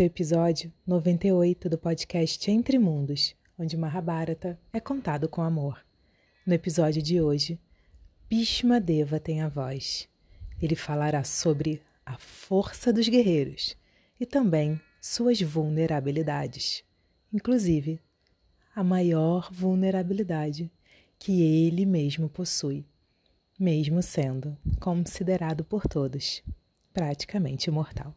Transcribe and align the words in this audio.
Esse 0.00 0.04
é 0.04 0.06
o 0.06 0.14
episódio 0.14 0.72
98 0.86 1.68
do 1.68 1.76
podcast 1.76 2.50
Entre 2.50 2.78
Mundos, 2.78 3.36
onde 3.58 3.76
Mahabharata 3.76 4.58
é 4.72 4.80
contado 4.80 5.28
com 5.28 5.42
amor. 5.42 5.84
No 6.46 6.54
episódio 6.54 7.02
de 7.02 7.20
hoje, 7.20 7.60
Bhishma 8.26 8.80
Deva 8.80 9.20
tem 9.20 9.42
a 9.42 9.48
voz. 9.50 10.08
Ele 10.58 10.74
falará 10.74 11.22
sobre 11.22 11.82
a 12.06 12.16
força 12.16 12.90
dos 12.90 13.10
guerreiros 13.10 13.76
e 14.18 14.24
também 14.24 14.80
suas 15.02 15.38
vulnerabilidades, 15.42 16.82
inclusive 17.30 18.00
a 18.74 18.82
maior 18.82 19.52
vulnerabilidade 19.52 20.70
que 21.18 21.42
ele 21.42 21.84
mesmo 21.84 22.26
possui, 22.26 22.86
mesmo 23.58 24.02
sendo 24.02 24.56
considerado 24.80 25.62
por 25.62 25.86
todos 25.86 26.42
praticamente 26.90 27.68
imortal. 27.68 28.14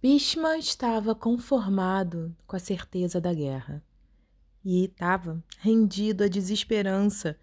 Bhishma 0.00 0.56
estava 0.56 1.12
conformado 1.12 2.32
com 2.46 2.54
a 2.54 2.60
certeza 2.60 3.20
da 3.20 3.34
guerra 3.34 3.82
e 4.64 4.84
estava 4.84 5.42
rendido 5.58 6.22
à 6.22 6.28
desesperança 6.28 7.36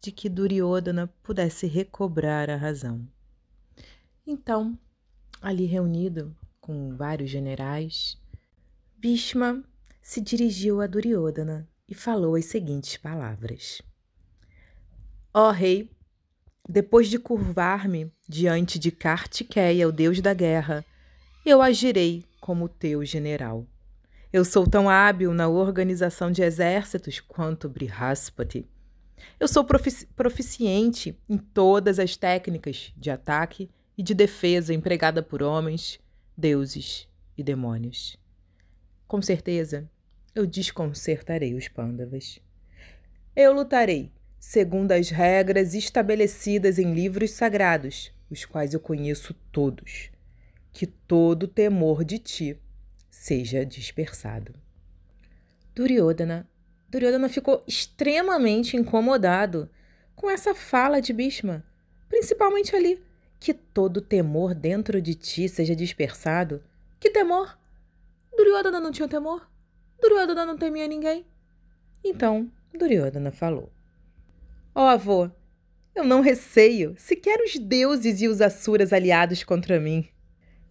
de 0.00 0.10
que 0.10 0.28
Duryodhana 0.28 1.06
pudesse 1.22 1.68
recobrar 1.68 2.50
a 2.50 2.56
razão. 2.56 3.06
Então, 4.26 4.76
ali 5.40 5.66
reunido 5.66 6.36
com 6.60 6.96
vários 6.96 7.30
generais, 7.30 8.20
Bhishma 8.96 9.62
se 10.02 10.20
dirigiu 10.20 10.80
a 10.80 10.88
Duryodhana 10.88 11.68
e 11.88 11.94
falou 11.94 12.34
as 12.34 12.46
seguintes 12.46 12.96
palavras: 12.96 13.80
Ó 15.32 15.48
oh, 15.48 15.52
rei, 15.52 15.88
depois 16.68 17.06
de 17.06 17.20
curvar-me 17.20 18.12
diante 18.28 18.80
de 18.80 18.90
Kartikeya, 18.90 19.86
o 19.86 19.92
deus 19.92 20.20
da 20.20 20.34
guerra, 20.34 20.84
eu 21.44 21.60
agirei 21.60 22.24
como 22.40 22.70
teu 22.70 23.04
general. 23.04 23.66
Eu 24.32 24.46
sou 24.46 24.66
tão 24.66 24.88
hábil 24.88 25.34
na 25.34 25.46
organização 25.46 26.30
de 26.30 26.42
exércitos 26.42 27.20
quanto 27.20 27.68
Brihaspati. 27.68 28.66
Eu 29.38 29.46
sou 29.46 29.62
profici 29.62 30.06
proficiente 30.06 31.18
em 31.28 31.36
todas 31.36 31.98
as 31.98 32.16
técnicas 32.16 32.92
de 32.96 33.10
ataque 33.10 33.70
e 33.96 34.02
de 34.02 34.14
defesa 34.14 34.72
empregada 34.72 35.22
por 35.22 35.42
homens, 35.42 36.00
deuses 36.36 37.06
e 37.36 37.42
demônios. 37.42 38.16
Com 39.06 39.20
certeza, 39.20 39.88
eu 40.34 40.46
desconcertarei 40.46 41.54
os 41.54 41.68
pândavas. 41.68 42.40
Eu 43.36 43.52
lutarei 43.52 44.10
segundo 44.40 44.92
as 44.92 45.10
regras 45.10 45.74
estabelecidas 45.74 46.78
em 46.78 46.94
livros 46.94 47.32
sagrados, 47.32 48.10
os 48.30 48.46
quais 48.46 48.72
eu 48.72 48.80
conheço 48.80 49.34
todos 49.52 50.13
que 50.74 50.86
todo 50.86 51.46
temor 51.46 52.04
de 52.04 52.18
ti 52.18 52.60
seja 53.08 53.64
dispersado. 53.64 54.52
Duryodhana, 55.72 56.50
Duryodhana 56.90 57.28
ficou 57.28 57.62
extremamente 57.66 58.76
incomodado 58.76 59.70
com 60.16 60.28
essa 60.28 60.52
fala 60.52 61.00
de 61.00 61.12
Bhishma, 61.12 61.64
principalmente 62.08 62.74
ali, 62.74 63.00
que 63.38 63.54
todo 63.54 64.00
temor 64.00 64.52
dentro 64.52 65.00
de 65.00 65.14
ti 65.14 65.48
seja 65.48 65.76
dispersado. 65.76 66.60
Que 66.98 67.08
temor? 67.08 67.56
Duryodhana 68.36 68.80
não 68.80 68.90
tinha 68.90 69.08
temor? 69.08 69.48
Duryodhana 70.02 70.44
não 70.44 70.58
temia 70.58 70.88
ninguém? 70.88 71.24
Então, 72.02 72.50
Duryodhana 72.76 73.30
falou: 73.30 73.72
Ó 74.74 74.84
oh, 74.84 74.88
avô, 74.88 75.30
eu 75.94 76.02
não 76.02 76.20
receio 76.20 76.96
sequer 76.98 77.40
os 77.40 77.56
deuses 77.56 78.20
e 78.20 78.26
os 78.26 78.40
asuras 78.40 78.92
aliados 78.92 79.44
contra 79.44 79.78
mim. 79.78 80.08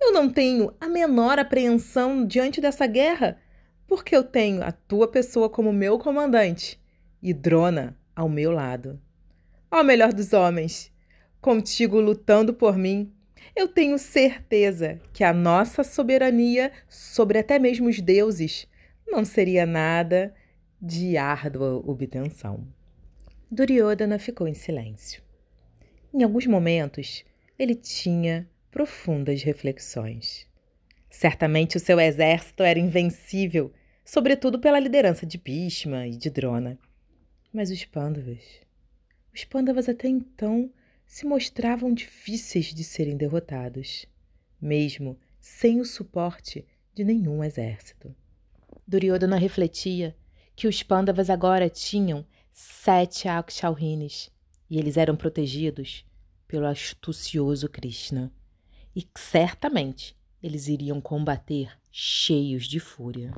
Eu 0.05 0.11
não 0.11 0.29
tenho 0.29 0.75
a 0.81 0.89
menor 0.89 1.39
apreensão 1.39 2.27
diante 2.27 2.59
dessa 2.59 2.85
guerra, 2.85 3.41
porque 3.87 4.13
eu 4.13 4.21
tenho 4.21 4.61
a 4.61 4.69
tua 4.69 5.07
pessoa 5.07 5.49
como 5.49 5.71
meu 5.71 5.97
comandante 5.97 6.77
e 7.21 7.33
Drona 7.33 7.97
ao 8.13 8.27
meu 8.27 8.51
lado. 8.51 8.99
Ó 9.71 9.81
melhor 9.81 10.11
dos 10.11 10.33
homens, 10.33 10.91
contigo 11.39 12.01
lutando 12.01 12.53
por 12.53 12.77
mim, 12.77 13.13
eu 13.55 13.65
tenho 13.69 13.97
certeza 13.97 14.99
que 15.13 15.23
a 15.23 15.31
nossa 15.31 15.85
soberania 15.85 16.69
sobre 16.89 17.39
até 17.39 17.57
mesmo 17.57 17.87
os 17.87 18.01
deuses 18.01 18.67
não 19.07 19.23
seria 19.23 19.65
nada 19.65 20.35
de 20.81 21.15
árdua 21.15 21.81
obtenção. 21.89 22.67
Duryodhana 23.49 24.19
ficou 24.19 24.49
em 24.49 24.53
silêncio. 24.53 25.23
Em 26.13 26.23
alguns 26.23 26.45
momentos, 26.45 27.23
ele 27.57 27.73
tinha 27.73 28.49
profundas 28.73 29.43
reflexões. 29.43 30.47
Certamente 31.07 31.77
o 31.77 31.79
seu 31.79 31.99
exército 31.99 32.63
era 32.63 32.79
invencível, 32.79 33.71
sobretudo 34.03 34.59
pela 34.59 34.79
liderança 34.79 35.27
de 35.27 35.37
Bhishma 35.37 36.07
e 36.07 36.17
de 36.17 36.27
Drona. 36.31 36.79
Mas 37.53 37.69
os 37.69 37.85
Pandavas, 37.85 38.41
os 39.31 39.43
Pandavas 39.43 39.87
até 39.87 40.07
então 40.07 40.73
se 41.05 41.23
mostravam 41.23 41.93
difíceis 41.93 42.73
de 42.73 42.83
serem 42.83 43.15
derrotados, 43.15 44.07
mesmo 44.59 45.19
sem 45.39 45.79
o 45.79 45.85
suporte 45.85 46.65
de 46.95 47.03
nenhum 47.03 47.43
exército. 47.43 48.13
Duryodhana 48.87 49.37
refletia 49.37 50.17
que 50.55 50.67
os 50.67 50.81
Pandavas 50.81 51.29
agora 51.29 51.69
tinham 51.69 52.25
sete 52.51 53.27
Akshauhines 53.27 54.31
e 54.67 54.79
eles 54.79 54.97
eram 54.97 55.15
protegidos 55.15 56.03
pelo 56.47 56.65
astucioso 56.65 57.69
Krishna 57.69 58.33
e 58.95 59.01
que 59.01 59.19
certamente 59.19 60.15
eles 60.41 60.67
iriam 60.67 60.99
combater 60.99 61.71
cheios 61.91 62.65
de 62.65 62.79
fúria. 62.79 63.33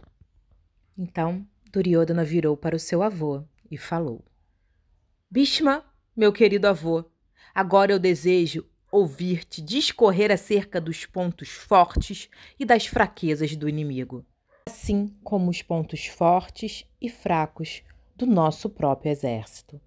Então 0.98 1.48
Duryodhana 1.72 2.24
virou 2.24 2.56
para 2.56 2.76
o 2.76 2.80
seu 2.80 3.04
avô 3.04 3.44
e 3.70 3.78
falou: 3.78 4.24
Bhishma, 5.30 5.84
meu 6.16 6.32
querido 6.32 6.68
avô, 6.68 7.04
agora 7.54 7.92
eu 7.92 8.00
desejo 8.00 8.66
ouvir-te 8.92 9.62
discorrer 9.62 10.32
acerca 10.32 10.80
dos 10.80 11.06
pontos 11.06 11.50
fortes 11.50 12.30
e 12.58 12.64
das 12.64 12.88
fraquezas 12.88 13.56
do 13.56 13.68
inimigo, 13.68 14.26
assim 14.66 15.14
como 15.22 15.52
os 15.52 15.62
pontos 15.62 16.06
fortes 16.06 16.86
e 17.02 17.10
fracos 17.10 17.84
do 18.16 18.26
nosso 18.26 18.70
próprio 18.70 19.12
exército. 19.12 19.82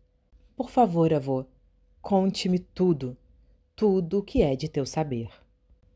Por 0.54 0.68
favor, 0.68 1.14
avô, 1.14 1.46
conte-me 2.02 2.58
tudo, 2.58 3.16
tudo 3.74 4.18
o 4.18 4.22
que 4.22 4.42
é 4.42 4.54
de 4.54 4.68
teu 4.68 4.84
saber. 4.84 5.30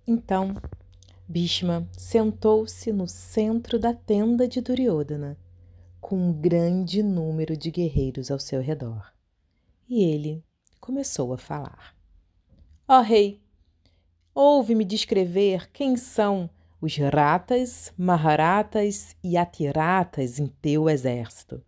Então, 0.07 0.57
Bhishma 1.29 1.89
sentou-se 1.93 2.93
no 2.93 3.07
centro 3.07 3.79
da 3.79 3.95
tenda 3.95 4.49
de 4.49 4.61
Duryodhana, 4.61 5.39
com 6.01 6.17
um 6.17 6.33
grande 6.33 7.03
número 7.03 7.57
de 7.57 7.71
guerreiros 7.71 8.31
ao 8.31 8.39
seu 8.39 8.61
redor. 8.61 9.13
E 9.89 10.03
ele 10.03 10.45
começou 10.81 11.33
a 11.33 11.39
falar. 11.39 11.95
Ó 12.89 12.99
oh, 12.99 13.03
rei, 13.03 13.41
ouve-me 14.35 14.85
descrever 14.85 15.71
quem 15.71 15.97
são 15.97 16.51
os 16.81 16.97
ratas, 16.97 17.93
maharatas 17.97 19.17
e 19.23 19.37
atiratas 19.37 20.41
em 20.41 20.49
teu 20.49 20.91
exército. 20.91 21.63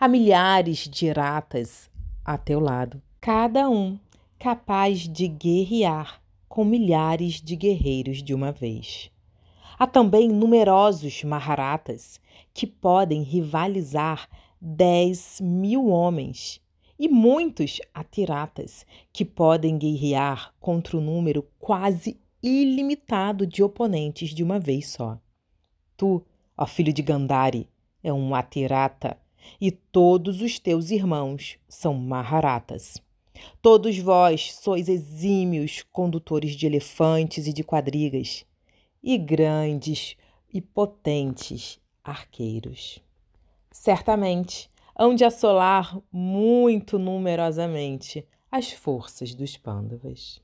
Há 0.00 0.08
milhares 0.08 0.78
de 0.78 1.12
ratas 1.12 1.88
a 2.24 2.36
teu 2.36 2.58
lado, 2.58 3.00
cada 3.20 3.70
um 3.70 3.96
capaz 4.36 5.00
de 5.00 5.28
guerrear 5.28 6.20
com 6.58 6.64
milhares 6.64 7.34
de 7.34 7.54
guerreiros 7.54 8.20
de 8.20 8.34
uma 8.34 8.50
vez. 8.50 9.12
Há 9.78 9.86
também 9.86 10.28
numerosos 10.28 11.22
Maharatas 11.22 12.20
que 12.52 12.66
podem 12.66 13.22
rivalizar 13.22 14.28
dez 14.60 15.40
mil 15.40 15.86
homens 15.86 16.60
e 16.98 17.08
muitos 17.08 17.80
Atiratas 17.94 18.84
que 19.12 19.24
podem 19.24 19.78
guerrear 19.78 20.52
contra 20.58 20.96
o 20.96 21.00
um 21.00 21.04
número 21.04 21.46
quase 21.60 22.20
ilimitado 22.42 23.46
de 23.46 23.62
oponentes 23.62 24.30
de 24.30 24.42
uma 24.42 24.58
vez 24.58 24.88
só. 24.88 25.16
Tu, 25.96 26.20
ó 26.56 26.66
filho 26.66 26.92
de 26.92 27.02
Gandhari, 27.02 27.68
é 28.02 28.12
um 28.12 28.34
Atirata 28.34 29.16
e 29.60 29.70
todos 29.70 30.42
os 30.42 30.58
teus 30.58 30.90
irmãos 30.90 31.56
são 31.68 31.94
Maharatas. 31.94 33.00
Todos 33.60 33.98
vós 33.98 34.54
sois 34.54 34.88
exímios 34.88 35.84
condutores 35.92 36.52
de 36.52 36.66
elefantes 36.66 37.46
e 37.46 37.52
de 37.52 37.62
quadrigas, 37.62 38.44
e 39.02 39.16
grandes 39.16 40.16
e 40.52 40.60
potentes 40.60 41.80
arqueiros. 42.02 43.02
Certamente 43.70 44.68
hão 44.96 45.14
de 45.14 45.24
assolar 45.24 46.00
muito 46.10 46.98
numerosamente 46.98 48.26
as 48.50 48.72
forças 48.72 49.34
dos 49.34 49.56
Pândavas. 49.56 50.40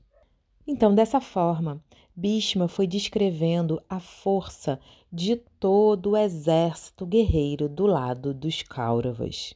Então, 0.67 0.95
dessa 0.95 1.19
forma, 1.19 1.83
Bhishma 2.15 2.67
foi 2.67 2.87
descrevendo 2.87 3.81
a 3.89 3.99
força 3.99 4.79
de 5.11 5.35
todo 5.59 6.11
o 6.11 6.17
exército 6.17 7.05
guerreiro 7.05 7.67
do 7.67 7.85
lado 7.85 8.33
dos 8.33 8.63
Kauravas. 8.63 9.53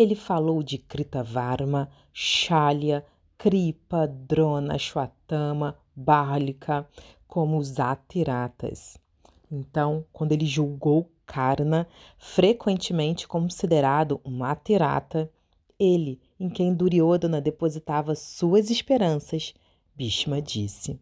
Ele 0.00 0.14
falou 0.14 0.62
de 0.62 0.78
Kritavarma, 0.78 1.90
Shalya, 2.10 3.04
Kripa, 3.36 4.06
Drona, 4.06 4.78
Shwatama, 4.78 5.76
Bálika, 5.94 6.88
como 7.28 7.58
os 7.58 7.78
Atiratas. 7.78 8.96
Então, 9.52 10.02
quando 10.10 10.32
ele 10.32 10.46
julgou 10.46 11.12
Karna, 11.26 11.86
frequentemente 12.16 13.28
considerado 13.28 14.22
um 14.24 14.42
Atirata, 14.42 15.30
ele, 15.78 16.18
em 16.40 16.48
quem 16.48 16.72
Duryodhana 16.72 17.38
depositava 17.38 18.14
suas 18.14 18.70
esperanças, 18.70 19.52
Bhishma 19.94 20.40
disse: 20.40 20.98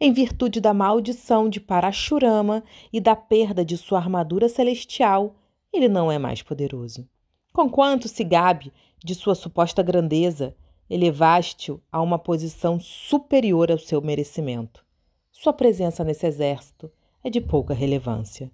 Em 0.00 0.12
virtude 0.12 0.60
da 0.60 0.74
maldição 0.74 1.48
de 1.48 1.60
Parashurama 1.60 2.64
e 2.92 3.00
da 3.00 3.14
perda 3.14 3.64
de 3.64 3.76
sua 3.76 4.00
armadura 4.00 4.48
celestial, 4.48 5.36
ele 5.72 5.86
não 5.86 6.10
é 6.10 6.18
mais 6.18 6.42
poderoso. 6.42 7.08
Conquanto 7.58 8.06
se 8.06 8.22
gabe 8.22 8.72
de 9.04 9.16
sua 9.16 9.34
suposta 9.34 9.82
grandeza, 9.82 10.54
elevaste-o 10.88 11.82
a 11.90 12.00
uma 12.00 12.16
posição 12.16 12.78
superior 12.78 13.72
ao 13.72 13.78
seu 13.78 14.00
merecimento. 14.00 14.86
Sua 15.32 15.52
presença 15.52 16.04
nesse 16.04 16.24
exército 16.24 16.88
é 17.20 17.28
de 17.28 17.40
pouca 17.40 17.74
relevância. 17.74 18.48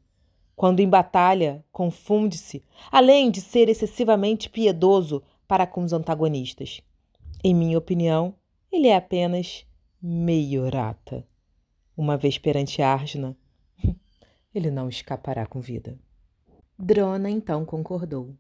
Quando 0.57 0.81
em 0.81 0.89
batalha, 0.89 1.63
confunde-se, 1.71 2.65
além 2.91 3.31
de 3.31 3.43
ser 3.43 3.69
excessivamente 3.69 4.49
piedoso 4.49 5.23
para 5.47 5.67
com 5.67 5.85
os 5.85 5.93
antagonistas. 5.93 6.81
Em 7.45 7.55
minha 7.55 7.77
opinião, 7.77 8.35
ele 8.73 8.89
é 8.89 8.97
apenas 8.97 9.67
meiorata. 10.01 11.27
Uma 11.95 12.17
vez 12.17 12.39
perante 12.39 12.81
Arjuna, 12.81 13.37
ele 14.55 14.71
não 14.71 14.89
escapará 14.89 15.45
com 15.45 15.61
vida. 15.61 15.99
Drona 16.79 17.29
então 17.29 17.67
concordou. 17.67 18.35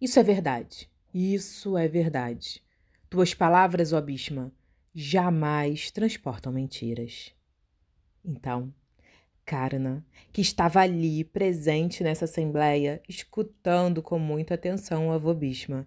Isso 0.00 0.18
é 0.18 0.22
verdade. 0.22 0.90
Isso 1.12 1.76
é 1.76 1.88
verdade. 1.88 2.62
Tuas 3.08 3.32
palavras, 3.32 3.92
ó 3.92 4.00
Bhishma, 4.00 4.52
jamais 4.94 5.90
transportam 5.90 6.52
mentiras. 6.52 7.32
Então, 8.24 8.74
Karna, 9.44 10.04
que 10.32 10.40
estava 10.40 10.80
ali, 10.80 11.22
presente 11.22 12.02
nessa 12.02 12.24
assembleia, 12.24 13.00
escutando 13.08 14.02
com 14.02 14.18
muita 14.18 14.54
atenção 14.54 15.08
o 15.08 15.12
avô 15.12 15.32
Bhishma, 15.32 15.86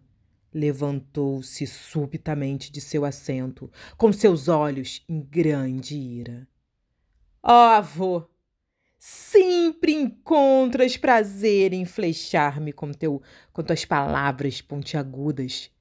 levantou-se 0.53 1.67
subitamente 1.67 2.71
de 2.71 2.79
seu 2.79 3.03
assento, 3.03 3.71
com 3.97 4.13
seus 4.13 4.47
olhos 4.47 5.03
em 5.09 5.21
grande 5.21 5.97
ira. 5.97 6.47
Ó 7.43 7.51
oh, 7.51 7.71
avô, 7.71 8.28
sempre 8.99 9.93
encontras 9.93 10.97
prazer 10.97 11.71
em 11.71 11.85
flechar-me 11.85 12.73
com, 12.73 12.91
teu, 12.91 13.21
com 13.53 13.63
tuas 13.63 13.85
palavras 13.85 14.61
pontiagudas. 14.61 15.71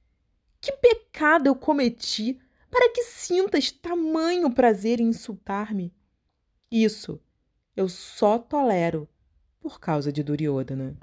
Que 0.60 0.70
pecado 0.72 1.48
eu 1.48 1.56
cometi 1.56 2.38
para 2.70 2.90
que 2.90 3.02
sintas 3.02 3.72
tamanho 3.72 4.48
prazer 4.52 5.00
em 5.00 5.08
insultar-me? 5.08 5.92
Isso 6.70 7.20
eu 7.76 7.88
só 7.88 8.38
tolero 8.38 9.08
por 9.60 9.80
causa 9.80 10.12
de 10.12 10.22
Duryodhana. 10.22 10.96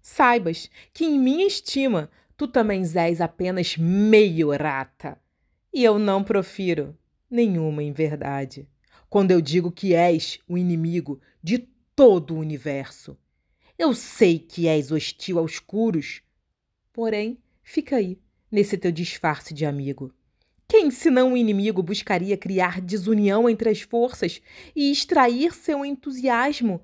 Saibas 0.00 0.70
que, 0.94 1.04
em 1.04 1.18
minha 1.18 1.46
estima, 1.46 2.10
tu 2.36 2.48
também 2.48 2.82
és 2.94 3.20
apenas 3.20 3.76
meio 3.76 4.50
rata. 4.52 5.20
E 5.72 5.84
eu 5.84 5.98
não 5.98 6.24
profiro 6.24 6.96
nenhuma 7.30 7.82
em 7.82 7.92
verdade 7.92 8.66
quando 9.08 9.30
eu 9.30 9.40
digo 9.40 9.72
que 9.72 9.94
és 9.94 10.38
o 10.46 10.58
inimigo 10.58 11.20
de 11.42 11.58
todo 11.94 12.34
o 12.34 12.38
universo. 12.38 13.16
Eu 13.78 13.94
sei 13.94 14.38
que 14.38 14.66
és 14.66 14.90
hostil 14.90 15.38
aos 15.38 15.58
curos, 15.58 16.22
porém, 16.92 17.38
fica 17.62 17.96
aí, 17.96 18.18
nesse 18.50 18.76
teu 18.76 18.90
disfarce 18.90 19.54
de 19.54 19.64
amigo. 19.64 20.12
Quem, 20.66 20.90
senão 20.90 21.32
o 21.32 21.36
inimigo, 21.36 21.82
buscaria 21.82 22.36
criar 22.36 22.80
desunião 22.80 23.48
entre 23.48 23.70
as 23.70 23.80
forças 23.80 24.42
e 24.76 24.90
extrair 24.90 25.54
seu 25.54 25.84
entusiasmo 25.84 26.82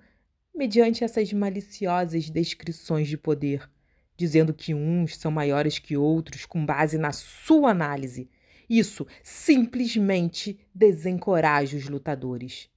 mediante 0.55 1.05
essas 1.05 1.33
maliciosas 1.33 2.31
descrições 2.31 3.09
de 3.09 3.19
poder, 3.19 3.69
dizendo 4.17 4.55
que 4.55 4.73
uns 4.73 5.17
são 5.17 5.31
maiores 5.31 5.79
que 5.79 5.97
outros 5.97 6.47
com 6.47 6.65
base 6.65 6.97
na 6.97 7.13
sua 7.13 7.73
análise? 7.73 8.31
Isso 8.69 9.07
simplesmente 9.23 10.59
desencoraja 10.75 11.77
os 11.77 11.89
lutadores. 11.89 12.69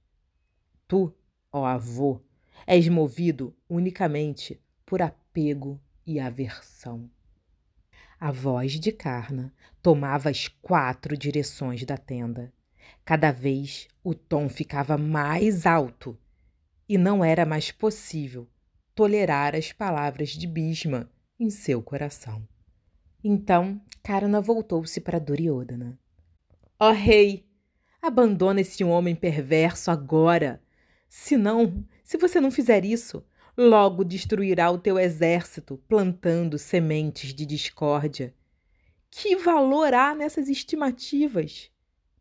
Tu, 0.86 1.14
ó 1.52 1.64
avô, 1.64 2.20
és 2.66 2.88
movido 2.88 3.54
unicamente 3.68 4.60
por 4.84 5.02
apego 5.02 5.80
e 6.06 6.18
aversão. 6.18 7.10
A 8.20 8.32
voz 8.32 8.72
de 8.80 8.90
Karna 8.90 9.54
tomava 9.80 10.28
as 10.28 10.48
quatro 10.48 11.16
direções 11.16 11.84
da 11.84 11.96
tenda. 11.96 12.52
Cada 13.04 13.30
vez 13.30 13.86
o 14.02 14.14
tom 14.14 14.48
ficava 14.48 14.98
mais 14.98 15.66
alto 15.66 16.18
e 16.88 16.98
não 16.98 17.24
era 17.24 17.46
mais 17.46 17.70
possível 17.70 18.48
tolerar 18.94 19.54
as 19.54 19.72
palavras 19.72 20.30
de 20.30 20.46
Bhishma 20.46 21.08
em 21.38 21.50
seu 21.50 21.80
coração. 21.82 22.46
Então 23.30 23.78
Karna 24.02 24.40
voltou-se 24.40 25.02
para 25.02 25.18
Duryodhana. 25.18 25.98
Ó 26.80 26.88
oh, 26.88 26.92
rei, 26.94 27.46
abandona 28.00 28.62
esse 28.62 28.82
homem 28.82 29.14
perverso 29.14 29.90
agora. 29.90 30.62
Se 31.10 31.36
não, 31.36 31.84
se 32.02 32.16
você 32.16 32.40
não 32.40 32.50
fizer 32.50 32.86
isso, 32.86 33.22
logo 33.54 34.02
destruirá 34.02 34.70
o 34.70 34.78
teu 34.78 34.98
exército, 34.98 35.76
plantando 35.86 36.56
sementes 36.56 37.34
de 37.34 37.44
discórdia. 37.44 38.34
Que 39.10 39.36
valor 39.36 39.92
há 39.92 40.14
nessas 40.14 40.48
estimativas? 40.48 41.70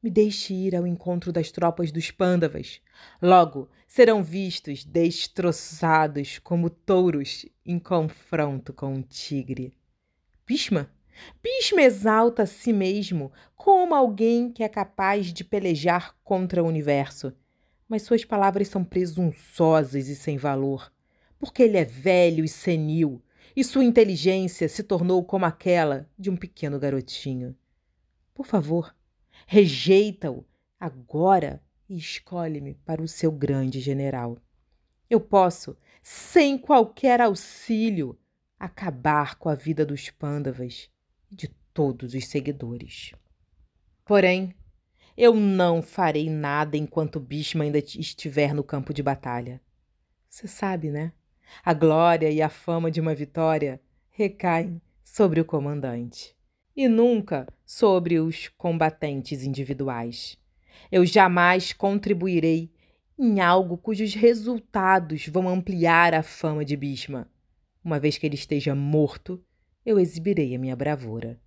Me 0.03 0.09
deixe 0.09 0.53
ir 0.53 0.75
ao 0.75 0.85
encontro 0.85 1.31
das 1.31 1.51
tropas 1.51 1.89
dos 1.89 2.11
pândavas. 2.11 2.81
Logo 3.21 3.69
serão 3.87 4.21
vistos 4.21 4.83
destroçados 4.83 6.37
como 6.39 6.69
touros 6.69 7.45
em 7.65 7.79
confronto 7.79 8.73
com 8.73 8.93
um 8.93 9.01
tigre. 9.01 9.73
Bhishma? 10.45 10.96
Bhishma 11.41 11.81
exalta 11.81 12.43
a 12.43 12.45
si 12.45 12.73
mesmo 12.73 13.31
como 13.55 13.95
alguém 13.95 14.51
que 14.51 14.63
é 14.63 14.69
capaz 14.69 15.33
de 15.33 15.43
pelejar 15.43 16.15
contra 16.23 16.63
o 16.63 16.67
universo. 16.67 17.33
Mas 17.87 18.03
suas 18.03 18.25
palavras 18.25 18.67
são 18.67 18.83
presunçosas 18.83 20.07
e 20.07 20.15
sem 20.15 20.37
valor 20.37 20.91
porque 21.39 21.63
ele 21.63 21.77
é 21.77 21.85
velho 21.85 22.43
e 22.43 22.47
senil, 22.47 23.21
e 23.55 23.63
sua 23.63 23.83
inteligência 23.83 24.67
se 24.67 24.83
tornou 24.83 25.23
como 25.23 25.45
aquela 25.45 26.09
de 26.17 26.29
um 26.29 26.35
pequeno 26.35 26.79
garotinho. 26.79 27.55
Por 28.33 28.45
favor, 28.45 28.95
rejeita-o 29.45 30.45
agora 30.79 31.63
e 31.89 31.97
escolhe-me 31.97 32.75
para 32.85 33.01
o 33.01 33.07
seu 33.07 33.31
grande 33.31 33.79
general. 33.79 34.37
Eu 35.09 35.19
posso, 35.19 35.77
sem 36.03 36.57
qualquer 36.57 37.21
auxílio, 37.21 38.17
acabar 38.59 39.35
com 39.35 39.49
a 39.49 39.55
vida 39.55 39.85
dos 39.85 40.09
pândavas 40.09 40.89
de 41.31 41.47
todos 41.73 42.13
os 42.13 42.27
seguidores. 42.27 43.11
Porém, 44.05 44.53
eu 45.17 45.33
não 45.33 45.81
farei 45.81 46.29
nada 46.29 46.77
enquanto 46.77 47.19
Bhishma 47.19 47.63
ainda 47.63 47.79
estiver 47.79 48.53
no 48.53 48.63
campo 48.63 48.93
de 48.93 49.01
batalha. 49.01 49.61
Você 50.29 50.47
sabe, 50.47 50.91
né? 50.91 51.11
A 51.63 51.73
glória 51.73 52.29
e 52.29 52.41
a 52.41 52.49
fama 52.49 52.91
de 52.91 53.01
uma 53.01 53.15
vitória 53.15 53.81
recaem 54.11 54.81
sobre 55.03 55.39
o 55.39 55.45
comandante 55.45 56.35
e 56.75 56.87
nunca 56.87 57.47
sobre 57.65 58.19
os 58.19 58.49
combatentes 58.49 59.43
individuais. 59.43 60.37
Eu 60.91 61.05
jamais 61.05 61.73
contribuirei 61.73 62.71
em 63.17 63.39
algo 63.39 63.77
cujos 63.77 64.13
resultados 64.13 65.27
vão 65.27 65.49
ampliar 65.49 66.13
a 66.13 66.21
fama 66.21 66.63
de 66.63 66.77
Bhishma. 66.77 67.27
Uma 67.83 67.99
vez 67.99 68.17
que 68.17 68.27
ele 68.27 68.35
esteja 68.35 68.75
morto, 68.75 69.43
eu 69.87 69.97
exibirei 69.97 70.53
a 70.53 70.59
minha 70.59 70.75
bravura. 70.75 71.39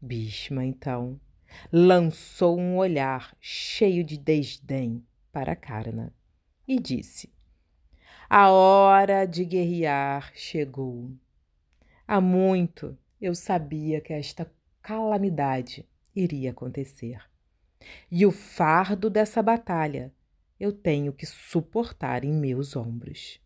Bhishma, 0.00 0.64
então, 0.64 1.20
lançou 1.72 2.58
um 2.58 2.76
olhar 2.76 3.36
cheio 3.40 4.02
de 4.02 4.18
desdém 4.18 5.06
para 5.30 5.54
Karna 5.54 6.12
e 6.66 6.80
disse: 6.80 7.32
a 8.28 8.50
hora 8.50 9.24
de 9.24 9.44
guerrear 9.44 10.32
chegou. 10.34 11.12
Há 12.08 12.20
muito 12.20 12.98
eu 13.20 13.32
sabia 13.32 14.00
que 14.00 14.12
esta 14.12 14.52
calamidade 14.82 15.88
iria 16.16 16.50
acontecer. 16.50 17.20
E 18.10 18.26
o 18.26 18.32
fardo 18.32 19.08
dessa 19.08 19.40
batalha 19.40 20.12
eu 20.58 20.72
tenho 20.72 21.12
que 21.12 21.24
suportar 21.24 22.24
em 22.24 22.32
meus 22.32 22.74
ombros. 22.74 23.40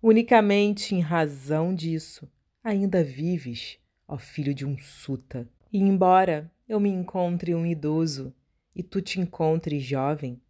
Unicamente 0.00 0.94
em 0.94 1.00
razão 1.00 1.74
disso, 1.74 2.30
ainda 2.64 3.04
vives, 3.04 3.78
ó 4.08 4.16
filho 4.16 4.54
de 4.54 4.64
um 4.64 4.78
suta. 4.78 5.46
E 5.70 5.78
embora 5.78 6.50
eu 6.66 6.80
me 6.80 6.88
encontre 6.88 7.54
um 7.54 7.66
idoso 7.66 8.34
e 8.74 8.82
tu 8.82 9.02
te 9.02 9.20
encontres 9.20 9.82
jovem, 9.82 10.40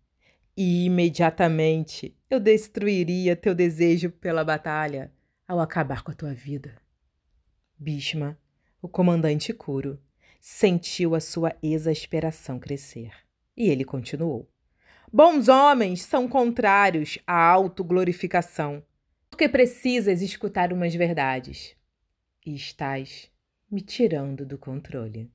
e 0.57 0.85
imediatamente 0.85 2.17
eu 2.31 2.39
destruiria 2.39 3.35
teu 3.35 3.53
desejo 3.55 4.11
pela 4.11 4.45
batalha 4.45 5.13
ao 5.49 5.59
acabar 5.59 6.03
com 6.03 6.13
a 6.13 6.15
tua 6.15 6.33
vida. 6.33 6.77
Bhishma, 7.77 8.39
o 8.81 8.89
comandante 8.89 9.53
Kuro, 9.53 10.01
sentiu 10.41 11.15
a 11.17 11.21
sua 11.21 11.57
exasperação 11.61 12.61
crescer. 12.61 13.11
E 13.57 13.69
ele 13.69 13.85
continuou: 13.85 14.49
Bons 15.13 15.49
homens 15.49 16.03
são 16.03 16.29
contrários 16.29 17.19
à 17.27 17.35
autoglorificação, 17.35 18.83
porque 19.29 19.49
precisas 19.49 20.23
escutar 20.23 20.73
umas 20.73 20.95
verdades. 20.95 21.77
E 22.47 22.55
estás 22.55 23.31
me 23.71 23.81
tirando 23.81 24.45
do 24.45 24.59
controle. 24.59 25.33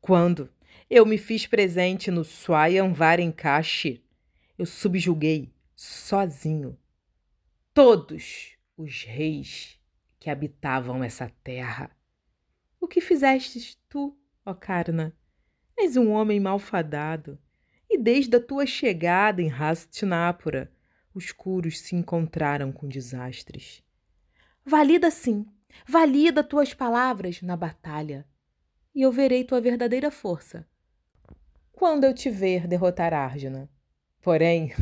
Quando 0.00 0.50
eu 0.88 1.04
me 1.04 1.18
fiz 1.18 1.46
presente 1.46 2.10
no 2.10 2.24
Swayamvar 2.24 3.20
Encaxe, 3.20 4.02
eu 4.56 4.64
subjuguei 4.64 5.52
sozinho 5.76 6.78
todos 7.74 8.56
os 8.76 9.04
reis 9.04 9.78
que 10.18 10.30
habitavam 10.30 11.04
essa 11.04 11.30
terra. 11.44 11.90
O 12.80 12.88
que 12.88 13.02
fizestes 13.02 13.78
tu, 13.88 14.18
ó 14.44 14.54
Karna? 14.54 15.14
És 15.76 15.98
um 15.98 16.10
homem 16.10 16.40
malfadado, 16.40 17.38
e 17.88 17.98
desde 17.98 18.36
a 18.36 18.40
tua 18.40 18.64
chegada 18.64 19.42
em 19.42 19.50
Hastinapura, 19.50 20.72
os 21.12 21.30
curos 21.30 21.80
se 21.80 21.94
encontraram 21.94 22.72
com 22.72 22.88
desastres. 22.88 23.82
Valida 24.64 25.10
sim, 25.10 25.46
valida 25.86 26.42
tuas 26.42 26.74
palavras 26.74 27.42
na 27.42 27.56
batalha, 27.56 28.26
e 28.94 29.02
eu 29.02 29.12
verei 29.12 29.44
tua 29.44 29.60
verdadeira 29.60 30.10
força. 30.10 30.66
Quando 31.72 32.04
eu 32.04 32.14
te 32.14 32.28
ver 32.28 32.66
derrotar 32.66 33.14
Arjuna. 33.14 33.68
Porém, 34.20 34.72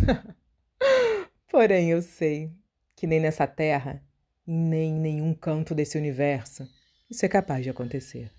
porém 1.49 1.91
eu 1.91 2.03
sei 2.03 2.53
que 2.97 3.07
nem 3.07 3.21
nessa 3.21 3.47
terra 3.47 4.03
nem 4.45 4.97
em 4.97 5.01
nenhum 5.01 5.35
canto 5.35 5.75
desse 5.75 5.97
universo 5.97 6.67
isso 7.11 7.25
é 7.25 7.29
capaz 7.29 7.65
de 7.65 7.71
acontecer. 7.71 8.31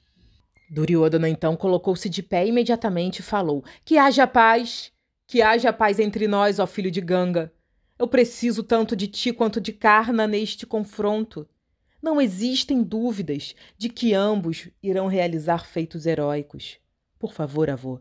Duryodhana 0.69 1.27
então 1.27 1.57
colocou-se 1.57 2.07
de 2.07 2.21
pé 2.21 2.45
imediatamente 2.45 3.19
e 3.19 3.23
falou: 3.23 3.63
Que 3.83 3.97
haja 3.97 4.27
paz, 4.27 4.91
que 5.25 5.41
haja 5.41 5.73
paz 5.73 5.99
entre 5.99 6.27
nós, 6.27 6.59
ó 6.59 6.67
filho 6.67 6.91
de 6.91 7.01
Ganga. 7.01 7.51
Eu 7.97 8.07
preciso 8.07 8.63
tanto 8.63 8.95
de 8.95 9.07
ti 9.07 9.33
quanto 9.33 9.59
de 9.59 9.73
Karna 9.73 10.27
neste 10.27 10.65
confronto. 10.67 11.49
Não 12.01 12.21
existem 12.21 12.81
dúvidas 12.81 13.53
de 13.77 13.89
que 13.89 14.13
ambos 14.13 14.69
irão 14.81 15.07
realizar 15.07 15.65
feitos 15.65 16.05
heróicos. 16.05 16.77
Por 17.17 17.33
favor, 17.33 17.69
avô, 17.69 17.99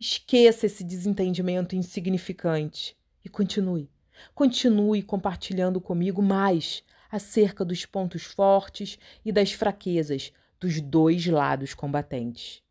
esqueça 0.00 0.64
esse 0.64 0.82
desentendimento 0.82 1.76
insignificante 1.76 2.96
e 3.22 3.28
continue. 3.28 3.90
Continue 4.34 5.02
compartilhando 5.02 5.80
comigo 5.80 6.22
mais 6.22 6.82
acerca 7.10 7.64
dos 7.64 7.84
pontos 7.84 8.22
fortes 8.22 8.98
e 9.24 9.30
das 9.30 9.52
fraquezas 9.52 10.32
dos 10.58 10.80
dois 10.80 11.26
lados 11.26 11.74
combatentes. 11.74 12.62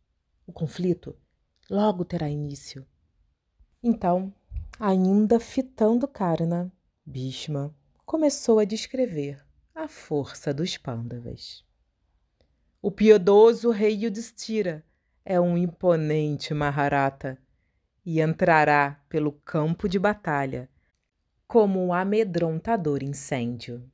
O 0.48 0.52
conflito 0.52 1.16
logo 1.70 2.04
terá 2.04 2.28
início. 2.28 2.86
Então, 3.84 4.34
ainda 4.80 5.40
fitando 5.40 6.08
Karna, 6.08 6.72
Bhishma 7.06 7.76
começou 8.06 8.60
a 8.60 8.66
descrever 8.66 9.43
a 9.76 9.88
força 9.88 10.54
dos 10.54 10.78
Pandavas. 10.78 11.66
O 12.80 12.92
piedoso 12.92 13.72
rei 13.72 14.06
Yudhishthira 14.06 14.86
é 15.26 15.40
um 15.40 15.58
imponente 15.58 16.54
Maharata 16.54 17.40
e 18.06 18.22
entrará 18.22 19.04
pelo 19.10 19.32
campo 19.32 19.90
de 19.90 19.98
batalha 19.98 20.70
como 21.48 21.84
um 21.84 21.92
amedrontador 21.92 23.02
incêndio. 23.02 23.90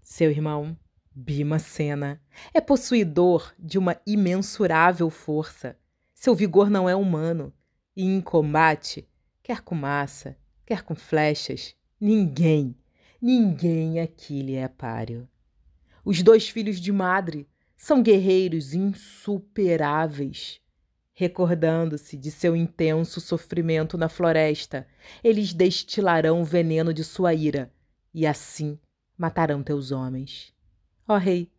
Seu 0.00 0.30
irmão, 0.30 0.78
Bhimacena, 1.12 2.22
é 2.52 2.60
possuidor 2.60 3.52
de 3.58 3.76
uma 3.76 4.00
imensurável 4.06 5.10
força. 5.10 5.76
Seu 6.14 6.34
vigor 6.34 6.70
não 6.70 6.88
é 6.88 6.94
humano, 6.94 7.52
e 7.96 8.04
em 8.04 8.20
combate, 8.20 9.08
quer 9.42 9.62
com 9.62 9.74
massa, 9.74 10.36
quer 10.64 10.82
com 10.82 10.94
flechas, 10.94 11.74
ninguém, 12.00 12.76
ninguém 13.24 14.00
aqui 14.00 14.42
lhe 14.42 14.54
é 14.54 14.68
páreo. 14.68 15.26
Os 16.04 16.22
dois 16.22 16.46
filhos 16.46 16.78
de 16.78 16.92
Madre 16.92 17.48
são 17.74 18.02
guerreiros 18.02 18.74
insuperáveis. 18.74 20.60
Recordando-se 21.14 22.18
de 22.18 22.30
seu 22.30 22.54
intenso 22.54 23.22
sofrimento 23.22 23.96
na 23.96 24.10
floresta, 24.10 24.86
eles 25.22 25.54
destilarão 25.54 26.42
o 26.42 26.44
veneno 26.44 26.92
de 26.92 27.02
sua 27.02 27.32
ira, 27.32 27.72
e 28.12 28.26
assim 28.26 28.78
matarão 29.16 29.62
teus 29.62 29.90
homens. 29.90 30.52
Ó 31.08 31.16
rei, 31.16 31.50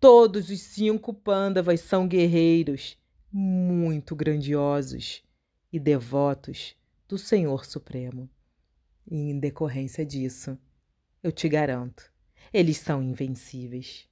todos 0.00 0.50
os 0.50 0.60
cinco 0.62 1.14
pândavas 1.14 1.80
são 1.80 2.08
guerreiros, 2.08 2.98
muito 3.30 4.16
grandiosos 4.16 5.22
e 5.72 5.78
devotos 5.78 6.74
do 7.06 7.16
Senhor 7.16 7.64
Supremo. 7.64 8.28
E 9.08 9.30
em 9.30 9.38
decorrência 9.38 10.04
disso, 10.04 10.58
eu 11.24 11.32
te 11.32 11.48
garanto, 11.48 12.12
eles 12.52 12.76
são 12.76 13.02
invencíveis. 13.02 14.06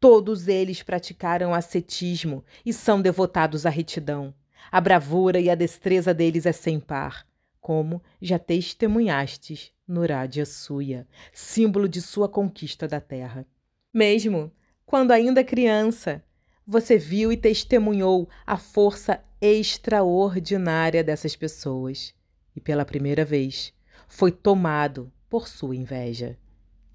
Todos 0.00 0.48
eles 0.48 0.82
praticaram 0.82 1.52
ascetismo 1.52 2.42
e 2.64 2.72
são 2.72 3.02
devotados 3.02 3.66
à 3.66 3.70
retidão. 3.70 4.34
A 4.72 4.80
bravura 4.80 5.38
e 5.38 5.50
a 5.50 5.54
destreza 5.54 6.14
deles 6.14 6.46
é 6.46 6.52
sem 6.52 6.80
par, 6.80 7.26
como 7.60 8.02
já 8.18 8.38
testemunhastes 8.38 9.72
no 9.86 10.06
Radha 10.06 10.46
Suya, 10.46 11.06
símbolo 11.34 11.86
de 11.86 12.00
sua 12.00 12.30
conquista 12.30 12.88
da 12.88 12.98
terra. 13.00 13.46
Mesmo 13.92 14.50
quando 14.86 15.10
ainda 15.10 15.44
criança, 15.44 16.24
você 16.66 16.96
viu 16.96 17.30
e 17.30 17.36
testemunhou 17.36 18.26
a 18.46 18.56
força 18.56 19.22
extraordinária 19.38 21.04
dessas 21.04 21.36
pessoas 21.36 22.14
e 22.56 22.60
pela 22.60 22.86
primeira 22.86 23.22
vez 23.22 23.74
foi 24.08 24.32
tomado 24.32 25.12
por 25.28 25.48
sua 25.48 25.76
inveja. 25.76 26.38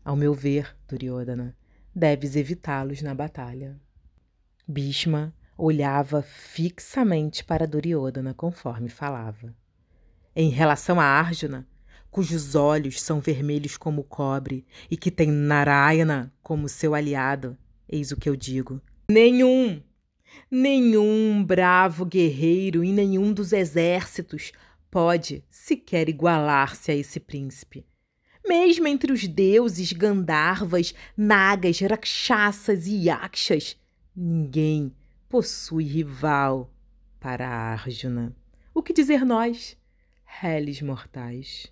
Ao 0.03 0.15
meu 0.15 0.33
ver, 0.33 0.75
Duryodhana, 0.87 1.55
deves 1.95 2.35
evitá-los 2.35 3.01
na 3.01 3.13
batalha. 3.13 3.79
Bhishma 4.67 5.33
olhava 5.57 6.21
fixamente 6.21 7.43
para 7.43 7.67
Duryodhana 7.67 8.33
conforme 8.33 8.89
falava. 8.89 9.55
Em 10.35 10.49
relação 10.49 10.99
a 10.99 11.05
Arjuna, 11.05 11.67
cujos 12.09 12.55
olhos 12.55 13.01
são 13.01 13.19
vermelhos 13.19 13.77
como 13.77 14.01
o 14.01 14.03
cobre 14.03 14.65
e 14.89 14.97
que 14.97 15.11
tem 15.11 15.29
Narayana 15.29 16.33
como 16.41 16.67
seu 16.67 16.95
aliado, 16.95 17.57
eis 17.87 18.11
o 18.11 18.17
que 18.17 18.29
eu 18.29 18.35
digo: 18.35 18.81
nenhum, 19.09 19.81
nenhum 20.49 21.43
bravo 21.43 22.05
guerreiro 22.05 22.83
em 22.83 22.91
nenhum 22.91 23.31
dos 23.31 23.53
exércitos 23.53 24.51
pode 24.89 25.43
sequer 25.49 26.09
igualar-se 26.09 26.91
a 26.91 26.95
esse 26.95 27.19
príncipe. 27.19 27.85
Mesmo 28.45 28.87
entre 28.87 29.11
os 29.11 29.25
deuses 29.25 29.93
Gandharvas, 29.93 30.93
Nagas, 31.15 31.79
Rakshasas 31.79 32.87
e 32.87 33.05
Yakshas, 33.05 33.77
ninguém 34.15 34.93
possui 35.29 35.85
rival 35.85 36.69
para 37.19 37.47
Arjuna. 37.47 38.35
O 38.73 38.83
que 38.83 38.91
dizer 38.91 39.25
nós, 39.25 39.77
réis 40.25 40.81
mortais? 40.81 41.71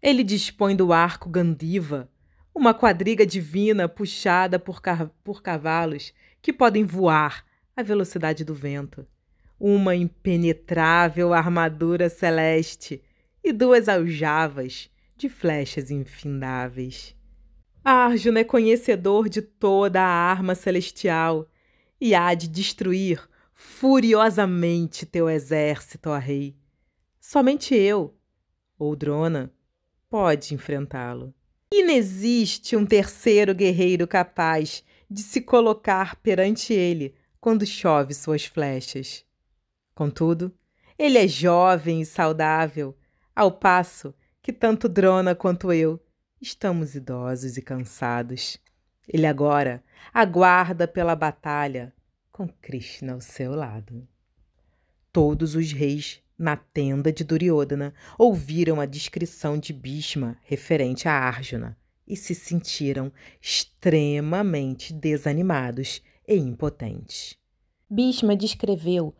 Ele 0.00 0.22
dispõe 0.22 0.76
do 0.76 0.92
arco 0.92 1.28
Gandiva, 1.28 2.08
uma 2.54 2.72
quadriga 2.72 3.26
divina 3.26 3.88
puxada 3.88 4.58
por, 4.58 4.80
por 5.24 5.42
cavalos 5.42 6.14
que 6.40 6.52
podem 6.52 6.84
voar 6.84 7.44
à 7.76 7.82
velocidade 7.82 8.44
do 8.44 8.54
vento, 8.54 9.04
uma 9.58 9.96
impenetrável 9.96 11.32
armadura 11.32 12.08
celeste 12.08 13.02
e 13.42 13.52
duas 13.52 13.88
aljavas 13.88 14.88
de 15.24 15.28
flechas 15.30 15.90
infindáveis. 15.90 17.16
Arjuna 17.82 18.40
é 18.40 18.44
conhecedor 18.44 19.30
de 19.30 19.40
toda 19.40 20.02
a 20.02 20.04
arma 20.06 20.54
celestial 20.54 21.48
e 21.98 22.14
há 22.14 22.34
de 22.34 22.46
destruir 22.46 23.26
furiosamente 23.54 25.06
teu 25.06 25.30
exército, 25.30 26.10
ó 26.10 26.18
rei. 26.18 26.58
Somente 27.18 27.74
eu, 27.74 28.14
ou 28.78 28.94
Drona, 28.94 29.50
pode 30.10 30.52
enfrentá-lo. 30.52 31.32
Inexiste 31.72 32.76
um 32.76 32.84
terceiro 32.84 33.54
guerreiro 33.54 34.06
capaz 34.06 34.84
de 35.10 35.22
se 35.22 35.40
colocar 35.40 36.16
perante 36.16 36.74
ele 36.74 37.14
quando 37.40 37.64
chove 37.64 38.12
suas 38.12 38.44
flechas. 38.44 39.24
Contudo, 39.94 40.54
ele 40.98 41.16
é 41.16 41.26
jovem 41.26 42.02
e 42.02 42.06
saudável, 42.06 42.94
ao 43.34 43.50
passo 43.50 44.14
que 44.44 44.52
tanto 44.52 44.90
Drona 44.90 45.34
quanto 45.34 45.72
eu 45.72 45.98
estamos 46.38 46.94
idosos 46.94 47.56
e 47.56 47.62
cansados. 47.62 48.58
Ele 49.08 49.24
agora 49.24 49.82
aguarda 50.12 50.86
pela 50.86 51.16
batalha 51.16 51.94
com 52.30 52.46
Krishna 52.46 53.14
ao 53.14 53.22
seu 53.22 53.54
lado. 53.54 54.06
Todos 55.10 55.54
os 55.54 55.72
reis 55.72 56.20
na 56.36 56.58
tenda 56.58 57.10
de 57.10 57.24
Duryodhana 57.24 57.94
ouviram 58.18 58.82
a 58.82 58.84
descrição 58.84 59.58
de 59.58 59.72
Bhishma 59.72 60.36
referente 60.42 61.08
a 61.08 61.12
Arjuna 61.14 61.74
e 62.06 62.14
se 62.14 62.34
sentiram 62.34 63.10
extremamente 63.40 64.92
desanimados 64.92 66.02
e 66.28 66.36
impotentes. 66.36 67.38
Bhishma 67.88 68.36
descreveu 68.36 69.14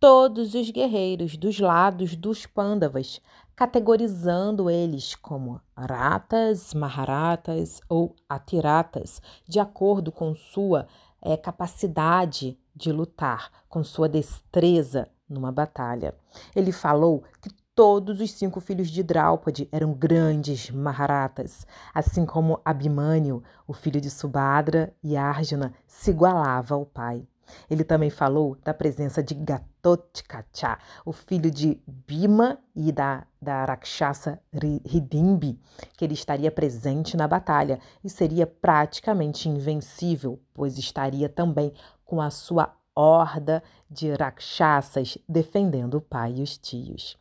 todos 0.00 0.54
os 0.54 0.70
guerreiros 0.70 1.36
dos 1.36 1.58
lados 1.58 2.16
dos 2.16 2.46
Pandavas, 2.46 3.20
categorizando 3.60 4.70
eles 4.70 5.14
como 5.14 5.60
ratas, 5.76 6.72
maharatas 6.72 7.82
ou 7.90 8.16
atiratas, 8.26 9.20
de 9.46 9.60
acordo 9.60 10.10
com 10.10 10.34
sua 10.34 10.86
é, 11.20 11.36
capacidade 11.36 12.58
de 12.74 12.90
lutar, 12.90 13.50
com 13.68 13.84
sua 13.84 14.08
destreza 14.08 15.10
numa 15.28 15.52
batalha. 15.52 16.14
Ele 16.56 16.72
falou 16.72 17.22
que 17.42 17.50
todos 17.74 18.18
os 18.18 18.32
cinco 18.32 18.62
filhos 18.62 18.88
de 18.88 19.02
Draupadi 19.02 19.68
eram 19.70 19.92
grandes 19.92 20.70
Maharatas, 20.70 21.66
assim 21.92 22.24
como 22.24 22.62
Abhimanyu, 22.64 23.42
o 23.68 23.74
filho 23.74 24.00
de 24.00 24.08
Subhadra, 24.08 24.90
e 25.04 25.18
Arjuna 25.18 25.74
se 25.86 26.10
igualava 26.10 26.76
ao 26.76 26.86
pai. 26.86 27.28
Ele 27.70 27.84
também 27.84 28.10
falou 28.10 28.56
da 28.64 28.74
presença 28.74 29.22
de 29.22 29.34
Gatotkacha, 29.34 30.78
o 31.04 31.12
filho 31.12 31.50
de 31.50 31.80
Bhima 31.86 32.58
e 32.74 32.92
da, 32.92 33.26
da 33.40 33.64
Rakshasa 33.64 34.40
Hidimbi, 34.52 35.58
que 35.96 36.04
ele 36.04 36.14
estaria 36.14 36.50
presente 36.50 37.16
na 37.16 37.26
batalha 37.26 37.78
e 38.02 38.10
seria 38.10 38.46
praticamente 38.46 39.48
invencível, 39.48 40.40
pois 40.52 40.78
estaria 40.78 41.28
também 41.28 41.72
com 42.04 42.20
a 42.20 42.30
sua 42.30 42.74
horda 42.94 43.62
de 43.90 44.12
Rakshasas 44.12 45.16
defendendo 45.28 45.94
o 45.94 46.00
pai 46.00 46.34
e 46.36 46.42
os 46.42 46.58
tios. 46.58 47.18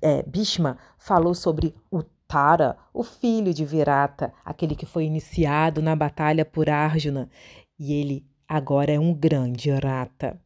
É, 0.00 0.22
Bhishma 0.22 0.78
falou 0.96 1.34
sobre 1.34 1.74
o 1.90 2.02
Tara, 2.26 2.76
o 2.92 3.02
filho 3.02 3.52
de 3.52 3.64
Virata, 3.64 4.32
aquele 4.44 4.74
que 4.74 4.86
foi 4.86 5.04
iniciado 5.04 5.82
na 5.82 5.94
batalha 5.94 6.44
por 6.44 6.70
Arjuna, 6.70 7.28
e 7.78 7.92
ele 7.92 8.26
agora 8.48 8.92
é 8.92 8.98
um 8.98 9.12
grande 9.12 9.70
rata. 9.70 10.40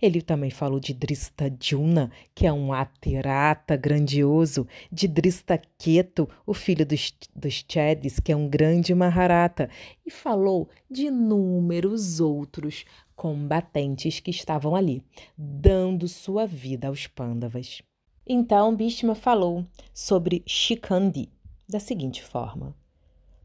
Ele 0.00 0.20
também 0.20 0.50
falou 0.50 0.78
de 0.78 0.92
Dristadjuna, 0.92 2.10
que 2.34 2.46
é 2.46 2.52
um 2.52 2.72
aterata 2.72 3.76
grandioso, 3.76 4.66
de 4.90 5.08
Dristaketu, 5.08 6.28
o 6.46 6.54
filho 6.54 6.86
dos, 6.86 7.12
dos 7.34 7.64
Chedis, 7.68 8.20
que 8.20 8.32
é 8.32 8.36
um 8.36 8.48
grande 8.48 8.94
Maharata, 8.94 9.68
e 10.04 10.10
falou 10.10 10.68
de 10.90 11.06
inúmeros 11.06 12.20
outros 12.20 12.84
combatentes 13.14 14.20
que 14.20 14.30
estavam 14.30 14.74
ali, 14.74 15.02
dando 15.36 16.08
sua 16.08 16.46
vida 16.46 16.88
aos 16.88 17.06
Pandavas. 17.06 17.82
Então 18.26 18.74
Bhishma 18.74 19.14
falou 19.14 19.66
sobre 19.92 20.42
Shikandi 20.46 21.28
da 21.68 21.80
seguinte 21.80 22.22
forma: 22.22 22.76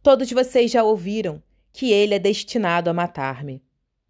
Todos 0.03 0.31
vocês 0.31 0.71
já 0.71 0.83
ouviram 0.83 1.41
que 1.73 1.91
ele 1.91 2.13
é 2.13 2.19
destinado 2.19 2.89
a 2.89 2.93
matar-me. 2.93 3.61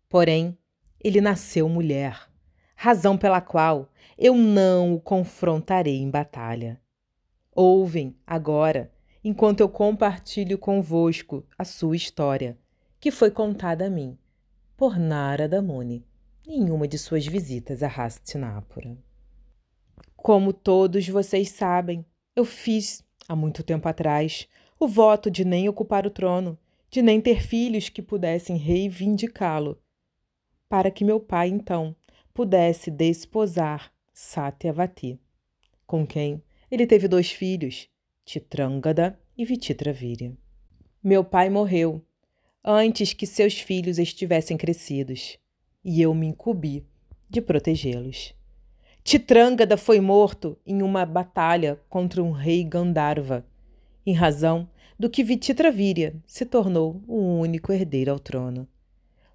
Porém, 0.09 0.57
ele 1.03 1.19
nasceu 1.19 1.67
mulher, 1.67 2.29
razão 2.75 3.17
pela 3.17 3.41
qual 3.41 3.89
eu 4.17 4.35
não 4.35 4.95
o 4.95 5.01
confrontarei 5.01 5.97
em 5.97 6.09
batalha. 6.09 6.81
Ouvem 7.53 8.15
agora, 8.25 8.91
enquanto 9.23 9.59
eu 9.59 9.69
compartilho 9.69 10.57
convosco 10.57 11.46
a 11.57 11.65
sua 11.65 11.96
história, 11.96 12.57
que 13.00 13.11
foi 13.11 13.29
contada 13.29 13.87
a 13.87 13.89
mim 13.89 14.17
por 14.77 14.98
Narada 14.98 15.61
Muni 15.61 16.05
em 16.48 16.70
uma 16.72 16.87
de 16.87 16.98
suas 16.98 17.25
visitas 17.25 17.83
a 17.83 17.87
Hastinapura. 17.87 18.98
Como 20.15 20.53
todos 20.53 21.07
vocês 21.09 21.50
sabem, 21.50 22.05
eu 22.35 22.46
fiz, 22.46 23.03
há 23.27 23.35
muito 23.35 23.61
tempo 23.61 23.87
atrás, 23.87 24.48
o 24.79 24.87
voto 24.87 25.29
de 25.29 25.43
nem 25.43 25.67
ocupar 25.67 26.07
o 26.07 26.11
trono, 26.11 26.57
de 26.89 27.01
nem 27.01 27.20
ter 27.20 27.41
filhos 27.41 27.89
que 27.89 28.01
pudessem 28.01 28.55
reivindicá-lo 28.55 29.77
para 30.70 30.92
que 30.92 31.06
meu 31.06 31.20
pai, 31.20 31.50
então, 31.50 31.96
pudesse 32.34 32.92
desposar 32.92 33.92
Satyavati, 34.14 35.20
com 35.86 36.06
quem 36.06 36.42
ele 36.70 36.86
teve 36.86 37.08
dois 37.08 37.32
filhos, 37.32 37.90
Titrangada 38.25 39.18
e 39.38 39.46
Vititravirya. 39.46 40.36
Meu 41.03 41.24
pai 41.24 41.50
morreu 41.50 42.01
antes 42.64 43.14
que 43.14 43.25
seus 43.25 43.60
filhos 43.60 43.98
estivessem 43.98 44.58
crescidos, 44.58 45.38
e 45.84 46.01
eu 46.01 46.14
me 46.14 46.27
incumbi 46.27 46.86
de 47.30 47.42
protegê-los. 47.42 48.36
Titrangada 49.03 49.77
foi 49.77 50.01
morto 50.01 50.58
em 50.66 50.82
uma 50.82 51.06
batalha 51.06 51.80
contra 51.88 52.22
um 52.22 52.32
rei 52.32 52.64
Gandharva, 52.66 53.46
em 54.06 54.14
razão 54.14 54.70
do 55.00 55.10
que 55.10 55.24
Vititravirya 55.24 56.16
se 56.25 56.46
tornou 56.46 57.01
o 57.08 57.40
único 57.40 57.72
herdeiro 57.72 58.12
ao 58.12 58.20
trono. 58.20 58.68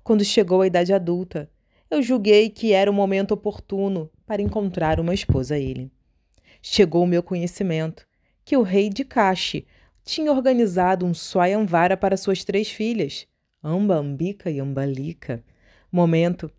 Quando 0.03 0.25
chegou 0.25 0.63
a 0.63 0.67
idade 0.67 0.93
adulta, 0.93 1.49
eu 1.89 2.03
julguei 2.03 2.51
que 2.51 2.73
era 2.73 2.91
o 2.91 2.95
momento 2.95 3.33
oportuno 3.33 4.11
para 4.27 4.43
encontrar 4.43 4.99
uma 4.99 5.15
esposa 5.15 5.55
a 5.55 5.59
ele. 5.59 5.93
Chegou 6.61 7.05
o 7.05 7.07
meu 7.07 7.23
conhecimento 7.23 8.07
que 8.45 8.57
o 8.57 8.63
rei 8.63 8.89
de 8.89 9.05
Kashi 9.05 9.67
tinha 10.05 10.33
organizado 10.33 11.07
um 11.07 11.15
Swayamvara 11.15 11.97
para 11.97 12.17
suas 12.17 12.43
três 12.45 12.69
filhas, 12.69 13.29
Ambambika 13.63 14.51
e 14.51 14.59
Ambalika. 14.59 15.45
Momento 15.91 16.51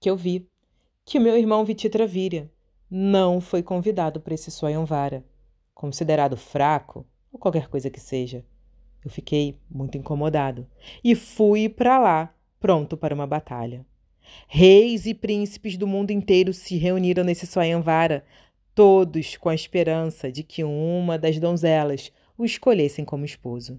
que 0.00 0.10
eu 0.10 0.16
vi 0.16 0.48
que 1.04 1.20
meu 1.20 1.36
irmão 1.36 1.64
Vititravirya 1.64 2.50
não 2.90 3.40
foi 3.40 3.62
convidado 3.62 4.20
para 4.20 4.34
esse 4.34 4.50
Swayamvara, 4.50 5.24
considerado 5.72 6.36
fraco 6.36 7.06
ou 7.32 7.38
qualquer 7.38 7.68
coisa 7.68 7.88
que 7.88 8.00
seja. 8.00 8.44
Eu 9.04 9.10
fiquei 9.10 9.58
muito 9.70 9.96
incomodado 9.96 10.66
e 11.02 11.14
fui 11.14 11.68
para 11.68 11.98
lá 11.98 12.34
pronto 12.64 12.96
para 12.96 13.14
uma 13.14 13.26
batalha. 13.26 13.84
Reis 14.48 15.04
e 15.04 15.12
príncipes 15.12 15.76
do 15.76 15.86
mundo 15.86 16.12
inteiro 16.12 16.50
se 16.54 16.78
reuniram 16.78 17.22
nesse 17.22 17.46
Swayamvara, 17.46 18.24
todos 18.74 19.36
com 19.36 19.50
a 19.50 19.54
esperança 19.54 20.32
de 20.32 20.42
que 20.42 20.64
uma 20.64 21.18
das 21.18 21.38
donzelas 21.38 22.10
o 22.38 22.42
escolhessem 22.42 23.04
como 23.04 23.26
esposo. 23.26 23.78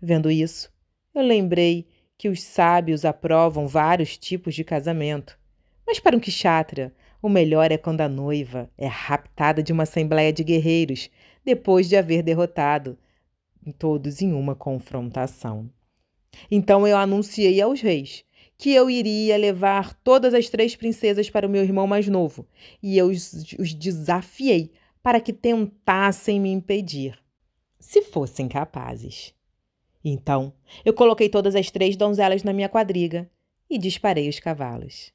Vendo 0.00 0.30
isso, 0.30 0.72
eu 1.12 1.20
lembrei 1.20 1.88
que 2.16 2.28
os 2.28 2.40
sábios 2.44 3.04
aprovam 3.04 3.66
vários 3.66 4.16
tipos 4.16 4.54
de 4.54 4.62
casamento, 4.62 5.36
mas 5.84 5.98
para 5.98 6.16
um 6.16 6.20
kshatriya, 6.20 6.94
o 7.20 7.28
melhor 7.28 7.72
é 7.72 7.76
quando 7.76 8.02
a 8.02 8.08
noiva 8.08 8.70
é 8.78 8.86
raptada 8.86 9.64
de 9.64 9.72
uma 9.72 9.82
assembleia 9.82 10.32
de 10.32 10.44
guerreiros 10.44 11.10
depois 11.44 11.88
de 11.88 11.96
haver 11.96 12.22
derrotado 12.22 12.96
todos 13.80 14.22
em 14.22 14.32
uma 14.32 14.54
confrontação. 14.54 15.68
Então 16.50 16.86
eu 16.86 16.96
anunciei 16.96 17.60
aos 17.60 17.80
reis 17.80 18.24
que 18.62 18.72
eu 18.72 18.88
iria 18.88 19.36
levar 19.36 19.92
todas 20.04 20.32
as 20.34 20.48
três 20.48 20.76
princesas 20.76 21.28
para 21.28 21.48
o 21.48 21.50
meu 21.50 21.64
irmão 21.64 21.84
mais 21.84 22.06
novo, 22.06 22.46
e 22.80 22.96
eu 22.96 23.08
os, 23.08 23.32
desafiei 23.76 24.70
para 25.02 25.20
que 25.20 25.32
tentassem 25.32 26.38
me 26.38 26.48
impedir, 26.52 27.18
se 27.80 28.02
fossem 28.02 28.46
capazes. 28.46 29.34
Então, 30.04 30.52
eu 30.84 30.94
coloquei 30.94 31.28
todas 31.28 31.56
as 31.56 31.72
três 31.72 31.96
donzelas 31.96 32.44
na 32.44 32.52
minha 32.52 32.68
quadriga 32.68 33.28
e 33.68 33.76
disparei 33.78 34.28
os 34.28 34.38
cavalos. 34.38 35.12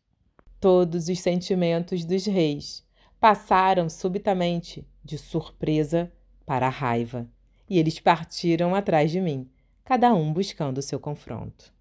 Todos 0.60 1.08
os 1.08 1.19
sentimentos 1.21 2.03
dos 2.03 2.25
reis 2.25 2.84
passaram 3.17 3.89
subitamente 3.89 4.86
de 5.06 5.17
surpresa 5.17 6.12
para 6.45 6.67
raiva, 6.67 7.30
e 7.69 7.80
eles 7.80 7.97
partiram 7.97 8.75
atrás 8.75 9.10
de 9.10 9.21
mim, 9.21 9.49
cada 9.88 10.13
um 10.13 10.34
buscando 10.34 10.82
seu 10.82 11.00
confronto. 11.00 11.71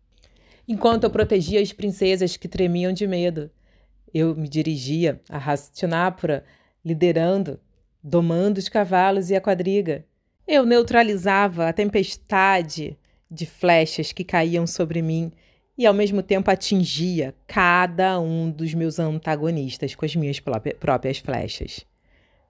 Enquanto 0.68 1.02
eu 1.02 1.10
protegia 1.10 1.60
as 1.60 1.72
princesas 1.72 2.36
que 2.36 2.46
tremiam 2.46 2.92
de 2.92 3.04
medo, 3.04 3.50
eu 4.14 4.32
me 4.36 4.48
dirigia 4.48 5.20
a 5.28 5.38
Hastinapura, 5.38 6.44
liderando, 6.84 7.58
domando 8.00 8.60
os 8.60 8.68
cavalos 8.68 9.28
e 9.30 9.34
a 9.34 9.40
quadriga. 9.40 10.04
Eu 10.46 10.64
neutralizava 10.64 11.68
a 11.68 11.72
tempestade 11.72 12.96
de 13.28 13.44
flechas 13.44 14.12
que 14.12 14.22
caíam 14.22 14.68
sobre 14.68 15.02
mim 15.02 15.32
e 15.76 15.84
ao 15.84 15.92
mesmo 15.92 16.22
tempo 16.22 16.48
atingia 16.48 17.34
cada 17.44 18.20
um 18.20 18.48
dos 18.48 18.72
meus 18.72 19.00
antagonistas 19.00 19.96
com 19.96 20.04
as 20.04 20.14
minhas 20.14 20.38
próprias 20.78 21.18
flechas. 21.18 21.84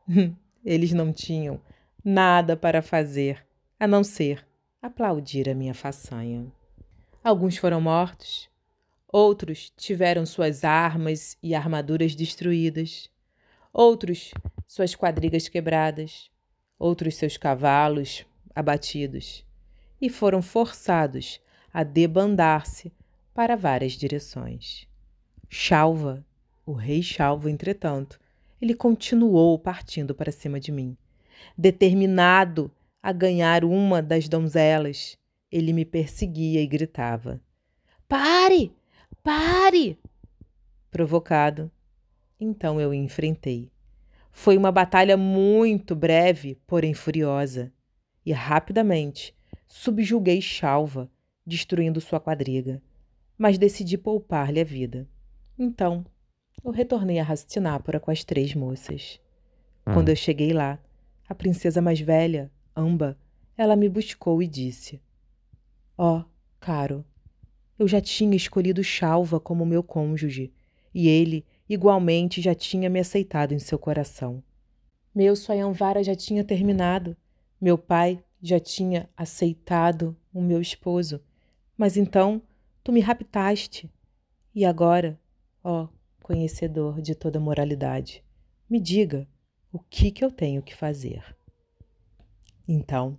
Eles 0.62 0.92
não 0.92 1.14
tinham 1.14 1.58
nada 2.04 2.58
para 2.58 2.82
fazer 2.82 3.42
a 3.80 3.86
não 3.86 4.04
ser 4.04 4.45
aplaudir 4.86 5.48
a 5.48 5.54
minha 5.54 5.74
façanha. 5.74 6.46
Alguns 7.22 7.56
foram 7.56 7.80
mortos, 7.80 8.48
outros 9.08 9.72
tiveram 9.76 10.24
suas 10.24 10.64
armas 10.64 11.36
e 11.42 11.54
armaduras 11.54 12.14
destruídas, 12.14 13.10
outros 13.72 14.30
suas 14.66 14.94
quadrigas 14.94 15.48
quebradas, 15.48 16.30
outros 16.78 17.16
seus 17.16 17.36
cavalos 17.36 18.24
abatidos, 18.54 19.44
e 20.00 20.08
foram 20.08 20.40
forçados 20.40 21.40
a 21.72 21.82
debandar-se 21.82 22.92
para 23.34 23.56
várias 23.56 23.92
direções. 23.92 24.86
Chalva, 25.48 26.24
o 26.64 26.72
rei 26.72 27.02
Chalva, 27.02 27.50
entretanto, 27.50 28.18
ele 28.60 28.74
continuou 28.74 29.58
partindo 29.58 30.14
para 30.14 30.32
cima 30.32 30.58
de 30.58 30.72
mim, 30.72 30.96
determinado 31.56 32.70
a 33.06 33.12
ganhar 33.12 33.64
uma 33.64 34.02
das 34.02 34.28
donzelas. 34.28 35.16
Ele 35.48 35.72
me 35.72 35.84
perseguia 35.84 36.60
e 36.60 36.66
gritava: 36.66 37.40
Pare! 38.08 38.72
Pare! 39.22 39.96
provocado. 40.90 41.70
Então 42.40 42.80
eu 42.80 42.90
o 42.90 42.94
enfrentei. 42.94 43.70
Foi 44.32 44.56
uma 44.56 44.72
batalha 44.72 45.16
muito 45.16 45.94
breve, 45.94 46.58
porém 46.66 46.94
furiosa, 46.94 47.72
e 48.24 48.32
rapidamente 48.32 49.32
subjuguei 49.68 50.40
Chalva, 50.40 51.08
destruindo 51.46 52.00
sua 52.00 52.18
quadriga, 52.18 52.82
mas 53.38 53.56
decidi 53.56 53.96
poupar-lhe 53.96 54.60
a 54.60 54.64
vida. 54.64 55.08
Então, 55.56 56.04
eu 56.64 56.72
retornei 56.72 57.20
a 57.20 57.24
Hastinapura 57.24 58.00
com 58.00 58.10
as 58.10 58.24
três 58.24 58.52
moças. 58.52 59.20
Quando 59.84 60.08
eu 60.08 60.16
cheguei 60.16 60.52
lá, 60.52 60.76
a 61.28 61.34
princesa 61.36 61.80
mais 61.80 62.00
velha, 62.00 62.50
Amba, 62.76 63.18
ela 63.56 63.74
me 63.74 63.88
buscou 63.88 64.42
e 64.42 64.46
disse: 64.46 65.00
Ó, 65.96 66.18
oh, 66.18 66.24
caro, 66.60 67.04
eu 67.78 67.88
já 67.88 68.00
tinha 68.00 68.36
escolhido 68.36 68.84
Chalva 68.84 69.40
como 69.40 69.64
meu 69.64 69.82
cônjuge, 69.82 70.52
e 70.94 71.08
ele, 71.08 71.44
igualmente, 71.68 72.42
já 72.42 72.54
tinha 72.54 72.90
me 72.90 73.00
aceitado 73.00 73.52
em 73.52 73.58
seu 73.58 73.78
coração. 73.78 74.42
Meu 75.14 75.34
Swayamvara 75.34 76.04
já 76.04 76.14
tinha 76.14 76.44
terminado. 76.44 77.16
Meu 77.58 77.78
pai 77.78 78.22
já 78.42 78.60
tinha 78.60 79.08
aceitado 79.16 80.14
o 80.32 80.42
meu 80.42 80.60
esposo. 80.60 81.22
Mas 81.76 81.96
então 81.96 82.42
tu 82.84 82.92
me 82.92 83.00
raptaste. 83.00 83.90
E 84.54 84.64
agora, 84.64 85.18
ó 85.64 85.88
conhecedor 86.26 87.00
de 87.00 87.14
toda 87.14 87.38
moralidade, 87.38 88.24
me 88.68 88.80
diga 88.80 89.28
o 89.72 89.78
que, 89.78 90.10
que 90.10 90.24
eu 90.24 90.30
tenho 90.32 90.60
que 90.60 90.74
fazer. 90.74 91.22
Então, 92.68 93.16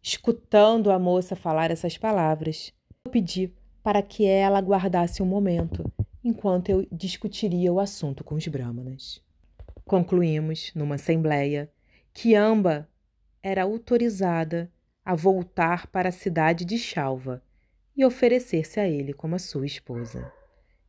escutando 0.00 0.90
a 0.90 0.98
moça 0.98 1.34
falar 1.34 1.70
essas 1.70 1.98
palavras, 1.98 2.72
eu 3.04 3.10
pedi 3.10 3.52
para 3.82 4.00
que 4.00 4.24
ela 4.24 4.58
aguardasse 4.58 5.20
um 5.20 5.26
momento 5.26 5.84
enquanto 6.22 6.68
eu 6.68 6.86
discutiria 6.92 7.72
o 7.72 7.80
assunto 7.80 8.22
com 8.22 8.36
os 8.36 8.46
brahmanas. 8.46 9.20
Concluímos, 9.84 10.70
numa 10.76 10.94
assembleia, 10.94 11.68
que 12.12 12.36
Amba 12.36 12.88
era 13.42 13.64
autorizada 13.64 14.70
a 15.04 15.16
voltar 15.16 15.88
para 15.88 16.10
a 16.10 16.12
cidade 16.12 16.64
de 16.64 16.78
Chalva 16.78 17.42
e 17.96 18.04
oferecer-se 18.04 18.78
a 18.78 18.88
ele 18.88 19.12
como 19.12 19.34
a 19.34 19.40
sua 19.40 19.66
esposa. 19.66 20.32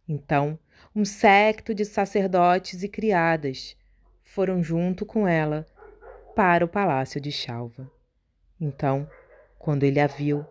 Então, 0.08 0.60
um 0.96 1.04
secto 1.04 1.74
de 1.74 1.86
sacerdotes 1.86 2.84
e 2.84 2.88
criadas 2.88 3.76
foram 4.22 4.62
junto 4.62 5.06
com 5.06 5.28
ela 5.28 5.66
para 6.36 6.66
o 6.66 6.68
palácio 6.68 7.20
de 7.20 7.32
Chalva. 7.32 7.90
Então, 8.60 9.08
quando 9.60 9.84
ele 9.84 10.00
a 10.00 10.08
viu, 10.08 10.46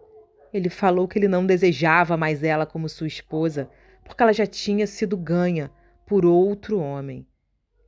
ele 0.52 0.68
falou 0.68 1.08
que 1.08 1.18
ele 1.18 1.28
não 1.28 1.46
desejava 1.46 2.16
mais 2.16 2.42
ela 2.42 2.66
como 2.66 2.88
sua 2.88 3.06
esposa, 3.06 3.70
porque 4.04 4.22
ela 4.22 4.32
já 4.32 4.46
tinha 4.46 4.86
sido 4.86 5.16
ganha 5.16 5.70
por 6.06 6.24
outro 6.26 6.78
homem 6.78 7.26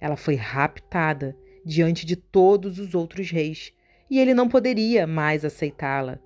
ela 0.04 0.16
foi 0.16 0.34
raptada 0.34 1.34
diante 1.64 2.04
de 2.04 2.14
todos 2.14 2.78
os 2.78 2.94
outros 2.94 3.30
reis 3.30 3.72
e 4.10 4.20
ele 4.20 4.34
não 4.34 4.46
poderia 4.46 5.06
mais 5.06 5.46
aceitá-la, 5.46 6.18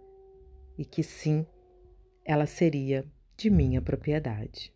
e 0.77 0.85
que 0.85 1.01
sim, 1.01 1.47
ela 2.25 2.45
seria 2.45 3.07
de 3.37 3.49
minha 3.49 3.81
propriedade. 3.81 4.75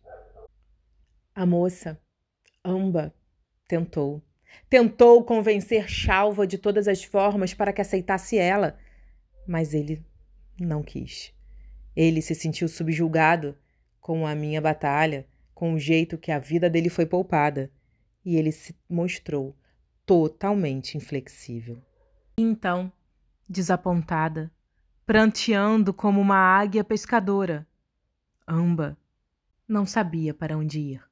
A 1.35 1.45
moça, 1.45 1.99
Amba, 2.63 3.13
tentou. 3.67 4.23
Tentou 4.69 5.23
convencer 5.23 5.87
Chalva 5.87 6.47
de 6.47 6.57
todas 6.57 6.87
as 6.87 7.03
formas 7.03 7.53
para 7.53 7.71
que 7.71 7.81
aceitasse 7.81 8.37
ela, 8.37 8.77
mas 9.47 9.73
ele 9.73 10.03
não 10.59 10.81
quis. 10.81 11.33
Ele 11.95 12.21
se 12.21 12.33
sentiu 12.33 12.67
subjulgado 12.67 13.57
com 13.99 14.25
a 14.25 14.35
minha 14.35 14.59
batalha, 14.59 15.27
com 15.53 15.73
o 15.73 15.79
jeito 15.79 16.17
que 16.17 16.31
a 16.31 16.39
vida 16.39 16.69
dele 16.69 16.89
foi 16.89 17.05
poupada 17.05 17.71
e 18.25 18.35
ele 18.35 18.51
se 18.51 18.75
mostrou 18.89 19.55
totalmente 20.05 20.97
inflexível. 20.97 21.81
Então, 22.37 22.91
desapontada, 23.47 24.51
pranteando 25.05 25.93
como 25.93 26.19
uma 26.19 26.37
águia 26.37 26.83
pescadora, 26.83 27.67
Amba 28.47 28.97
não 29.67 29.85
sabia 29.85 30.33
para 30.33 30.57
onde 30.57 30.79
ir, 30.79 31.03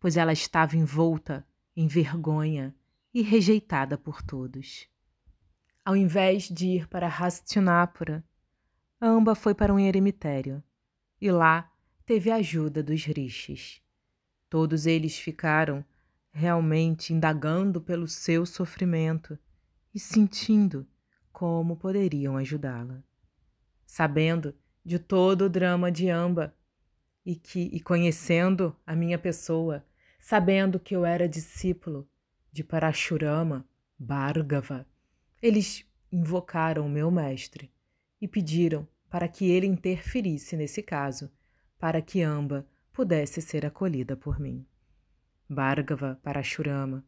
pois 0.00 0.16
ela 0.16 0.32
estava 0.32 0.76
envolta 0.76 1.46
em 1.76 1.86
vergonha 1.86 2.74
e 3.12 3.22
rejeitada 3.22 3.96
por 3.96 4.22
todos. 4.22 4.88
Ao 5.84 5.96
invés 5.96 6.44
de 6.44 6.66
ir 6.66 6.88
para 6.88 7.08
Hastinapura, 7.08 8.24
Amba 9.00 9.34
foi 9.34 9.54
para 9.54 9.72
um 9.72 9.78
eremitério 9.78 10.62
e 11.20 11.30
lá 11.30 11.72
teve 12.04 12.30
a 12.30 12.36
ajuda 12.36 12.82
dos 12.82 13.04
rishis. 13.04 13.80
Todos 14.50 14.86
eles 14.86 15.18
ficaram 15.18 15.84
realmente 16.30 17.12
indagando 17.12 17.80
pelo 17.80 18.06
seu 18.06 18.44
sofrimento 18.44 19.38
e 19.94 19.98
sentindo 19.98 20.86
como 21.32 21.76
poderiam 21.76 22.36
ajudá-la. 22.36 23.02
Sabendo 23.86 24.54
de 24.84 24.98
todo 24.98 25.42
o 25.42 25.48
drama 25.48 25.90
de 25.90 26.08
Amba 26.10 26.54
e 27.24 27.34
que 27.34 27.70
e 27.72 27.80
conhecendo 27.80 28.76
a 28.86 28.94
minha 28.94 29.18
pessoa, 29.18 29.84
sabendo 30.18 30.78
que 30.78 30.94
eu 30.94 31.04
era 31.04 31.28
discípulo 31.28 32.08
de 32.58 32.64
Parashurama, 32.64 33.64
Bhargava, 33.96 34.84
eles 35.40 35.86
invocaram 36.10 36.84
o 36.84 36.90
meu 36.90 37.08
mestre 37.08 37.72
e 38.20 38.26
pediram 38.26 38.84
para 39.08 39.28
que 39.28 39.48
ele 39.48 39.64
interferisse 39.64 40.56
nesse 40.56 40.82
caso, 40.82 41.30
para 41.78 42.02
que 42.02 42.20
Amba 42.20 42.66
pudesse 42.92 43.40
ser 43.40 43.64
acolhida 43.64 44.16
por 44.16 44.40
mim. 44.40 44.66
Bhargava 45.48 46.18
Parashurama, 46.20 47.06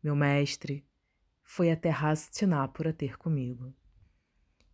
meu 0.00 0.14
mestre, 0.14 0.86
foi 1.42 1.72
até 1.72 1.90
Hastinapura 1.90 2.92
ter 2.92 3.18
comigo. 3.18 3.74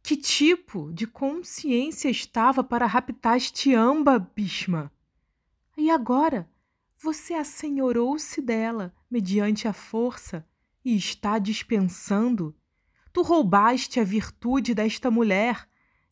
Que 0.02 0.14
tipo 0.14 0.92
de 0.92 1.06
consciência 1.06 2.10
estava 2.10 2.62
para 2.62 2.84
raptar 2.84 3.38
este 3.38 3.74
amba, 3.74 4.18
Bhishma? 4.18 4.92
E 5.74 5.90
agora 5.90 6.46
você 7.00 7.34
assenhorou-se 7.34 8.42
dela 8.42 8.92
mediante 9.08 9.68
a 9.68 9.72
força 9.72 10.44
e 10.84 10.96
está 10.96 11.38
dispensando? 11.38 12.54
Tu 13.12 13.22
roubaste 13.22 14.00
a 14.00 14.04
virtude 14.04 14.74
desta 14.74 15.10
mulher 15.10 15.68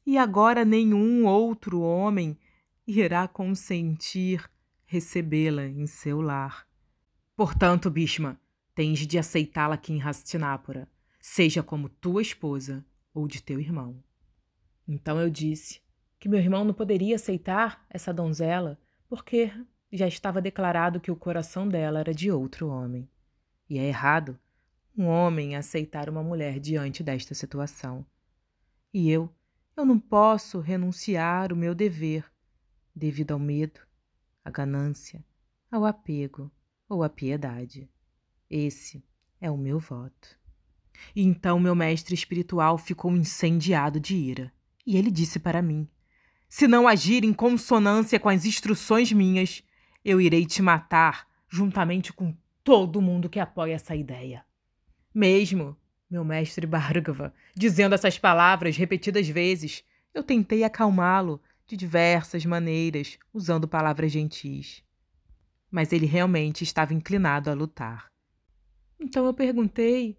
e 0.07 0.17
agora 0.17 0.65
nenhum 0.65 1.27
outro 1.27 1.81
homem 1.81 2.39
irá 2.87 3.27
consentir 3.27 4.49
recebê-la 4.85 5.67
em 5.67 5.87
seu 5.89 6.21
lar. 6.21 6.67
Portanto, 7.35 7.91
Bhishma, 7.91 8.41
tens 8.73 9.05
de 9.05 9.19
aceitá-la 9.19 9.75
aqui 9.75 9.93
em 9.93 10.01
Hastinapura, 10.01 10.89
seja 11.21 11.63
como 11.63 11.89
tua 11.89 12.23
esposa 12.23 12.87
ou 13.13 13.27
de 13.27 13.43
teu 13.43 13.59
irmão. 13.59 14.01
Então 14.87 15.21
eu 15.21 15.29
disse 15.29 15.81
que 16.21 16.29
meu 16.29 16.39
irmão 16.39 16.65
não 16.65 16.73
poderia 16.73 17.17
aceitar 17.17 17.85
essa 17.91 18.15
donzela 18.15 18.79
porque 19.09 19.53
já 19.97 20.07
estava 20.07 20.41
declarado 20.41 21.01
que 21.01 21.11
o 21.11 21.17
coração 21.17 21.69
dela 21.69 22.01
era 22.01 22.15
de 22.15 22.31
outro 22.31 22.69
homem. 22.69 23.09
E 23.69 23.79
é 23.79 23.85
errado 23.85 24.39
um 24.97 25.07
homem 25.07 25.55
aceitar 25.55 26.09
uma 26.09 26.23
mulher 26.23 26.59
diante 26.59 27.03
desta 27.03 27.35
situação. 27.35 28.05
E 28.93 29.11
eu, 29.11 29.31
eu 29.77 29.85
não 29.85 29.99
posso 29.99 30.61
renunciar 30.61 31.53
o 31.53 31.57
meu 31.57 31.75
dever 31.75 32.25
devido 32.95 33.33
ao 33.33 33.39
medo, 33.39 33.81
à 34.43 34.51
ganância, 34.51 35.23
ao 35.71 35.85
apego 35.85 36.51
ou 36.89 37.03
a 37.03 37.09
piedade. 37.11 37.91
Esse 38.49 39.05
é 39.39 39.51
o 39.51 39.59
meu 39.59 39.79
voto. 39.79 40.39
E 41.15 41.23
então 41.23 41.61
meu 41.61 41.75
mestre 41.75 42.15
espiritual 42.15 42.79
ficou 42.79 43.15
incendiado 43.15 44.01
de 44.01 44.17
ira, 44.17 44.53
e 44.87 44.97
ele 44.97 45.11
disse 45.11 45.39
para 45.39 45.61
mim: 45.61 45.87
Se 46.49 46.67
não 46.67 46.89
agir 46.89 47.23
em 47.23 47.35
consonância 47.35 48.19
com 48.19 48.31
as 48.31 48.47
instruções 48.47 49.13
minhas, 49.13 49.63
eu 50.07 50.21
irei 50.21 50.47
te 50.47 50.63
matar 50.63 51.27
juntamente 51.49 52.13
com 52.13 52.35
todo 52.63 53.03
mundo 53.03 53.29
que 53.29 53.41
apoia 53.41 53.75
essa 53.75 53.95
ideia. 53.95 54.45
Mesmo 55.15 55.77
meu 56.09 56.25
mestre 56.25 56.67
Bhargava 56.67 57.35
dizendo 57.55 57.95
essas 57.95 58.19
palavras 58.19 58.77
repetidas 58.77 59.29
vezes, 59.29 59.85
eu 60.15 60.23
tentei 60.23 60.63
acalmá-lo 60.65 61.41
de 61.67 61.77
diversas 61.77 62.45
maneiras, 62.47 63.19
usando 63.35 63.67
palavras 63.67 64.13
gentis 64.13 64.87
mas 65.71 65.93
ele 65.93 66.07
realmente 66.07 66.65
estava 66.65 66.95
inclinado 66.95 67.51
a 67.51 67.55
lutar. 67.55 68.11
Então 68.99 69.27
eu 69.27 69.35
perguntei: 69.35 70.19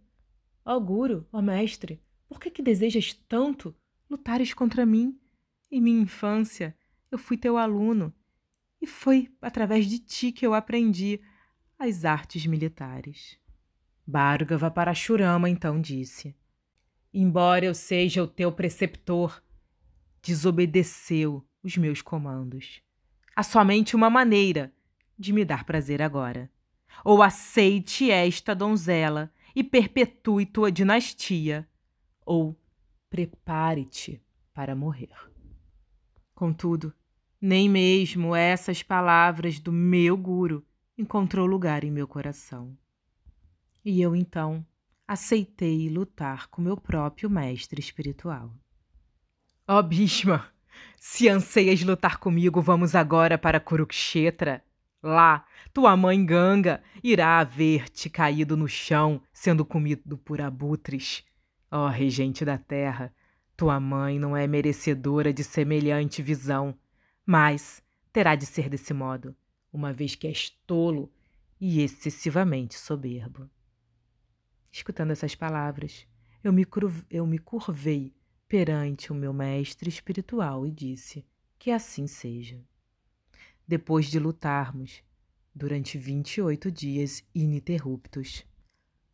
Ó 0.65 0.76
oh, 0.76 0.80
Guru, 0.80 1.28
ó 1.32 1.39
oh, 1.39 1.41
mestre, 1.41 2.02
por 2.28 2.39
que, 2.39 2.52
que 2.52 2.62
desejas 2.62 3.13
tanto 3.28 3.76
lutares 4.10 4.54
contra 4.54 4.86
mim? 4.86 5.19
Em 5.71 5.82
minha 5.82 6.02
infância, 6.02 6.78
eu 7.12 7.17
fui 7.17 7.38
teu 7.38 7.58
aluno 7.58 8.13
e 8.82 8.88
foi 8.88 9.32
através 9.42 9.86
de 9.88 10.00
ti 10.00 10.32
que 10.32 10.46
eu 10.46 10.54
aprendi 10.54 11.20
as 11.78 12.06
artes 12.06 12.46
militares. 12.46 13.38
Bhargava 14.06 14.72
Parashurama 14.72 15.50
então 15.50 15.82
disse: 15.82 16.36
Embora 17.13 17.66
eu 17.66 17.74
seja 17.74 18.24
o 18.24 18.28
teu 18.28 18.52
preceptor, 18.52 19.44
desobedeceu 20.22 21.46
os 21.63 21.78
meus 21.78 22.02
comandos. 22.02 22.82
Há 23.36 23.44
somente 23.44 23.96
uma 23.96 24.10
maneira 24.10 24.74
de 25.18 25.34
me 25.34 25.44
dar 25.44 25.63
prazer 25.63 26.02
agora. 26.02 26.50
Ou 27.04 27.22
aceite 27.22 28.10
esta 28.10 28.56
donzela 28.56 29.32
e 29.56 29.63
perpetue 29.63 30.46
tua 30.46 30.72
dinastia, 30.72 31.68
ou 32.26 32.60
prepare-te 33.10 34.22
para 34.54 34.76
morrer. 34.76 35.16
Contudo, 36.34 36.94
nem 37.41 37.69
mesmo 37.69 38.36
essas 38.36 38.82
palavras 38.82 39.60
do 39.60 39.71
meu 39.71 40.17
guru 40.17 40.65
encontrou 40.97 41.45
lugar 41.45 41.84
em 41.84 41.91
meu 41.91 42.08
coração. 42.08 42.76
E 43.86 44.02
eu 44.02 44.15
então 44.15 44.65
aceitei 45.08 45.89
lutar 45.89 46.47
com 46.47 46.62
meu 46.62 46.76
próprio 46.76 47.30
mestre 47.30 47.80
espiritual. 47.80 48.52
Ó 49.67 49.80
oh, 49.80 49.84
Bhishma, 49.84 50.45
se 50.97 51.30
anseias 51.30 51.82
lutar 51.84 52.17
comigo, 52.17 52.62
vamos 52.62 52.95
agora 52.95 53.38
para 53.38 53.60
Kurukshetra. 53.60 54.63
Lá, 55.02 55.45
tua 55.71 55.95
mãe 55.95 56.26
Ganga 56.26 56.82
irá 57.04 57.41
ver-te 57.43 58.10
caído 58.10 58.58
no 58.58 58.67
chão, 58.67 59.21
sendo 59.32 59.63
comido 59.63 60.17
por 60.17 60.41
abutres. 60.41 61.23
Ó 61.71 61.86
oh, 61.86 61.89
regente 61.89 62.43
da 62.43 62.58
terra, 62.58 63.13
tua 63.56 63.80
mãe 63.80 64.17
não 64.19 64.36
é 64.36 64.47
merecedora 64.47 65.32
de 65.32 65.43
semelhante 65.43 66.21
visão, 66.21 66.78
mas 67.28 67.84
terá 68.13 68.36
de 68.36 68.46
ser 68.46 68.70
desse 68.70 68.94
modo, 68.94 69.36
uma 69.72 69.92
vez 69.92 70.16
que 70.16 70.26
és 70.28 70.50
tolo 70.66 71.12
e 71.60 71.82
excessivamente 71.82 72.76
soberbo. 72.76 73.50
Escutando 74.72 75.12
essas 75.12 75.36
palavras, 75.36 76.08
eu 76.42 76.54
me, 76.54 76.66
eu 77.10 77.28
me 77.28 77.38
curvei 77.38 78.16
perante 78.48 79.12
o 79.12 79.16
meu 79.16 79.34
mestre 79.34 79.90
espiritual 79.90 80.66
e 80.66 80.72
disse: 80.72 81.26
Que 81.60 81.70
assim 81.70 82.08
seja. 82.08 82.63
Depois 83.68 84.06
de 84.06 84.20
lutarmos 84.20 85.04
durante 85.54 85.98
28 85.98 86.72
dias 86.72 87.28
ininterruptos, 87.36 88.46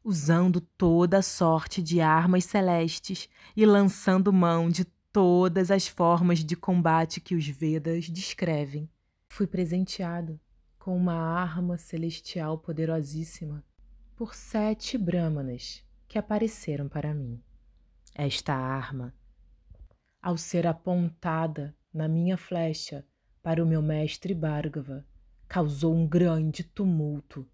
usando 0.04 0.62
toda 0.62 1.24
sorte 1.24 1.82
de 1.82 2.00
armas 2.00 2.46
celestes 2.46 3.28
e 3.56 3.66
lançando 3.66 4.32
mão 4.32 4.70
de 4.70 4.86
todas 5.14 5.72
as 5.72 5.88
formas 5.88 6.40
de 6.44 6.58
combate 6.58 7.22
que 7.22 7.36
os 7.36 7.48
Vedas 7.48 8.10
descrevem, 8.10 8.90
fui 9.30 9.48
presenteado 9.48 10.38
com 10.78 10.98
uma 10.98 11.14
arma 11.14 11.78
celestial 11.78 12.58
poderosíssima 12.58 13.64
por 14.16 14.36
sete 14.36 14.98
Brahmanas 14.98 15.82
que 16.08 16.18
apareceram 16.18 16.90
para 16.90 17.14
mim. 17.14 17.42
Esta 18.14 18.54
arma 18.54 19.14
ao 20.24 20.38
ser 20.38 20.66
apontada 20.66 21.76
na 21.94 22.08
minha 22.08 22.38
flecha 22.38 23.06
para 23.44 23.62
o 23.62 23.68
meu 23.68 23.82
mestre 23.82 24.34
Bhargava, 24.34 25.06
causou 25.50 25.94
um 25.94 26.08
grande 26.08 26.64
tumulto 26.64 27.46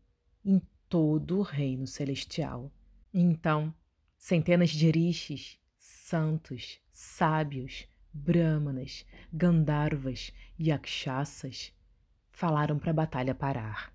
em 0.45 0.61
todo 0.87 1.39
o 1.39 1.41
reino 1.41 1.87
celestial. 1.87 2.71
Então, 3.11 3.73
centenas 4.19 4.69
de 4.69 4.91
rishis, 4.91 5.57
santos, 6.09 6.79
sábios, 6.89 7.87
brahmanas, 8.11 9.05
gandharvas 9.31 10.33
e 10.57 10.71
akshasas 10.71 11.71
falaram 12.31 12.79
para 12.79 12.89
a 12.89 12.95
batalha 12.95 13.35
parar. 13.35 13.93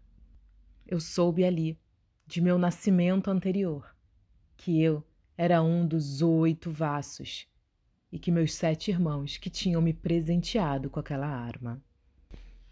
Eu 0.86 1.00
soube 1.00 1.44
ali, 1.44 1.76
de 2.24 2.40
meu 2.40 2.56
nascimento 2.56 3.32
anterior, 3.32 3.92
que 4.56 4.80
eu 4.80 5.04
era 5.36 5.60
um 5.60 5.84
dos 5.84 6.22
oito 6.22 6.70
vassos 6.70 7.48
e 8.12 8.18
que 8.18 8.30
meus 8.30 8.54
sete 8.54 8.92
irmãos 8.92 9.36
que 9.36 9.50
tinham 9.50 9.82
me 9.82 9.92
presenteado 9.92 10.88
com 10.88 11.00
aquela 11.00 11.26
arma. 11.26 11.82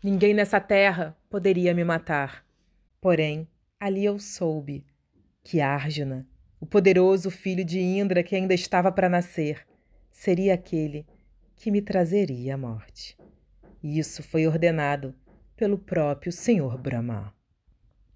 Ninguém 0.01 0.35
nessa 0.35 0.61
terra 0.61 1.19
poderia 1.29 1.75
me 1.75 1.83
matar. 1.83 2.47
Porém, 3.01 3.49
ali 3.81 4.05
eu 4.05 4.21
soube 4.21 4.87
que 5.43 5.61
Arjuna, 5.61 6.29
o 6.63 6.67
poderoso 6.67 7.29
filho 7.29 7.65
de 7.65 7.81
Indra 7.81 8.23
que 8.23 8.37
ainda 8.37 8.55
estava 8.55 8.93
para 8.93 9.09
nascer, 9.09 9.67
seria 10.13 10.55
aquele 10.55 11.05
que 11.57 11.73
me 11.73 11.83
trazeria 11.83 12.55
a 12.55 12.57
morte. 12.57 13.19
Isso 13.83 14.23
foi 14.23 14.47
ordenado 14.47 15.13
pelo 15.57 15.77
próprio 15.77 16.31
Senhor 16.31 16.79
Brahma. 16.79 17.35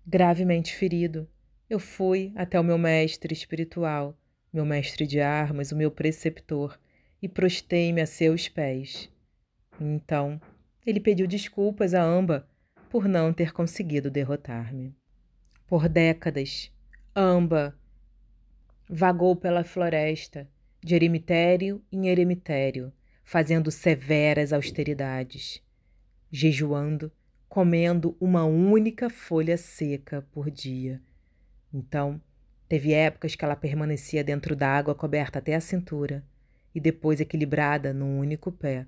Gravemente 0.07 0.77
ferido, 0.77 1.29
eu 1.69 1.81
fui 1.81 2.33
até 2.37 2.59
o 2.61 2.63
meu 2.63 2.79
mestre 2.79 3.35
espiritual, 3.35 4.17
meu 4.53 4.65
mestre 4.65 5.09
de 5.09 5.19
armas, 5.21 5.73
o 5.73 5.77
meu 5.77 5.91
preceptor, 5.91 6.79
e 7.21 7.29
prostei-me 7.29 8.01
a 8.01 8.07
seus 8.07 8.49
pés. 8.49 9.11
Então, 9.81 10.41
ele 10.87 11.01
pediu 11.01 11.27
desculpas 11.27 11.95
a 11.95 12.03
Amba 12.05 12.49
por 12.91 13.09
não 13.09 13.33
ter 13.33 13.53
conseguido 13.53 14.09
derrotar-me. 14.09 14.95
Por 15.67 15.89
décadas, 15.89 16.71
Amba 17.13 17.77
vagou 18.89 19.35
pela 19.35 19.65
floresta, 19.65 20.49
de 20.83 20.95
eremitério 20.95 21.83
em 21.91 22.09
eremitério, 22.09 22.93
fazendo 23.25 23.71
severas 23.71 24.53
austeridades, 24.53 25.61
jejuando, 26.31 27.11
comendo 27.49 28.17
uma 28.21 28.45
única 28.45 29.11
folha 29.11 29.57
seca 29.57 30.23
por 30.31 30.51
dia. 30.51 31.03
Então, 31.75 32.21
teve 32.69 32.93
épocas 32.93 33.35
que 33.35 33.45
ela 33.45 33.57
permanecia 33.57 34.23
dentro 34.23 34.55
d'água 34.55 34.95
coberta 34.95 35.41
até 35.41 35.55
a 35.55 35.61
cintura 35.61 36.25
e 36.73 36.81
depois 36.81 37.21
equilibrada 37.21 37.93
num 37.93 38.19
único 38.19 38.53
pé, 38.53 38.87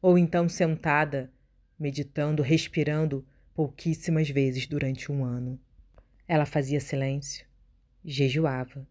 ou 0.00 0.16
então 0.16 0.48
sentada, 0.48 1.30
meditando, 1.78 2.42
respirando 2.42 3.26
pouquíssimas 3.54 4.30
vezes 4.30 4.66
durante 4.66 5.12
um 5.12 5.24
ano. 5.24 5.60
Ela 6.26 6.46
fazia 6.46 6.80
silêncio, 6.80 7.46
jejuava 8.02 8.86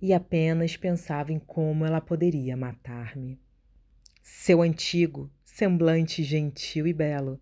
e 0.00 0.12
apenas 0.12 0.76
pensava 0.76 1.32
em 1.32 1.38
como 1.38 1.84
ela 1.84 2.00
poderia 2.00 2.56
matar-me. 2.56 3.40
Seu 4.22 4.62
antigo 4.62 5.30
semblante 5.44 6.22
gentil 6.22 6.86
e 6.86 6.92
belo 6.92 7.40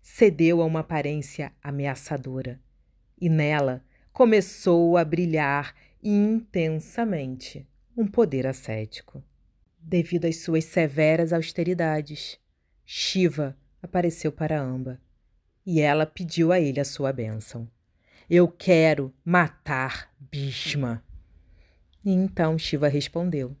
cedeu 0.00 0.62
a 0.62 0.64
uma 0.64 0.80
aparência 0.80 1.52
ameaçadora 1.62 2.60
e 3.20 3.28
nela 3.28 3.84
começou 4.12 4.96
a 4.96 5.04
brilhar 5.04 5.74
intensamente 6.02 7.68
um 7.96 8.06
poder 8.06 8.46
ascético. 8.46 9.22
Devido 9.78 10.26
às 10.26 10.38
suas 10.38 10.64
severas 10.64 11.32
austeridades, 11.32 12.38
Shiva 12.84 13.56
apareceu 13.82 14.32
para 14.32 14.60
Amba 14.60 15.00
e 15.64 15.80
ela 15.80 16.06
pediu 16.06 16.52
a 16.52 16.60
ele 16.60 16.80
a 16.80 16.84
sua 16.84 17.12
bênção. 17.12 17.68
Eu 18.28 18.48
quero 18.48 19.12
matar 19.24 20.12
Bhishma. 20.18 21.04
E 22.04 22.10
então 22.12 22.58
Shiva 22.58 22.88
respondeu 22.88 23.56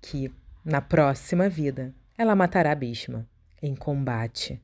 que 0.00 0.32
na 0.64 0.80
próxima 0.80 1.48
vida 1.48 1.94
ela 2.16 2.34
matará 2.34 2.74
Bhishma 2.74 3.28
em 3.62 3.74
combate 3.74 4.60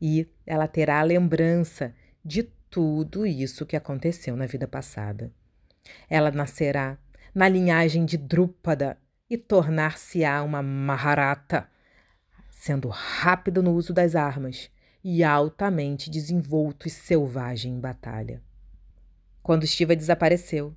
e 0.00 0.28
ela 0.46 0.66
terá 0.66 1.00
a 1.00 1.04
lembrança 1.04 1.94
de 2.24 2.42
tudo 2.70 3.26
isso 3.26 3.66
que 3.66 3.76
aconteceu 3.76 4.36
na 4.36 4.46
vida 4.46 4.66
passada. 4.66 5.32
Ela 6.08 6.30
nascerá 6.30 6.98
na 7.34 7.48
linhagem 7.48 8.04
de 8.04 8.16
Drúpada 8.16 8.98
e 9.28 9.36
tornar-se-á 9.36 10.42
uma 10.42 10.62
Maharata, 10.62 11.68
sendo 12.50 12.88
rápido 12.88 13.62
no 13.62 13.72
uso 13.72 13.92
das 13.92 14.14
armas 14.14 14.70
e 15.02 15.22
altamente 15.22 16.10
desenvolto 16.10 16.88
e 16.88 16.90
selvagem 16.90 17.74
em 17.74 17.80
batalha. 17.80 18.42
Quando 19.42 19.66
Shiva 19.66 19.94
desapareceu, 19.94 20.74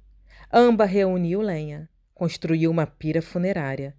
Amba 0.52 0.86
reuniu 0.86 1.42
lenha, 1.42 1.88
construiu 2.12 2.72
uma 2.72 2.88
pira 2.88 3.22
funerária 3.22 3.96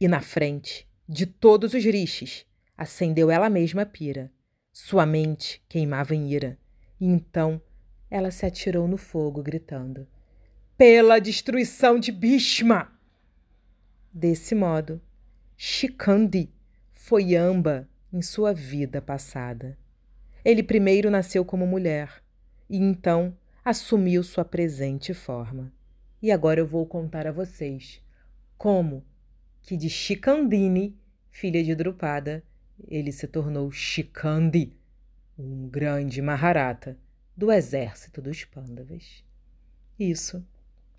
e, 0.00 0.06
na 0.06 0.20
frente 0.20 0.88
de 1.08 1.26
todos 1.26 1.74
os 1.74 1.84
rixes, 1.84 2.46
acendeu 2.78 3.28
ela 3.28 3.50
mesma 3.50 3.82
a 3.82 3.86
pira. 3.86 4.30
Sua 4.72 5.04
mente 5.04 5.60
queimava 5.68 6.14
em 6.14 6.30
ira, 6.30 6.56
e 7.00 7.06
então 7.06 7.60
ela 8.08 8.30
se 8.30 8.46
atirou 8.46 8.86
no 8.86 8.96
fogo, 8.96 9.42
gritando: 9.42 10.06
Pela 10.78 11.18
destruição 11.18 11.98
de 11.98 12.12
Bhishma! 12.12 12.92
Desse 14.12 14.54
modo, 14.54 15.02
Shikandi 15.56 16.52
foi 16.92 17.34
Amba 17.34 17.88
em 18.12 18.22
sua 18.22 18.54
vida 18.54 19.02
passada. 19.02 19.76
Ele 20.44 20.62
primeiro 20.62 21.10
nasceu 21.10 21.44
como 21.44 21.66
mulher 21.66 22.22
e 22.68 22.76
então 22.76 23.36
assumiu 23.64 24.22
sua 24.22 24.44
presente 24.44 25.12
forma. 25.12 25.79
E 26.22 26.30
agora 26.30 26.60
eu 26.60 26.66
vou 26.66 26.84
contar 26.84 27.26
a 27.26 27.32
vocês 27.32 28.02
como 28.58 29.02
que 29.62 29.74
de 29.74 29.88
Shikandini, 29.88 30.94
filha 31.30 31.64
de 31.64 31.74
Drupada, 31.74 32.44
ele 32.88 33.10
se 33.10 33.26
tornou 33.26 33.72
Shikandi, 33.72 34.76
um 35.38 35.66
grande 35.66 36.20
Maharata 36.20 36.98
do 37.34 37.50
exército 37.50 38.20
dos 38.20 38.44
Pandavas. 38.44 39.24
Isso 39.98 40.46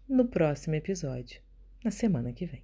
no 0.10 0.26
próximo 0.26 0.74
episódio, 0.74 1.40
na 1.84 1.92
semana 1.92 2.34
que 2.34 2.48
vem. 2.48 2.64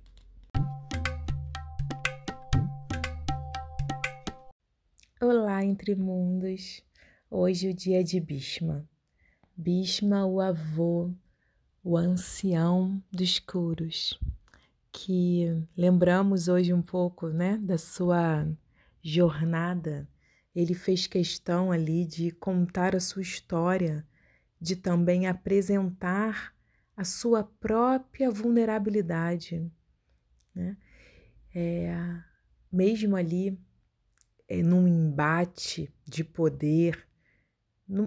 Olá, 5.22 5.64
entre 5.64 5.94
mundos! 5.94 6.82
Hoje 7.30 7.70
o 7.70 7.74
dia 7.74 8.00
é 8.00 8.04
de 8.04 8.20
Bhishma. 8.20 8.90
Bhishma, 9.56 10.26
o 10.26 10.42
avô, 10.42 11.14
o 11.88 11.96
ancião 11.96 13.02
dos 13.10 13.40
Kuros, 13.40 14.20
que 14.92 15.46
lembramos 15.78 16.50
hoje 16.50 16.74
um 16.74 16.82
pouco, 16.82 17.30
né, 17.30 17.58
da 17.60 17.78
sua 17.78 18.46
jornada. 19.02 20.06
Ele 20.54 20.74
fez 20.74 21.08
questão 21.08 21.72
ali 21.72 22.04
de 22.04 22.30
contar 22.30 22.94
a 22.94 23.00
sua 23.00 23.22
história, 23.22 24.06
de 24.60 24.76
também 24.76 25.28
apresentar 25.28 26.54
a 26.94 27.06
sua 27.06 27.46
própria 27.46 28.30
vulnerabilidade, 28.30 29.72
né? 30.54 30.76
É, 31.56 31.96
mesmo 32.70 33.16
ali 33.16 33.58
é, 34.46 34.62
num 34.62 34.86
embate 34.90 35.90
de 36.06 36.26
poder, 36.26 37.08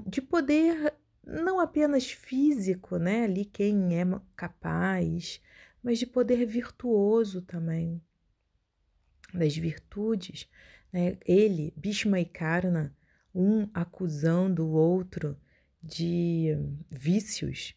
de 0.06 0.20
poder 0.20 0.99
não 1.24 1.60
apenas 1.60 2.10
físico, 2.10 2.96
né? 2.96 3.24
Ali 3.24 3.44
quem 3.44 3.98
é 3.98 4.04
capaz, 4.34 5.40
mas 5.82 5.98
de 5.98 6.06
poder 6.06 6.44
virtuoso 6.46 7.42
também, 7.42 8.02
das 9.32 9.56
virtudes. 9.56 10.48
Né? 10.92 11.18
Ele, 11.24 11.72
Bhishma 11.76 12.20
e 12.20 12.24
Karna, 12.24 12.96
um 13.34 13.68
acusando 13.72 14.66
o 14.66 14.72
outro 14.72 15.38
de 15.82 16.56
vícios 16.90 17.74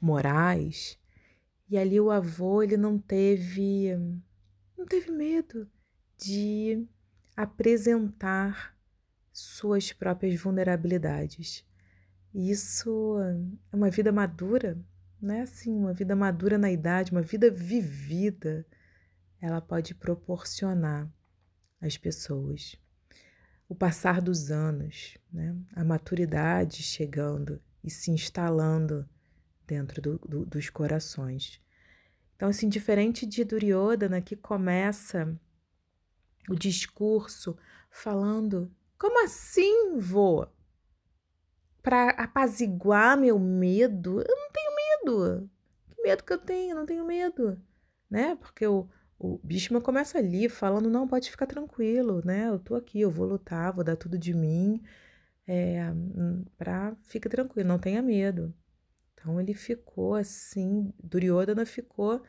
morais, 0.00 0.98
e 1.68 1.78
ali 1.78 2.00
o 2.00 2.10
avô 2.10 2.62
ele 2.62 2.76
não 2.76 2.98
teve 2.98 3.90
não 4.76 4.86
teve 4.86 5.10
medo 5.12 5.70
de 6.18 6.86
apresentar 7.36 8.76
suas 9.32 9.92
próprias 9.92 10.40
vulnerabilidades. 10.40 11.64
Isso 12.34 13.18
é 13.72 13.76
uma 13.76 13.90
vida 13.90 14.12
madura, 14.12 14.78
né? 15.20 15.42
Assim, 15.42 15.76
uma 15.76 15.92
vida 15.92 16.14
madura 16.14 16.56
na 16.56 16.70
idade, 16.70 17.12
uma 17.12 17.22
vida 17.22 17.50
vivida, 17.50 18.64
ela 19.40 19.60
pode 19.60 19.94
proporcionar 19.94 21.10
às 21.80 21.96
pessoas. 21.96 22.76
O 23.68 23.74
passar 23.74 24.20
dos 24.20 24.50
anos, 24.50 25.16
né? 25.32 25.56
a 25.74 25.84
maturidade 25.84 26.82
chegando 26.82 27.60
e 27.82 27.90
se 27.90 28.10
instalando 28.10 29.08
dentro 29.66 30.02
do, 30.02 30.18
do, 30.18 30.46
dos 30.46 30.68
corações. 30.68 31.60
Então, 32.34 32.48
assim, 32.48 32.68
diferente 32.68 33.26
de 33.26 33.44
Duryodhana, 33.44 34.20
que 34.20 34.34
começa 34.34 35.38
o 36.48 36.54
discurso 36.54 37.56
falando: 37.90 38.74
como 38.98 39.24
assim, 39.24 39.98
voa? 39.98 40.52
Para 41.82 42.10
apaziguar 42.10 43.16
meu 43.16 43.38
medo? 43.38 44.20
Eu 44.20 44.36
não 44.36 44.50
tenho 44.52 44.72
medo. 44.76 45.50
Que 45.90 46.02
medo 46.02 46.24
que 46.24 46.32
eu 46.32 46.38
tenho? 46.38 46.72
Eu 46.72 46.76
não 46.76 46.86
tenho 46.86 47.04
medo, 47.04 47.60
né? 48.10 48.36
Porque 48.36 48.66
o, 48.66 48.88
o 49.18 49.38
Bhishma 49.42 49.80
começa 49.80 50.18
ali 50.18 50.48
falando: 50.48 50.90
não, 50.90 51.08
pode 51.08 51.30
ficar 51.30 51.46
tranquilo, 51.46 52.22
né? 52.24 52.48
Eu 52.48 52.58
tô 52.58 52.74
aqui, 52.74 53.00
eu 53.00 53.10
vou 53.10 53.26
lutar, 53.26 53.72
vou 53.72 53.84
dar 53.84 53.96
tudo 53.96 54.18
de 54.18 54.34
mim. 54.34 54.82
É, 55.46 55.82
pra, 56.56 56.96
fica 57.04 57.28
tranquilo, 57.28 57.68
não 57.68 57.78
tenha 57.78 58.02
medo. 58.02 58.54
Então 59.14 59.40
ele 59.40 59.52
ficou 59.54 60.14
assim, 60.14 60.92
Duryodhana 61.02 61.66
ficou 61.66 62.22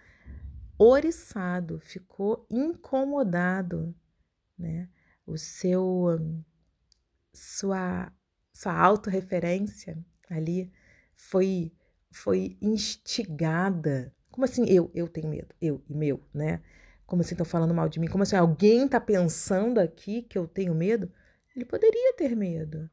oriçado, 0.77 1.79
ficou 1.79 2.45
incomodado, 2.49 3.95
né? 4.57 4.89
O 5.25 5.37
seu 5.37 6.19
sua 7.33 8.11
sua 8.62 8.74
autorreferência 8.78 9.97
ali 10.30 10.71
foi 11.15 11.71
foi 12.12 12.58
instigada. 12.62 14.13
Como 14.30 14.45
assim 14.45 14.65
eu 14.67 14.91
eu 14.93 15.08
tenho 15.08 15.30
medo? 15.30 15.56
Eu 15.60 15.84
e 15.89 15.93
meu, 15.95 16.21
né? 16.32 16.62
Como 17.08 17.21
assim 17.21 17.34
estão 17.34 17.45
falando 17.45 17.74
mal 17.74 17.89
de 17.89 18.00
mim? 18.00 18.08
Como 18.08 18.21
assim 18.24 18.36
alguém 18.36 18.86
está 18.86 19.00
pensando 19.00 19.80
aqui 19.80 20.21
que 20.21 20.38
eu 20.38 20.47
tenho 20.47 20.76
medo? 20.76 21.12
Ele 21.56 21.65
poderia 21.65 22.13
ter 22.15 22.36
medo, 22.36 22.88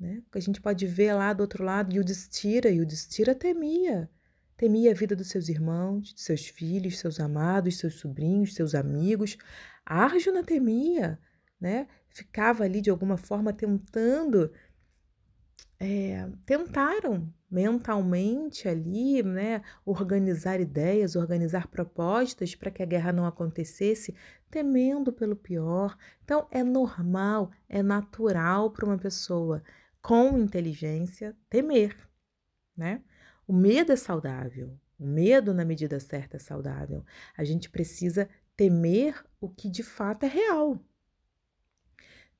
né? 0.00 0.22
Porque 0.24 0.38
a 0.38 0.42
gente 0.42 0.60
pode 0.62 0.86
ver 0.86 1.12
lá 1.12 1.32
do 1.32 1.42
outro 1.42 1.62
lado 1.62 1.94
Yudhishthira, 1.94 2.70
Yudhishthira 2.70 3.34
temia. 3.34 4.10
Temia 4.56 4.92
a 4.92 4.94
vida 4.94 5.14
dos 5.14 5.28
seus 5.28 5.48
irmãos, 5.48 6.14
de 6.14 6.20
seus 6.22 6.46
filhos, 6.46 6.98
seus 6.98 7.20
amados, 7.20 7.78
seus 7.78 7.96
sobrinhos, 7.96 8.54
seus 8.54 8.74
amigos. 8.74 9.36
Arjuna 9.84 10.42
temia, 10.42 11.18
né? 11.60 11.86
Ficava 12.08 12.64
ali 12.64 12.80
de 12.80 12.90
alguma 12.90 13.16
forma 13.16 13.52
tentando, 13.52 14.52
é, 15.82 16.30
tentaram 16.46 17.28
mentalmente 17.50 18.68
ali, 18.68 19.20
né, 19.20 19.62
organizar 19.84 20.60
ideias, 20.60 21.16
organizar 21.16 21.66
propostas 21.66 22.54
para 22.54 22.70
que 22.70 22.84
a 22.84 22.86
guerra 22.86 23.12
não 23.12 23.26
acontecesse, 23.26 24.14
temendo 24.48 25.12
pelo 25.12 25.34
pior. 25.34 25.98
Então 26.22 26.46
é 26.52 26.62
normal, 26.62 27.50
é 27.68 27.82
natural 27.82 28.70
para 28.70 28.86
uma 28.86 28.96
pessoa 28.96 29.60
com 30.00 30.38
inteligência 30.38 31.36
temer, 31.50 31.96
né? 32.76 33.02
O 33.46 33.52
medo 33.52 33.90
é 33.90 33.96
saudável. 33.96 34.78
O 34.98 35.04
medo, 35.04 35.52
na 35.52 35.64
medida 35.64 35.98
certa, 35.98 36.36
é 36.36 36.40
saudável. 36.40 37.04
A 37.36 37.42
gente 37.42 37.68
precisa 37.68 38.28
temer 38.56 39.20
o 39.40 39.48
que 39.48 39.68
de 39.68 39.82
fato 39.82 40.24
é 40.24 40.28
real. 40.28 40.78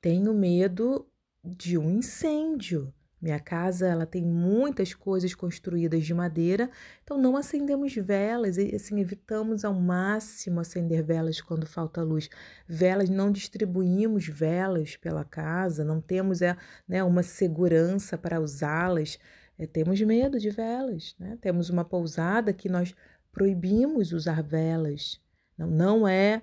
Tenho 0.01 0.33
medo 0.33 1.09
de 1.45 1.77
um 1.77 1.91
incêndio. 1.91 2.95
Minha 3.23 3.39
casa 3.39 3.87
ela 3.87 4.05
tem 4.05 4.25
muitas 4.25 4.95
coisas 4.95 5.33
construídas 5.33 6.05
de 6.05 6.13
madeira, 6.13 6.69
então 7.05 7.17
não 7.17 7.37
acendemos 7.37 7.95
velas, 7.95 8.59
e 8.59 8.75
assim 8.75 8.99
evitamos 8.99 9.65
ao 9.65 9.73
máximo 9.73 10.59
acender 10.59 11.05
velas 11.05 11.41
quando 11.41 11.65
falta 11.65 12.03
luz. 12.03 12.29
Velas 12.67 13.09
não 13.09 13.31
distribuímos 13.31 14.27
velas 14.27 14.97
pela 14.97 15.25
casa, 15.25 15.85
não 15.85 16.01
temos 16.01 16.43
é, 16.43 16.57
né, 16.89 17.05
uma 17.05 17.23
segurança 17.23 18.19
para 18.19 18.41
usá-las. 18.41 19.21
É, 19.57 19.69
temos 19.69 20.01
medo 20.01 20.41
de 20.41 20.51
velas, 20.51 21.15
né? 21.17 21.39
Temos 21.41 21.71
uma 21.71 21.85
pousada 21.85 22.53
que 22.53 22.69
nós 22.69 22.93
proibimos 23.31 24.13
usar 24.13 24.43
velas. 24.43 25.21
Não, 25.57 25.71
não 25.71 26.09
é, 26.09 26.43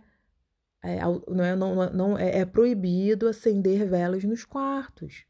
é 0.81 0.99
não 1.27 1.43
é, 1.43 1.55
não, 1.57 1.89
não 1.91 2.17
é, 2.17 2.39
é 2.39 2.45
proibido 2.45 3.27
acender 3.27 3.85
velas 3.85 4.23
nos 4.23 4.45
quartos. 4.45 5.25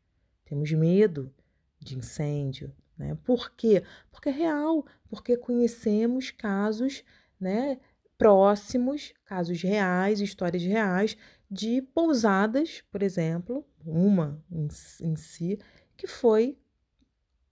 Temos 0.45 0.71
medo 0.71 1.33
de 1.79 1.97
incêndio, 1.97 2.73
né? 2.97 3.17
Por 3.23 3.51
quê? 3.51 3.83
Porque 4.11 4.29
é 4.29 4.31
real, 4.31 4.85
porque 5.07 5.37
conhecemos 5.37 6.31
casos, 6.31 7.03
né, 7.39 7.79
próximos, 8.17 9.13
casos 9.25 9.61
reais, 9.61 10.19
histórias 10.19 10.63
reais 10.63 11.17
de 11.49 11.81
pousadas, 11.81 12.83
por 12.91 13.01
exemplo, 13.01 13.65
uma 13.85 14.43
em, 14.51 14.67
em 15.01 15.15
si, 15.15 15.57
que 15.95 16.05
foi 16.05 16.57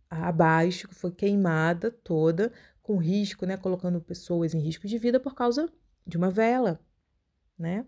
abaixo, 0.10 0.88
que 0.88 0.96
foi 0.96 1.12
queimada 1.12 1.90
toda, 1.90 2.52
com 2.84 2.98
risco, 2.98 3.46
né, 3.46 3.58
colocando 3.58 4.00
pessoas 4.00 4.54
em 4.54 4.60
risco 4.60 4.88
de 4.88 4.98
vida 4.98 5.20
por 5.20 5.36
causa 5.36 5.70
de 6.06 6.18
uma 6.18 6.30
vela, 6.30 6.80
né? 7.58 7.86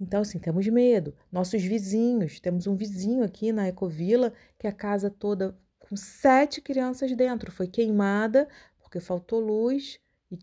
Então, 0.00 0.22
assim, 0.22 0.38
temos 0.38 0.66
medo. 0.66 1.14
Nossos 1.30 1.62
vizinhos, 1.62 2.40
temos 2.40 2.66
um 2.66 2.74
vizinho 2.74 3.22
aqui 3.22 3.52
na 3.52 3.68
Ecovila 3.68 4.32
que 4.58 4.66
a 4.66 4.72
casa 4.72 5.10
toda 5.10 5.56
com 5.90 5.96
sete 5.96 6.62
crianças 6.62 7.14
dentro 7.14 7.52
foi 7.52 7.66
queimada 7.66 8.48
porque 8.78 8.98
faltou 8.98 9.40
luz 9.40 10.00
e 10.30 10.38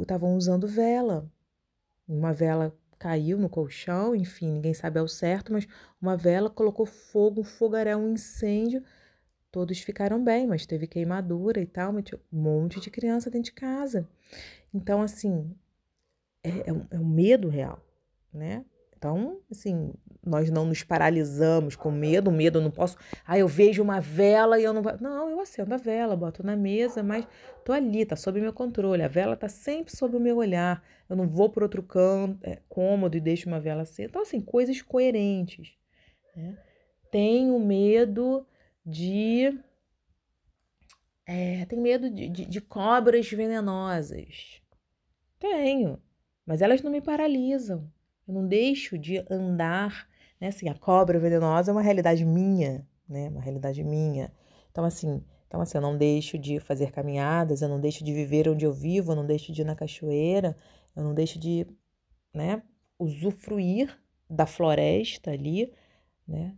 estavam 0.00 0.34
usando 0.34 0.66
vela. 0.66 1.30
Uma 2.08 2.32
vela 2.32 2.74
caiu 2.98 3.36
no 3.36 3.48
colchão, 3.50 4.14
enfim, 4.14 4.48
ninguém 4.48 4.72
sabe 4.72 4.98
ao 4.98 5.08
certo, 5.08 5.52
mas 5.52 5.68
uma 6.00 6.16
vela 6.16 6.48
colocou 6.48 6.86
fogo, 6.86 7.42
um 7.42 7.44
fogaréu, 7.44 7.98
um 7.98 8.12
incêndio 8.12 8.82
Todos 9.52 9.80
ficaram 9.80 10.24
bem, 10.24 10.46
mas 10.46 10.64
teve 10.64 10.86
queimadura 10.86 11.60
e 11.60 11.66
tal, 11.66 11.92
um 11.92 12.40
monte 12.40 12.80
de 12.80 12.90
criança 12.90 13.30
dentro 13.30 13.50
de 13.50 13.52
casa. 13.52 14.08
Então, 14.72 15.02
assim, 15.02 15.54
é, 16.42 16.70
é, 16.70 16.72
um, 16.72 16.86
é 16.90 16.98
um 16.98 17.04
medo 17.04 17.50
real, 17.50 17.86
né? 18.32 18.64
Então, 19.02 19.40
assim, 19.50 19.92
nós 20.24 20.48
não 20.48 20.64
nos 20.64 20.84
paralisamos 20.84 21.74
com 21.74 21.90
medo, 21.90 22.30
medo 22.30 22.60
eu 22.60 22.62
não 22.62 22.70
posso. 22.70 22.96
Ah, 23.26 23.36
eu 23.36 23.48
vejo 23.48 23.82
uma 23.82 23.98
vela 23.98 24.60
e 24.60 24.62
eu 24.62 24.72
não 24.72 24.80
vou. 24.80 24.96
Não, 25.00 25.28
eu 25.28 25.40
acendo 25.40 25.74
a 25.74 25.76
vela, 25.76 26.14
boto 26.14 26.46
na 26.46 26.54
mesa, 26.54 27.02
mas 27.02 27.26
tô 27.64 27.72
ali, 27.72 28.06
tá 28.06 28.14
sob 28.14 28.40
meu 28.40 28.52
controle. 28.52 29.02
A 29.02 29.08
vela 29.08 29.36
tá 29.36 29.48
sempre 29.48 29.90
sob 29.92 30.16
o 30.16 30.20
meu 30.20 30.36
olhar. 30.36 30.84
Eu 31.10 31.16
não 31.16 31.26
vou 31.26 31.50
por 31.50 31.64
outro 31.64 31.82
canto, 31.82 32.38
é, 32.44 32.60
cômodo 32.68 33.16
e 33.16 33.20
deixo 33.20 33.48
uma 33.48 33.58
vela 33.58 33.82
acesa. 33.82 34.08
Então, 34.08 34.22
assim, 34.22 34.40
coisas 34.40 34.80
coerentes. 34.80 35.74
Né? 36.36 36.56
Tenho 37.10 37.58
medo 37.58 38.46
de. 38.86 39.58
É, 41.26 41.66
tenho 41.66 41.82
medo 41.82 42.08
de, 42.08 42.28
de, 42.28 42.46
de 42.46 42.60
cobras 42.60 43.28
venenosas. 43.28 44.62
Tenho, 45.40 46.00
mas 46.46 46.62
elas 46.62 46.82
não 46.82 46.90
me 46.92 47.00
paralisam. 47.00 47.90
Eu 48.26 48.34
não 48.34 48.46
deixo 48.46 48.98
de 48.98 49.24
andar. 49.30 50.08
Né? 50.40 50.48
Assim, 50.48 50.68
a 50.68 50.74
cobra 50.74 51.18
venenosa 51.18 51.70
é 51.70 51.74
uma 51.74 51.82
realidade 51.82 52.24
minha. 52.24 52.86
né? 53.08 53.28
Uma 53.28 53.40
realidade 53.40 53.82
minha. 53.84 54.32
Então, 54.70 54.84
assim, 54.84 55.22
então, 55.52 55.60
assim, 55.60 55.76
eu 55.76 55.82
não 55.82 55.98
deixo 55.98 56.38
de 56.38 56.58
fazer 56.60 56.90
caminhadas, 56.92 57.60
eu 57.60 57.68
não 57.68 57.78
deixo 57.78 58.02
de 58.02 58.10
viver 58.10 58.48
onde 58.48 58.64
eu 58.64 58.72
vivo, 58.72 59.12
eu 59.12 59.16
não 59.16 59.26
deixo 59.26 59.52
de 59.52 59.60
ir 59.60 59.64
na 59.66 59.76
cachoeira, 59.76 60.56
eu 60.96 61.04
não 61.04 61.12
deixo 61.12 61.38
de, 61.38 61.66
né, 62.32 62.62
usufruir 62.98 63.94
da 64.30 64.46
floresta 64.46 65.30
ali, 65.30 65.70
né? 66.26 66.56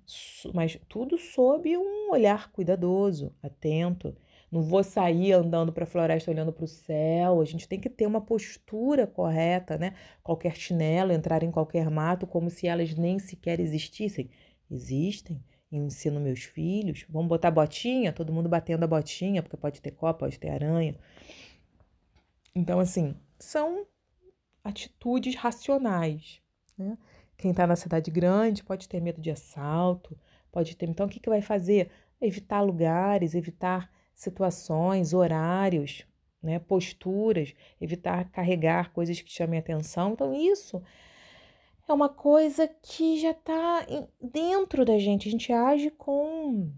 Mas 0.54 0.78
tudo 0.88 1.18
sob 1.18 1.76
um 1.76 2.12
olhar 2.12 2.52
cuidadoso, 2.52 3.34
atento. 3.42 4.14
Não 4.55 4.62
vou 4.62 4.84
sair 4.84 5.32
andando 5.32 5.72
para 5.72 5.82
a 5.82 5.86
floresta 5.86 6.30
olhando 6.30 6.52
para 6.52 6.64
o 6.64 6.68
céu. 6.68 7.40
A 7.40 7.44
gente 7.44 7.66
tem 7.66 7.80
que 7.80 7.90
ter 7.90 8.07
uma 8.07 8.20
postura 8.20 9.05
correta, 9.05 9.76
né? 9.76 9.94
Qualquer 10.22 10.55
chinelo, 10.55 11.11
entrar 11.11 11.42
em 11.42 11.50
qualquer 11.50 11.90
mato 11.90 12.24
como 12.24 12.48
se 12.48 12.68
elas 12.68 12.94
nem 12.94 13.18
sequer 13.18 13.59
existissem. 13.59 14.30
Existem. 14.70 15.42
Eu 15.72 15.84
ensino 15.84 16.20
meus 16.20 16.44
filhos. 16.44 17.05
Vamos 17.09 17.28
botar 17.28 17.50
botinha? 17.50 18.12
Todo 18.12 18.32
mundo 18.32 18.48
batendo 18.48 18.84
a 18.84 18.86
botinha, 18.86 19.42
porque 19.42 19.57
pode 19.57 19.82
ter 19.82 19.90
copa, 19.90 20.20
pode 20.20 20.38
ter 20.38 20.50
aranha. 20.50 20.94
Então, 22.55 22.78
assim, 22.78 23.16
são 23.40 23.84
atitudes 24.62 25.34
racionais. 25.34 26.40
Né? 26.78 26.96
Quem 27.36 27.50
está 27.50 27.66
na 27.66 27.74
cidade 27.74 28.09
grande 28.09 28.62
pode 28.62 28.88
ter 28.88 29.00
medo 29.00 29.20
de 29.20 29.32
assalto, 29.32 30.16
pode 30.52 30.76
ter. 30.76 30.88
Então, 30.88 31.07
o 31.07 31.09
que, 31.09 31.18
que 31.18 31.28
vai 31.28 31.42
fazer? 31.42 31.90
Evitar 32.20 32.61
lugares, 32.61 33.34
evitar 33.34 33.92
situações, 34.14 35.12
horários, 35.12 36.06
né, 36.42 36.58
posturas, 36.58 37.54
evitar 37.80 38.30
carregar 38.30 38.92
coisas 38.92 39.20
que 39.20 39.32
chamem 39.32 39.58
atenção. 39.58 40.12
Então, 40.12 40.34
isso 40.34 40.82
é 41.88 41.92
uma 41.92 42.08
coisa 42.08 42.68
que 42.68 43.18
já 43.20 43.30
está 43.30 43.86
dentro 44.20 44.84
da 44.84 44.98
gente. 44.98 45.28
A 45.28 45.30
gente 45.30 45.52
age 45.52 45.90
com, 45.90 46.70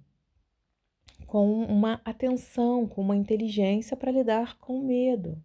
com 1.26 1.64
uma 1.64 2.00
atenção, 2.04 2.86
com 2.86 3.00
uma 3.00 3.16
inteligência 3.16 3.96
para 3.96 4.12
lidar 4.12 4.56
com 4.58 4.78
o 4.78 4.84
medo. 4.84 5.42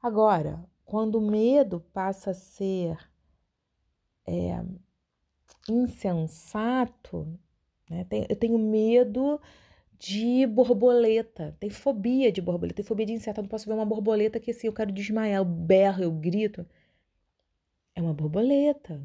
Agora, 0.00 0.64
quando 0.84 1.16
o 1.16 1.30
medo 1.30 1.80
passa 1.92 2.30
a 2.30 2.34
ser 2.34 2.96
é, 4.26 4.64
insensato, 5.68 7.38
né? 7.90 8.06
eu 8.28 8.36
tenho 8.36 8.58
medo 8.58 9.40
de 9.98 10.46
borboleta. 10.46 11.56
Tem 11.60 11.70
fobia 11.70 12.30
de 12.30 12.40
borboleta, 12.40 12.76
tem 12.76 12.84
fobia 12.84 13.06
de 13.06 13.12
inseto. 13.12 13.40
Eu 13.40 13.42
não 13.42 13.48
posso 13.48 13.66
ver 13.66 13.74
uma 13.74 13.84
borboleta 13.84 14.40
que 14.40 14.50
assim, 14.50 14.66
eu 14.66 14.72
quero 14.72 14.92
desmaiar, 14.92 15.38
eu 15.38 15.44
berro, 15.44 16.02
eu 16.02 16.12
grito. 16.12 16.66
É 17.94 18.00
uma 18.00 18.14
borboleta, 18.14 19.02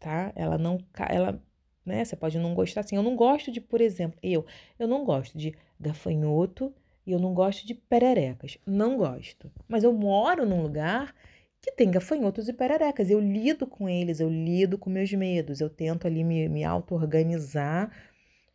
tá? 0.00 0.32
Ela 0.34 0.56
não, 0.58 0.78
ela, 1.08 1.42
né? 1.84 2.04
Você 2.04 2.16
pode 2.16 2.38
não 2.38 2.54
gostar 2.54 2.80
assim. 2.80 2.96
Eu 2.96 3.02
não 3.02 3.16
gosto 3.16 3.52
de, 3.52 3.60
por 3.60 3.80
exemplo, 3.80 4.18
eu, 4.22 4.46
eu 4.78 4.88
não 4.88 5.04
gosto 5.04 5.36
de 5.36 5.54
gafanhoto 5.78 6.74
e 7.06 7.12
eu 7.12 7.18
não 7.18 7.34
gosto 7.34 7.66
de 7.66 7.74
pererecas. 7.74 8.58
Não 8.66 8.96
gosto. 8.96 9.50
Mas 9.68 9.84
eu 9.84 9.92
moro 9.92 10.46
num 10.46 10.62
lugar 10.62 11.14
que 11.60 11.72
tem 11.72 11.90
gafanhotos 11.90 12.48
e 12.48 12.52
pererecas. 12.52 13.10
Eu 13.10 13.20
lido 13.20 13.66
com 13.66 13.88
eles, 13.88 14.20
eu 14.20 14.30
lido 14.30 14.78
com 14.78 14.90
meus 14.90 15.12
medos, 15.12 15.60
eu 15.60 15.70
tento 15.70 16.06
ali 16.06 16.24
me, 16.24 16.48
me 16.48 16.64
auto-organizar, 16.64 17.90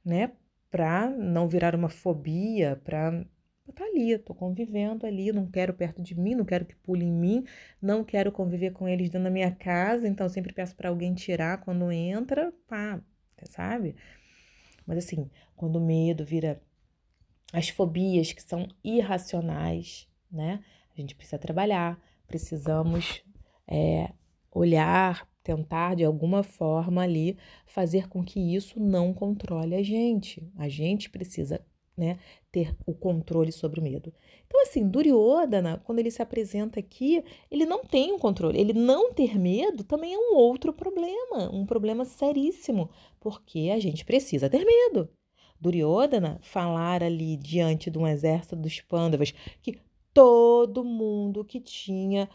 né? 0.06 0.32
Para 0.70 1.10
não 1.10 1.48
virar 1.48 1.76
uma 1.76 1.90
fobia, 1.90 2.80
para 2.84 3.26
tá 3.74 3.84
ali, 3.86 4.18
tô 4.18 4.34
convivendo 4.34 5.06
ali, 5.06 5.32
não 5.32 5.46
quero 5.46 5.74
perto 5.74 6.02
de 6.02 6.20
mim, 6.20 6.36
não 6.36 6.46
quero 6.46 6.66
que 6.66 6.76
pule 6.76 7.06
em 7.06 7.12
mim, 7.12 7.46
não 7.82 8.04
quero 8.04 8.32
conviver 8.32 8.72
com 8.72 8.88
eles 8.88 9.10
dentro 9.10 9.26
da 9.26 9.30
minha 9.30 9.52
casa, 9.52 10.08
então 10.08 10.28
sempre 10.28 10.54
peço 10.54 10.76
para 10.76 10.90
alguém 10.90 11.14
tirar 11.14 11.60
quando 11.60 11.92
entra, 11.92 12.52
pá, 12.68 13.00
sabe? 13.44 13.96
Mas 14.86 14.98
assim, 14.98 15.30
quando 15.56 15.76
o 15.76 15.86
medo 15.86 16.26
vira 16.26 16.62
as 17.54 17.70
fobias 17.70 18.34
que 18.34 18.42
são 18.42 18.68
irracionais, 18.84 20.08
né? 20.32 20.64
A 20.96 21.00
gente 21.00 21.16
precisa 21.16 21.38
trabalhar, 21.38 22.00
precisamos 22.28 23.24
é, 23.68 24.12
olhar 24.52 25.28
tentar 25.50 25.96
de 25.96 26.06
alguma 26.06 26.44
forma 26.44 27.02
ali 27.02 27.36
fazer 27.66 28.08
com 28.08 28.24
que 28.24 28.40
isso 28.40 28.80
não 28.80 29.12
controle 29.12 29.76
a 29.76 29.82
gente. 29.82 30.48
A 30.56 30.70
gente 30.70 31.10
precisa 31.10 31.66
né, 31.98 32.20
ter 32.52 32.76
o 32.86 32.94
controle 32.94 33.52
sobre 33.52 33.80
o 33.80 33.84
medo. 33.84 34.14
Então, 34.46 34.62
assim, 34.62 34.88
Duryodhana, 34.88 35.82
quando 35.84 36.00
ele 36.00 36.12
se 36.12 36.22
apresenta 36.22 36.80
aqui, 36.80 37.24
ele 37.50 37.66
não 37.66 37.84
tem 37.84 38.12
o 38.12 38.16
um 38.16 38.20
controle. 38.20 38.60
Ele 38.60 38.74
não 38.74 39.12
ter 39.12 39.40
medo 39.40 39.84
também 39.84 40.14
é 40.14 40.18
um 40.18 40.36
outro 40.36 40.72
problema, 40.72 41.50
um 41.52 41.66
problema 41.66 42.06
seríssimo, 42.06 42.90
porque 43.20 43.72
a 43.74 43.80
gente 43.80 44.06
precisa 44.06 44.50
ter 44.50 44.64
medo. 44.64 45.10
Duryodhana 45.60 46.38
falar 46.42 47.04
ali 47.04 47.36
diante 47.36 47.90
de 47.90 47.98
um 47.98 48.08
exército 48.08 48.56
dos 48.56 48.80
Pandavas 48.82 49.34
que 49.62 49.80
todo 50.14 50.86
mundo 50.86 51.44
que 51.44 51.60
tinha 51.60 52.30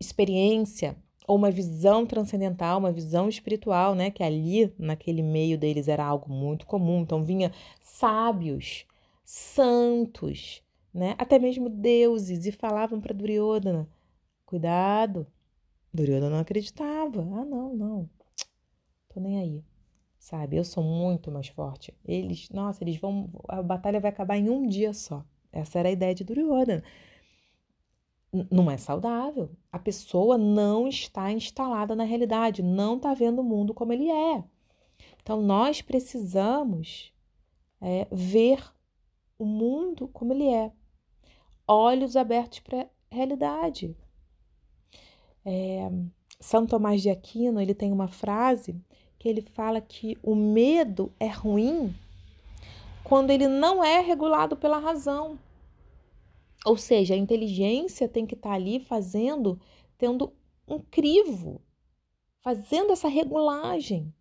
experiência 0.00 0.96
ou 1.30 1.36
uma 1.36 1.50
visão 1.52 2.04
transcendental, 2.04 2.80
uma 2.80 2.90
visão 2.90 3.28
espiritual, 3.28 3.94
né? 3.94 4.10
Que 4.10 4.20
ali, 4.20 4.74
naquele 4.76 5.22
meio 5.22 5.56
deles, 5.56 5.86
era 5.86 6.04
algo 6.04 6.28
muito 6.28 6.66
comum. 6.66 7.02
Então, 7.02 7.22
vinha 7.22 7.52
sábios, 7.80 8.84
santos, 9.24 10.60
né? 10.92 11.14
Até 11.16 11.38
mesmo 11.38 11.68
deuses, 11.68 12.46
e 12.46 12.50
falavam 12.50 13.00
para 13.00 13.14
Duryodhana: 13.14 13.88
cuidado. 14.44 15.24
Duryodhana 15.94 16.30
não 16.30 16.40
acreditava. 16.40 17.20
Ah, 17.20 17.44
não, 17.44 17.76
não. 17.76 18.10
Tô 19.08 19.20
nem 19.20 19.38
aí. 19.38 19.64
Sabe? 20.18 20.56
Eu 20.56 20.64
sou 20.64 20.82
muito 20.82 21.30
mais 21.30 21.46
forte. 21.46 21.94
Eles, 22.04 22.48
nossa, 22.50 22.82
eles 22.82 22.96
vão. 22.96 23.28
A 23.48 23.62
batalha 23.62 24.00
vai 24.00 24.10
acabar 24.10 24.36
em 24.36 24.50
um 24.50 24.66
dia 24.66 24.92
só. 24.92 25.24
Essa 25.52 25.78
era 25.78 25.88
a 25.90 25.92
ideia 25.92 26.12
de 26.12 26.24
Duryodhana 26.24 26.82
não 28.50 28.70
é 28.70 28.76
saudável. 28.76 29.50
A 29.72 29.78
pessoa 29.78 30.38
não 30.38 30.86
está 30.86 31.30
instalada 31.32 31.94
na 31.96 32.04
realidade, 32.04 32.62
não 32.62 32.96
está 32.96 33.12
vendo 33.14 33.40
o 33.40 33.44
mundo 33.44 33.74
como 33.74 33.92
ele 33.92 34.10
é. 34.10 34.44
Então, 35.22 35.42
nós 35.42 35.82
precisamos 35.82 37.12
é, 37.80 38.06
ver 38.10 38.62
o 39.38 39.44
mundo 39.44 40.08
como 40.08 40.32
ele 40.32 40.48
é, 40.48 40.70
olhos 41.66 42.16
abertos 42.16 42.60
para 42.60 42.82
a 42.82 43.14
realidade. 43.14 43.96
É, 45.44 45.90
São 46.38 46.66
Tomás 46.66 47.00
de 47.00 47.10
Aquino 47.10 47.60
ele 47.60 47.74
tem 47.74 47.92
uma 47.92 48.08
frase 48.08 48.76
que 49.18 49.28
ele 49.28 49.42
fala 49.42 49.80
que 49.80 50.18
o 50.22 50.34
medo 50.34 51.12
é 51.18 51.28
ruim 51.28 51.94
quando 53.04 53.30
ele 53.30 53.48
não 53.48 53.82
é 53.82 54.00
regulado 54.00 54.56
pela 54.56 54.78
razão. 54.78 55.38
Ou 56.64 56.76
seja, 56.76 57.14
a 57.14 57.18
inteligência 57.18 58.08
tem 58.08 58.26
que 58.26 58.34
estar 58.34 58.50
tá 58.50 58.54
ali 58.54 58.80
fazendo, 58.80 59.58
tendo 59.96 60.32
um 60.68 60.78
crivo, 60.78 61.60
fazendo 62.40 62.92
essa 62.92 63.08
regulagem, 63.08 64.12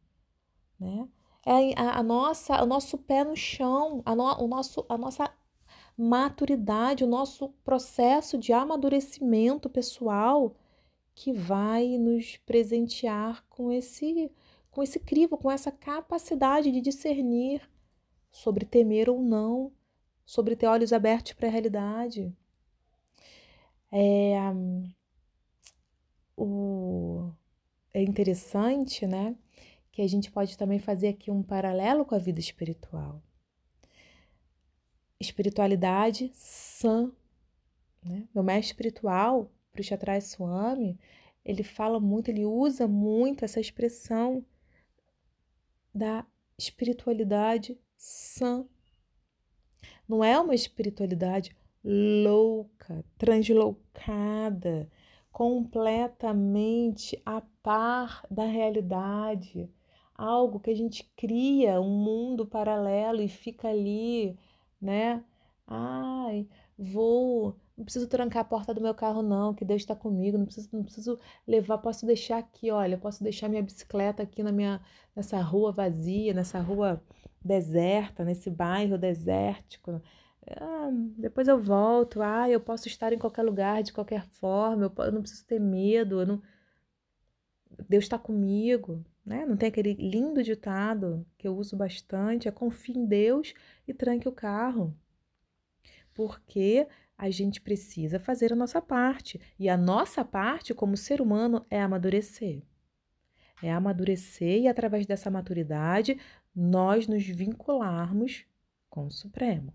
né? 0.79 1.07
É 1.45 1.79
a, 1.79 1.99
a 1.99 2.03
nossa, 2.03 2.61
o 2.61 2.65
nosso 2.65 2.97
pé 2.97 3.23
no 3.23 3.35
chão, 3.35 4.01
a, 4.05 4.15
no, 4.15 4.23
o 4.43 4.47
nosso, 4.47 4.85
a 4.89 4.97
nossa 4.97 5.33
maturidade, 5.97 7.03
o 7.03 7.07
nosso 7.07 7.49
processo 7.63 8.37
de 8.37 8.53
amadurecimento 8.53 9.69
pessoal 9.69 10.55
que 11.15 11.33
vai 11.33 11.97
nos 11.97 12.37
presentear 12.37 13.43
com 13.49 13.71
esse, 13.71 14.31
com 14.71 14.81
esse 14.81 14.99
crivo, 14.99 15.37
com 15.37 15.51
essa 15.51 15.71
capacidade 15.71 16.71
de 16.71 16.79
discernir 16.79 17.61
sobre 18.31 18.65
temer 18.65 19.09
ou 19.09 19.21
não 19.21 19.71
sobre 20.29 20.55
ter 20.55 20.67
olhos 20.67 20.93
abertos 20.93 21.33
para 21.33 21.47
a 21.47 21.51
realidade. 21.51 22.31
É, 23.91 24.37
o, 26.37 27.31
é 27.91 28.03
interessante, 28.03 29.07
né? 29.07 29.35
Que 29.91 30.03
a 30.03 30.07
gente 30.07 30.29
pode 30.29 30.55
também 30.55 30.77
fazer 30.77 31.07
aqui 31.07 31.31
um 31.31 31.41
paralelo 31.41 32.05
com 32.05 32.13
a 32.13 32.19
vida 32.19 32.39
espiritual. 32.39 33.23
Espiritualidade 35.19 36.29
sã. 36.35 37.11
Né? 38.05 38.29
Meu 38.31 38.43
mestre 38.43 38.67
espiritual, 38.67 39.51
Prishatrai 39.71 40.21
Swami, 40.21 40.99
ele 41.43 41.63
fala 41.63 41.99
muito, 41.99 42.29
ele 42.29 42.45
usa 42.45 42.87
muito 42.87 43.43
essa 43.43 43.59
expressão 43.59 44.45
da 45.91 46.23
espiritualidade 46.55 47.81
sã. 47.97 48.67
Não 50.09 50.23
é 50.23 50.39
uma 50.39 50.55
espiritualidade 50.55 51.55
louca, 51.83 53.05
translocada, 53.15 54.89
completamente 55.31 57.21
a 57.23 57.41
par 57.61 58.25
da 58.29 58.43
realidade. 58.43 59.69
Algo 60.15 60.59
que 60.59 60.71
a 60.71 60.75
gente 60.75 61.03
cria 61.15 61.79
um 61.79 61.91
mundo 61.91 62.43
paralelo 62.45 63.21
e 63.21 63.29
fica 63.29 63.69
ali, 63.69 64.35
né? 64.81 65.23
Ai, 65.67 66.47
vou 66.75 67.55
não 67.79 67.85
preciso 67.85 68.07
trancar 68.07 68.41
a 68.41 68.45
porta 68.45 68.73
do 68.73 68.81
meu 68.81 68.93
carro, 68.93 69.21
não, 69.21 69.53
que 69.53 69.63
Deus 69.63 69.81
está 69.81 69.95
comigo, 69.95 70.37
não 70.37 70.45
preciso, 70.45 70.67
não 70.73 70.83
preciso 70.83 71.17
levar, 71.47 71.77
posso 71.77 72.05
deixar 72.05 72.37
aqui, 72.37 72.69
olha, 72.69 72.97
posso 72.97 73.23
deixar 73.23 73.47
minha 73.47 73.63
bicicleta 73.63 74.21
aqui 74.21 74.43
na 74.43 74.51
minha, 74.51 74.81
nessa 75.15 75.39
rua 75.41 75.71
vazia, 75.71 76.33
nessa 76.33 76.59
rua 76.59 77.01
deserta, 77.43 78.23
nesse 78.23 78.49
bairro 78.49 78.97
desértico. 78.97 80.01
Ah, 80.57 80.89
depois 81.17 81.47
eu 81.47 81.59
volto, 81.61 82.21
ah, 82.21 82.49
eu 82.49 82.59
posso 82.59 82.87
estar 82.87 83.13
em 83.13 83.19
qualquer 83.19 83.43
lugar, 83.43 83.83
de 83.83 83.93
qualquer 83.93 84.25
forma, 84.25 84.91
eu, 84.97 85.11
não 85.11 85.21
preciso 85.21 85.45
ter 85.45 85.59
medo, 85.59 86.25
não... 86.25 86.41
Deus 87.87 88.05
está 88.05 88.17
comigo, 88.17 89.03
né? 89.25 89.45
Não 89.45 89.55
tem 89.55 89.69
aquele 89.69 89.93
lindo 89.93 90.43
ditado 90.43 91.25
que 91.37 91.47
eu 91.47 91.55
uso 91.55 91.77
bastante, 91.77 92.47
é 92.47 92.51
confie 92.51 92.97
em 92.97 93.05
Deus 93.05 93.53
e 93.87 93.93
tranque 93.93 94.27
o 94.27 94.33
carro. 94.33 94.93
Porque 96.13 96.87
a 97.17 97.29
gente 97.29 97.61
precisa 97.61 98.17
fazer 98.17 98.53
a 98.53 98.55
nossa 98.55 98.81
parte. 98.81 99.39
E 99.59 99.69
a 99.69 99.77
nossa 99.77 100.23
parte, 100.25 100.73
como 100.73 100.95
ser 100.95 101.21
humano, 101.21 101.65
é 101.69 101.81
amadurecer. 101.81 102.63
É 103.61 103.71
amadurecer 103.71 104.61
e, 104.61 104.67
através 104.69 105.05
dessa 105.05 105.29
maturidade, 105.29 106.17
nós 106.61 107.07
nos 107.07 107.25
vincularmos 107.25 108.45
com 108.89 109.05
o 109.05 109.11
Supremo. 109.11 109.73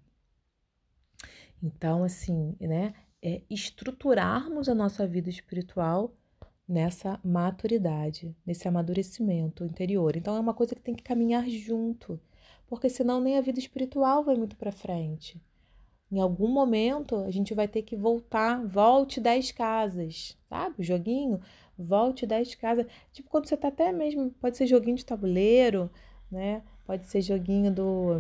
Então, 1.63 2.05
assim, 2.05 2.55
né, 2.61 2.93
é 3.23 3.41
estruturarmos 3.49 4.69
a 4.69 4.75
nossa 4.75 5.07
vida 5.07 5.31
espiritual 5.31 6.15
nessa 6.69 7.19
maturidade, 7.25 8.37
nesse 8.45 8.69
amadurecimento 8.69 9.65
interior. 9.65 10.15
Então, 10.15 10.37
é 10.37 10.41
uma 10.41 10.53
coisa 10.53 10.75
que 10.75 10.83
tem 10.83 10.95
que 10.95 11.03
caminhar 11.03 11.49
junto, 11.49 12.21
porque 12.67 12.91
senão 12.91 13.19
nem 13.19 13.39
a 13.39 13.41
vida 13.41 13.59
espiritual 13.59 14.23
vai 14.23 14.37
muito 14.37 14.57
para 14.57 14.71
frente. 14.71 15.41
Em 16.13 16.21
algum 16.21 16.49
momento 16.49 17.17
a 17.17 17.31
gente 17.31 17.55
vai 17.55 17.67
ter 17.67 17.81
que 17.83 17.97
voltar, 17.97 18.63
volte 18.67 19.21
10 19.21 19.53
casas, 19.53 20.39
sabe? 20.51 20.77
O 20.79 20.83
joguinho, 20.85 21.41
volte 21.79 22.27
10 22.27 22.55
casas. 22.57 22.87
Tipo 23.11 23.31
quando 23.31 23.49
você 23.49 23.57
tá 23.57 23.69
até 23.69 23.91
mesmo, 23.91 24.31
pode 24.33 24.57
ser 24.57 24.67
joguinho 24.67 24.97
de 24.97 25.05
tabuleiro, 25.05 25.91
né? 26.31 26.63
Pode 26.85 27.07
ser 27.07 27.23
joguinho 27.23 27.73
do 27.73 28.19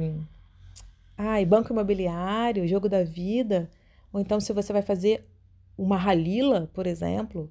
ai, 1.16 1.44
banco 1.44 1.72
imobiliário, 1.72 2.66
jogo 2.66 2.88
da 2.88 3.04
vida, 3.04 3.70
ou 4.12 4.20
então 4.20 4.40
se 4.40 4.52
você 4.52 4.72
vai 4.72 4.82
fazer 4.82 5.26
uma 5.76 5.96
ralila, 5.96 6.70
por 6.72 6.86
exemplo, 6.86 7.50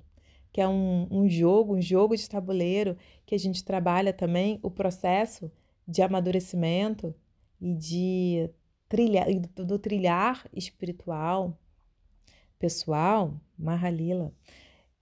que 0.51 0.61
é 0.61 0.68
um, 0.68 1.07
um 1.11 1.28
jogo, 1.30 1.76
um 1.76 1.82
jogo 1.82 2.16
de 2.16 2.30
tabuleiro 2.30 2.97
que 3.26 3.36
a 3.36 3.39
gente 3.39 3.64
trabalha 3.64 4.14
também 4.14 4.59
o 4.61 4.70
processo 4.70 5.51
de 5.88 6.01
amadurecimento 6.01 7.14
e 7.59 7.74
de 7.74 8.49
trilha, 8.88 9.26
do, 9.55 9.66
do 9.66 9.80
trilhar 9.80 10.47
espiritual, 10.53 11.57
pessoal, 12.59 13.34
Mahalila. 13.57 14.32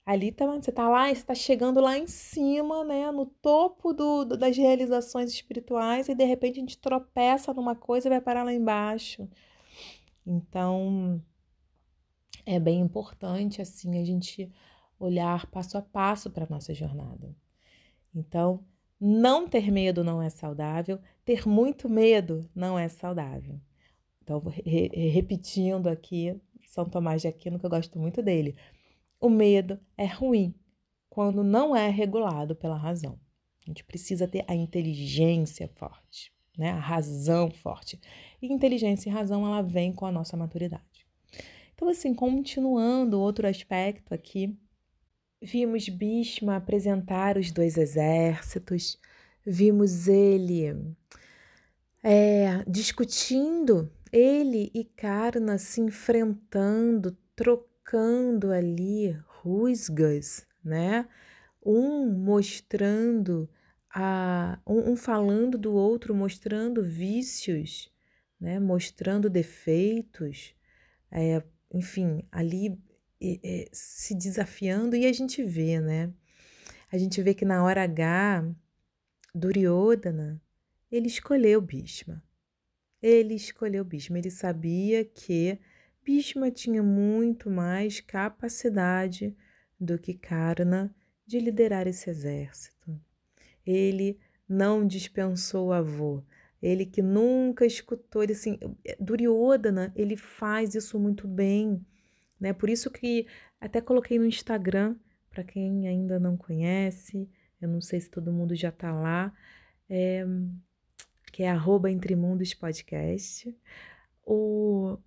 Ali 0.05 0.31
tá, 0.31 0.45
você 0.47 0.71
tá 0.71 0.89
lá, 0.89 1.13
você 1.13 1.23
tá 1.23 1.35
chegando 1.35 1.79
lá 1.79 1.97
em 1.97 2.07
cima, 2.07 2.83
né, 2.83 3.11
no 3.11 3.25
topo 3.25 3.93
do, 3.93 4.25
do, 4.25 4.37
das 4.37 4.57
realizações 4.57 5.31
espirituais 5.31 6.09
e 6.09 6.15
de 6.15 6.25
repente 6.25 6.57
a 6.57 6.61
gente 6.61 6.77
tropeça 6.79 7.53
numa 7.53 7.75
coisa 7.75 8.07
e 8.07 8.09
vai 8.09 8.19
parar 8.19 8.43
lá 8.43 8.51
embaixo. 8.51 9.29
Então, 10.25 11.23
é 12.45 12.59
bem 12.59 12.79
importante 12.79 13.61
assim 13.61 13.99
a 13.99 14.03
gente 14.03 14.51
olhar 14.99 15.45
passo 15.47 15.77
a 15.77 15.81
passo 15.81 16.29
para 16.31 16.47
nossa 16.49 16.73
jornada. 16.73 17.35
Então, 18.13 18.63
não 18.99 19.47
ter 19.47 19.71
medo 19.71 20.03
não 20.03 20.21
é 20.21 20.29
saudável, 20.29 20.99
ter 21.25 21.47
muito 21.47 21.89
medo 21.89 22.49
não 22.55 22.77
é 22.77 22.87
saudável. 22.87 23.59
Então, 24.21 24.39
re 24.39 24.87
repetindo 25.09 25.87
aqui, 25.87 26.39
São 26.67 26.85
Tomás 26.85 27.21
de 27.21 27.27
Aquino, 27.27 27.59
que 27.59 27.65
eu 27.65 27.69
gosto 27.69 27.97
muito 27.99 28.21
dele. 28.21 28.55
O 29.21 29.29
medo 29.29 29.79
é 29.95 30.05
ruim 30.05 30.55
quando 31.07 31.43
não 31.43 31.75
é 31.75 31.89
regulado 31.89 32.55
pela 32.55 32.75
razão. 32.75 33.19
A 33.61 33.69
gente 33.69 33.83
precisa 33.83 34.27
ter 34.27 34.43
a 34.47 34.55
inteligência 34.55 35.69
forte, 35.75 36.33
né? 36.57 36.71
A 36.71 36.79
razão 36.79 37.51
forte. 37.51 38.01
E 38.41 38.51
inteligência 38.51 39.09
e 39.09 39.13
razão, 39.13 39.45
ela 39.45 39.61
vem 39.61 39.93
com 39.93 40.07
a 40.07 40.11
nossa 40.11 40.35
maturidade. 40.35 41.05
Então, 41.75 41.87
assim, 41.87 42.15
continuando 42.15 43.19
outro 43.19 43.47
aspecto 43.47 44.11
aqui, 44.13 44.57
vimos 45.39 45.87
Bhishma 45.87 46.55
apresentar 46.55 47.37
os 47.37 47.51
dois 47.51 47.77
exércitos, 47.77 48.99
vimos 49.45 50.07
ele 50.07 50.95
é, 52.03 52.63
discutindo 52.67 53.91
ele 54.11 54.71
e 54.73 54.83
Karna 54.83 55.57
se 55.59 55.79
enfrentando, 55.79 57.15
trocando 57.35 57.70
ali 58.51 59.17
rusgas, 59.41 60.45
né? 60.63 61.07
Um 61.63 62.07
mostrando 62.11 63.49
a 63.93 64.59
um, 64.65 64.91
um 64.91 64.95
falando 64.95 65.57
do 65.57 65.73
outro, 65.73 66.15
mostrando 66.15 66.83
vícios, 66.83 67.91
né? 68.39 68.59
Mostrando 68.59 69.29
defeitos, 69.29 70.55
é, 71.11 71.43
enfim, 71.73 72.23
ali 72.31 72.79
é, 73.21 73.39
é, 73.43 73.69
se 73.71 74.15
desafiando 74.15 74.95
e 74.95 75.05
a 75.05 75.13
gente 75.13 75.43
vê, 75.43 75.79
né? 75.79 76.11
A 76.91 76.97
gente 76.97 77.21
vê 77.21 77.33
que 77.33 77.45
na 77.45 77.63
hora 77.63 77.83
H, 77.83 78.53
Duryodhana, 79.33 80.41
ele 80.91 81.07
escolheu 81.07 81.61
Bhishma. 81.61 82.21
Ele 83.01 83.33
escolheu 83.33 83.83
Bhishma. 83.85 84.19
Ele 84.19 84.29
sabia 84.29 85.05
que 85.05 85.57
Bhishma 86.03 86.49
tinha 86.51 86.81
muito 86.81 87.49
mais 87.49 87.99
capacidade 87.99 89.35
do 89.79 89.97
que 89.97 90.13
Karna 90.13 90.93
de 91.25 91.39
liderar 91.39 91.87
esse 91.87 92.09
exército. 92.09 92.99
Ele 93.65 94.19
não 94.47 94.85
dispensou 94.85 95.67
o 95.67 95.73
avô. 95.73 96.23
Ele 96.61 96.85
que 96.85 97.01
nunca 97.01 97.65
escutou, 97.65 98.21
ele 98.21 98.33
assim, 98.33 98.59
Duryodhana, 98.99 99.91
ele 99.95 100.15
faz 100.15 100.75
isso 100.75 100.99
muito 100.99 101.27
bem, 101.27 101.83
né? 102.39 102.53
Por 102.53 102.69
isso 102.69 102.91
que 102.91 103.25
até 103.59 103.81
coloquei 103.81 104.19
no 104.19 104.25
Instagram, 104.25 104.95
para 105.29 105.43
quem 105.43 105.87
ainda 105.87 106.19
não 106.19 106.35
conhece, 106.35 107.29
eu 107.61 107.69
não 107.69 107.79
sei 107.79 107.99
se 107.99 108.09
todo 108.09 108.33
mundo 108.33 108.53
já 108.55 108.69
está 108.69 108.91
lá, 108.91 109.33
é, 109.89 110.25
que 111.31 111.43
é 111.43 111.49
arroba 111.49 111.89
Entremundos 111.89 112.53
Podcast. 112.53 113.55
O. 114.25 114.97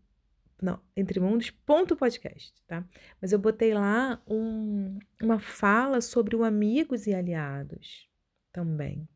Não, 0.65 0.81
entremundos.podcast, 0.97 2.55
tá? 2.67 2.83
Mas 3.21 3.33
eu 3.33 3.39
botei 3.39 3.75
lá 3.75 4.19
um, 4.27 4.99
uma 5.23 5.39
fala 5.39 6.01
sobre 6.01 6.35
o 6.35 6.43
amigos 6.43 7.07
e 7.07 7.12
aliados 7.12 8.09
também. 8.51 9.07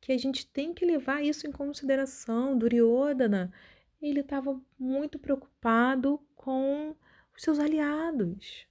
Que 0.00 0.12
a 0.12 0.16
gente 0.16 0.46
tem 0.46 0.72
que 0.72 0.86
levar 0.86 1.22
isso 1.22 1.46
em 1.46 1.52
consideração. 1.52 2.56
Duryodhana, 2.56 3.52
ele 4.00 4.20
estava 4.20 4.58
muito 4.78 5.18
preocupado 5.18 6.18
com 6.34 6.96
os 7.36 7.42
seus 7.42 7.58
aliados. 7.58 8.66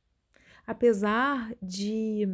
Apesar 0.66 1.54
de 1.62 2.28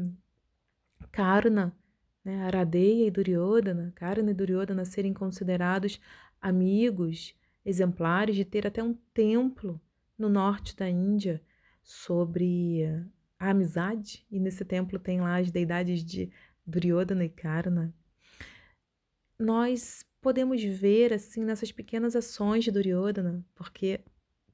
Karna 1.11 1.75
né, 2.23 2.45
Aradeia 2.45 3.07
e 3.07 3.11
Duryodhana, 3.11 3.91
Karna 3.93 4.31
e 4.31 4.33
Duryodhana 4.33 4.85
serem 4.85 5.13
considerados 5.13 5.99
amigos 6.41 7.35
exemplares 7.65 8.35
de 8.35 8.45
ter 8.45 8.65
até 8.65 8.81
um 8.83 8.93
templo 9.13 9.79
no 10.17 10.29
norte 10.29 10.75
da 10.75 10.89
Índia 10.89 11.41
sobre 11.83 12.83
a 13.39 13.49
amizade, 13.49 14.25
e 14.29 14.39
nesse 14.39 14.63
templo 14.63 14.99
tem 14.99 15.19
lá 15.19 15.37
as 15.37 15.51
deidades 15.51 16.03
de 16.03 16.31
Duryodhana 16.65 17.25
e 17.25 17.29
Karna. 17.29 17.93
Nós 19.39 20.05
podemos 20.21 20.63
ver 20.63 21.11
assim 21.11 21.43
nessas 21.43 21.71
pequenas 21.71 22.15
ações 22.15 22.63
de 22.63 22.71
Duryodhana, 22.71 23.43
porque, 23.55 24.01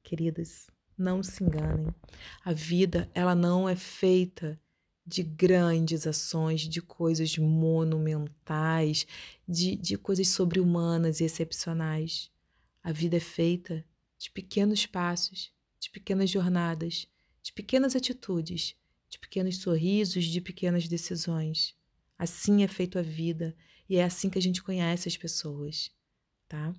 queridas, 0.02 0.68
não 0.96 1.22
se 1.22 1.44
enganem, 1.44 1.94
a 2.42 2.52
vida 2.52 3.10
ela 3.14 3.34
não 3.34 3.68
é 3.68 3.76
feita 3.76 4.58
de 5.06 5.22
grandes 5.22 6.06
ações, 6.06 6.62
de 6.62 6.82
coisas 6.82 7.38
monumentais, 7.38 9.06
de, 9.46 9.76
de 9.76 9.96
coisas 9.96 10.28
sobre-humanas 10.28 11.20
e 11.20 11.24
excepcionais. 11.24 12.30
A 12.88 12.92
vida 12.92 13.18
é 13.18 13.20
feita 13.20 13.84
de 14.16 14.30
pequenos 14.30 14.86
passos, 14.86 15.52
de 15.78 15.90
pequenas 15.90 16.30
jornadas, 16.30 17.06
de 17.42 17.52
pequenas 17.52 17.94
atitudes, 17.94 18.74
de 19.10 19.18
pequenos 19.18 19.58
sorrisos, 19.58 20.24
de 20.24 20.40
pequenas 20.40 20.88
decisões. 20.88 21.76
Assim 22.18 22.62
é 22.62 22.66
feita 22.66 23.00
a 23.00 23.02
vida 23.02 23.54
e 23.90 23.98
é 23.98 24.04
assim 24.04 24.30
que 24.30 24.38
a 24.38 24.40
gente 24.40 24.62
conhece 24.62 25.06
as 25.06 25.18
pessoas, 25.18 25.90
tá? 26.48 26.74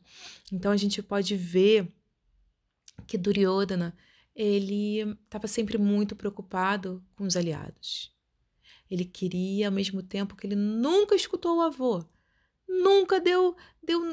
Então 0.52 0.72
a 0.72 0.78
gente 0.78 1.04
pode 1.04 1.36
ver 1.36 1.88
que 3.06 3.16
Duryodhana 3.16 3.96
ele 4.36 5.02
estava 5.26 5.48
sempre 5.48 5.78
muito 5.78 6.16
preocupado 6.16 7.06
com 7.16 7.24
os 7.24 7.38
aliados. 7.38 8.12
Ele 8.90 9.06
queria, 9.06 9.68
ao 9.68 9.72
mesmo 9.72 10.02
tempo 10.02 10.36
que 10.36 10.48
ele 10.48 10.56
nunca 10.56 11.14
escutou 11.14 11.58
o 11.58 11.62
avô, 11.62 12.04
nunca 12.68 13.20
deu, 13.20 13.56
deu 13.84 14.12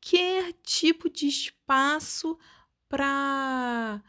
qualquer 0.00 0.54
tipo 0.62 1.10
de 1.10 1.26
espaço 1.26 2.38
para 2.88 4.02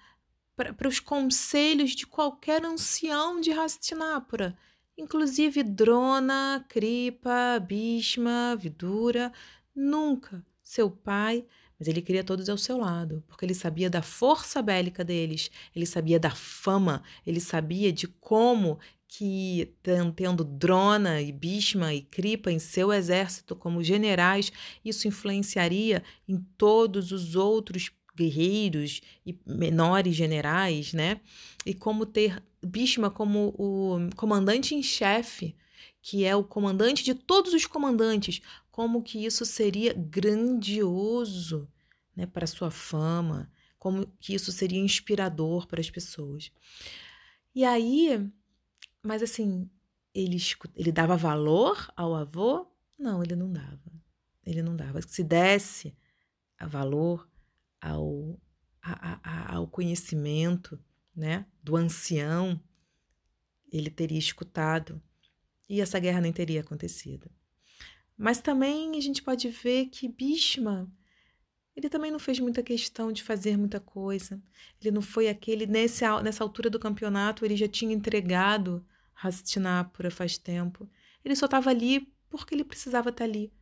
para 0.56 0.88
os 0.88 1.00
conselhos 1.00 1.92
de 1.96 2.06
qualquer 2.06 2.64
ancião 2.64 3.42
de 3.42 3.52
Hastinapura, 3.52 4.56
inclusive 4.96 5.64
Drona, 5.64 6.64
Kripa, 6.70 7.60
Bhishma, 7.60 8.56
Vidura, 8.56 9.34
nunca 9.74 10.46
seu 10.62 10.92
pai, 10.92 11.44
mas 11.80 11.88
ele 11.88 12.00
queria 12.00 12.24
todos 12.24 12.48
ao 12.48 12.60
seu 12.60 12.78
lado, 12.78 13.24
porque 13.28 13.44
ele 13.44 13.56
sabia 13.56 13.90
da 13.90 14.04
força 14.04 14.62
bélica 14.62 15.04
deles, 15.04 15.50
ele 15.76 15.88
sabia 15.88 16.20
da 16.20 16.30
fama, 16.30 17.02
ele 17.26 17.40
sabia 17.40 17.92
de 17.92 18.08
como 18.08 18.78
que 19.14 19.76
tendo 20.16 20.42
Drona 20.42 21.22
e 21.22 21.34
Bhishma 21.34 21.94
e 21.94 22.02
Kripa 22.02 22.50
em 22.50 22.60
seu 22.60 22.94
exército 22.94 23.58
como 23.58 23.84
generais, 23.84 24.54
isso 24.86 25.06
influenciaria 25.06 26.02
em 26.26 26.38
todos 26.58 27.12
os 27.12 27.36
outros 27.36 27.92
guerreiros 28.16 29.02
e 29.26 29.38
menores 29.46 30.16
generais, 30.16 30.94
né? 30.94 31.20
E 31.66 31.74
como 31.74 32.06
ter 32.06 32.42
Bhishma 32.66 33.10
como 33.10 33.54
o 33.58 33.98
comandante 34.16 34.76
em 34.76 34.82
chefe, 34.82 35.58
que 36.02 36.24
é 36.24 36.34
o 36.34 36.42
comandante 36.42 37.04
de 37.04 37.14
todos 37.14 37.54
os 37.54 37.66
comandantes, 37.66 38.40
como 38.72 39.04
que 39.04 39.26
isso 39.26 39.46
seria 39.46 39.94
grandioso, 39.94 41.68
né, 42.16 42.26
para 42.26 42.48
sua 42.48 42.72
fama, 42.72 43.52
como 43.78 44.08
que 44.22 44.34
isso 44.34 44.54
seria 44.54 44.80
inspirador 44.80 45.68
para 45.68 45.82
as 45.82 45.90
pessoas. 45.90 46.50
E 47.54 47.66
aí 47.66 48.32
mas 49.04 49.22
assim, 49.24 49.70
ele, 50.14 50.38
ele 50.76 50.92
dava 50.92 51.16
valor 51.18 51.92
ao 51.96 52.16
avô? 52.16 52.68
Não, 52.98 53.24
ele 53.24 53.36
não 53.36 53.52
dava. 53.52 53.92
Ele 54.46 54.62
não 54.62 54.76
dava. 54.76 55.02
Se 55.02 55.24
desse 55.24 55.96
valor 56.68 57.28
ao, 57.80 58.40
a, 58.82 59.20
a, 59.24 59.56
ao 59.56 59.68
conhecimento 59.68 60.80
né, 61.16 61.46
do 61.64 61.76
ancião, 61.76 62.62
ele 63.72 63.90
teria 63.90 64.20
escutado 64.20 65.02
e 65.70 65.80
essa 65.80 66.00
guerra 66.00 66.22
nem 66.22 66.34
teria 66.34 66.62
acontecido. 66.62 67.32
Mas 68.18 68.40
também 68.40 68.96
a 68.98 69.02
gente 69.02 69.24
pode 69.24 69.48
ver 69.50 69.88
que 69.88 70.08
Bhishma, 70.08 70.92
ele 71.76 71.90
também 71.90 72.12
não 72.12 72.20
fez 72.20 72.40
muita 72.40 72.62
questão 72.62 73.12
de 73.12 73.24
fazer 73.24 73.58
muita 73.58 73.80
coisa. 73.80 74.42
Ele 74.80 74.92
não 74.92 75.02
foi 75.02 75.30
aquele, 75.30 75.66
nesse, 75.66 76.04
nessa 76.22 76.44
altura 76.44 76.70
do 76.70 76.80
campeonato, 76.80 77.46
ele 77.46 77.56
já 77.56 77.68
tinha 77.68 77.94
entregado 77.94 78.86
Hastinapura 79.22 80.10
faz 80.10 80.38
tempo. 80.38 80.90
Ele 81.24 81.36
só 81.36 81.46
estava 81.46 81.70
ali 81.70 82.14
porque 82.30 82.56
ele 82.56 82.64
precisava 82.64 83.10
estar 83.10 83.26
tá 83.26 83.30
ali. 83.30 83.54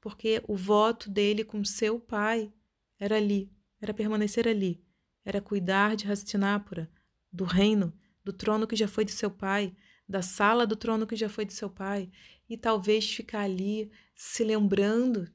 Porque 0.00 0.42
o 0.46 0.56
voto 0.56 1.10
dele 1.10 1.44
com 1.44 1.64
seu 1.64 1.98
pai 1.98 2.52
era 2.98 3.16
ali, 3.16 3.50
era 3.80 3.92
permanecer 3.92 4.46
ali, 4.46 4.84
era 5.24 5.40
cuidar 5.40 5.96
de 5.96 6.10
Hastinapura, 6.10 6.90
do 7.32 7.44
reino, 7.44 7.92
do 8.22 8.32
trono 8.32 8.66
que 8.66 8.76
já 8.76 8.86
foi 8.86 9.04
de 9.04 9.12
seu 9.12 9.30
pai, 9.30 9.74
da 10.08 10.22
sala 10.22 10.66
do 10.66 10.76
trono 10.76 11.06
que 11.06 11.16
já 11.16 11.28
foi 11.28 11.44
de 11.44 11.52
seu 11.52 11.70
pai, 11.70 12.10
e 12.48 12.56
talvez 12.56 13.10
ficar 13.10 13.40
ali 13.40 13.90
se 14.14 14.44
lembrando 14.44 15.30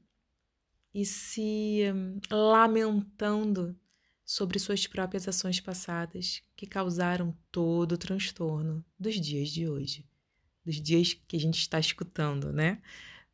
e 0.94 1.04
se 1.04 1.82
hum, 1.94 2.20
lamentando 2.30 3.78
sobre 4.30 4.60
suas 4.60 4.86
próprias 4.86 5.26
ações 5.26 5.58
passadas 5.58 6.40
que 6.54 6.64
causaram 6.64 7.36
todo 7.50 7.92
o 7.92 7.98
transtorno 7.98 8.84
dos 8.96 9.20
dias 9.20 9.48
de 9.48 9.68
hoje, 9.68 10.06
dos 10.64 10.80
dias 10.80 11.14
que 11.26 11.36
a 11.36 11.40
gente 11.40 11.58
está 11.58 11.80
escutando, 11.80 12.52
né? 12.52 12.80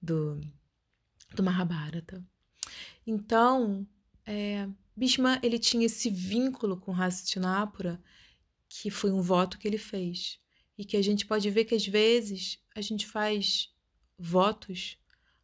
Do, 0.01 0.41
do 1.35 1.43
Mahabharata. 1.43 2.25
Então, 3.07 3.87
é, 4.25 4.67
Bhishma 4.97 5.39
ele 5.43 5.59
tinha 5.59 5.85
esse 5.85 6.09
vínculo 6.09 6.79
com 6.79 6.95
Hastinapura 6.95 8.03
que 8.67 8.91
foi 8.91 9.13
um 9.13 9.21
voto 9.21 9.59
que 9.59 9.69
ele 9.69 9.77
fez 9.77 10.41
e 10.79 10.85
que 10.87 10.97
a 10.97 11.03
gente 11.03 11.27
pode 11.27 11.51
ver 11.51 11.67
que 11.67 11.75
às 11.75 11.87
vezes 11.87 12.59
a 12.75 12.81
gente 12.81 13.07
faz 13.07 13.71
votos 14.19 14.97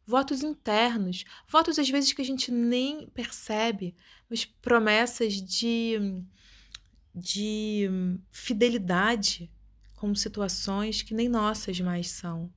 votos 0.05 0.43
internos, 0.43 1.23
votos 1.47 1.79
às 1.79 1.89
vezes 1.89 2.13
que 2.13 2.21
a 2.21 2.25
gente 2.25 2.51
nem 2.51 3.07
percebe, 3.07 3.95
mas 4.29 4.45
promessas 4.45 5.35
de, 5.35 6.23
de 7.13 7.89
fidelidade 8.31 9.51
com 9.95 10.13
situações 10.13 11.01
que 11.01 11.13
nem 11.13 11.29
nossas 11.29 11.79
mais 11.79 12.09
são. 12.09 12.51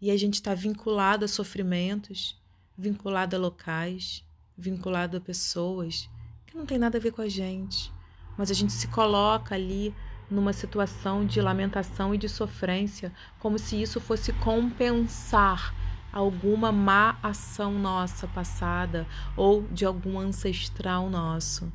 E 0.00 0.10
a 0.10 0.16
gente 0.16 0.34
está 0.34 0.54
vinculado 0.54 1.24
a 1.24 1.28
sofrimentos, 1.28 2.40
vinculado 2.76 3.36
a 3.36 3.38
locais, 3.38 4.24
vinculado 4.58 5.16
a 5.16 5.20
pessoas 5.20 6.10
que 6.46 6.56
não 6.56 6.66
tem 6.66 6.78
nada 6.78 6.98
a 6.98 7.00
ver 7.00 7.12
com 7.12 7.22
a 7.22 7.28
gente, 7.28 7.92
mas 8.36 8.50
a 8.50 8.54
gente 8.54 8.72
se 8.72 8.88
coloca 8.88 9.54
ali 9.54 9.94
numa 10.28 10.52
situação 10.52 11.24
de 11.24 11.40
lamentação 11.40 12.14
e 12.14 12.18
de 12.18 12.28
sofrência, 12.28 13.12
como 13.38 13.58
se 13.58 13.80
isso 13.80 14.00
fosse 14.00 14.32
compensar 14.32 15.74
alguma 16.12 16.70
má 16.70 17.18
ação 17.22 17.72
nossa 17.78 18.28
passada 18.28 19.06
ou 19.36 19.66
de 19.68 19.84
algum 19.84 20.18
ancestral 20.18 21.08
nosso. 21.08 21.72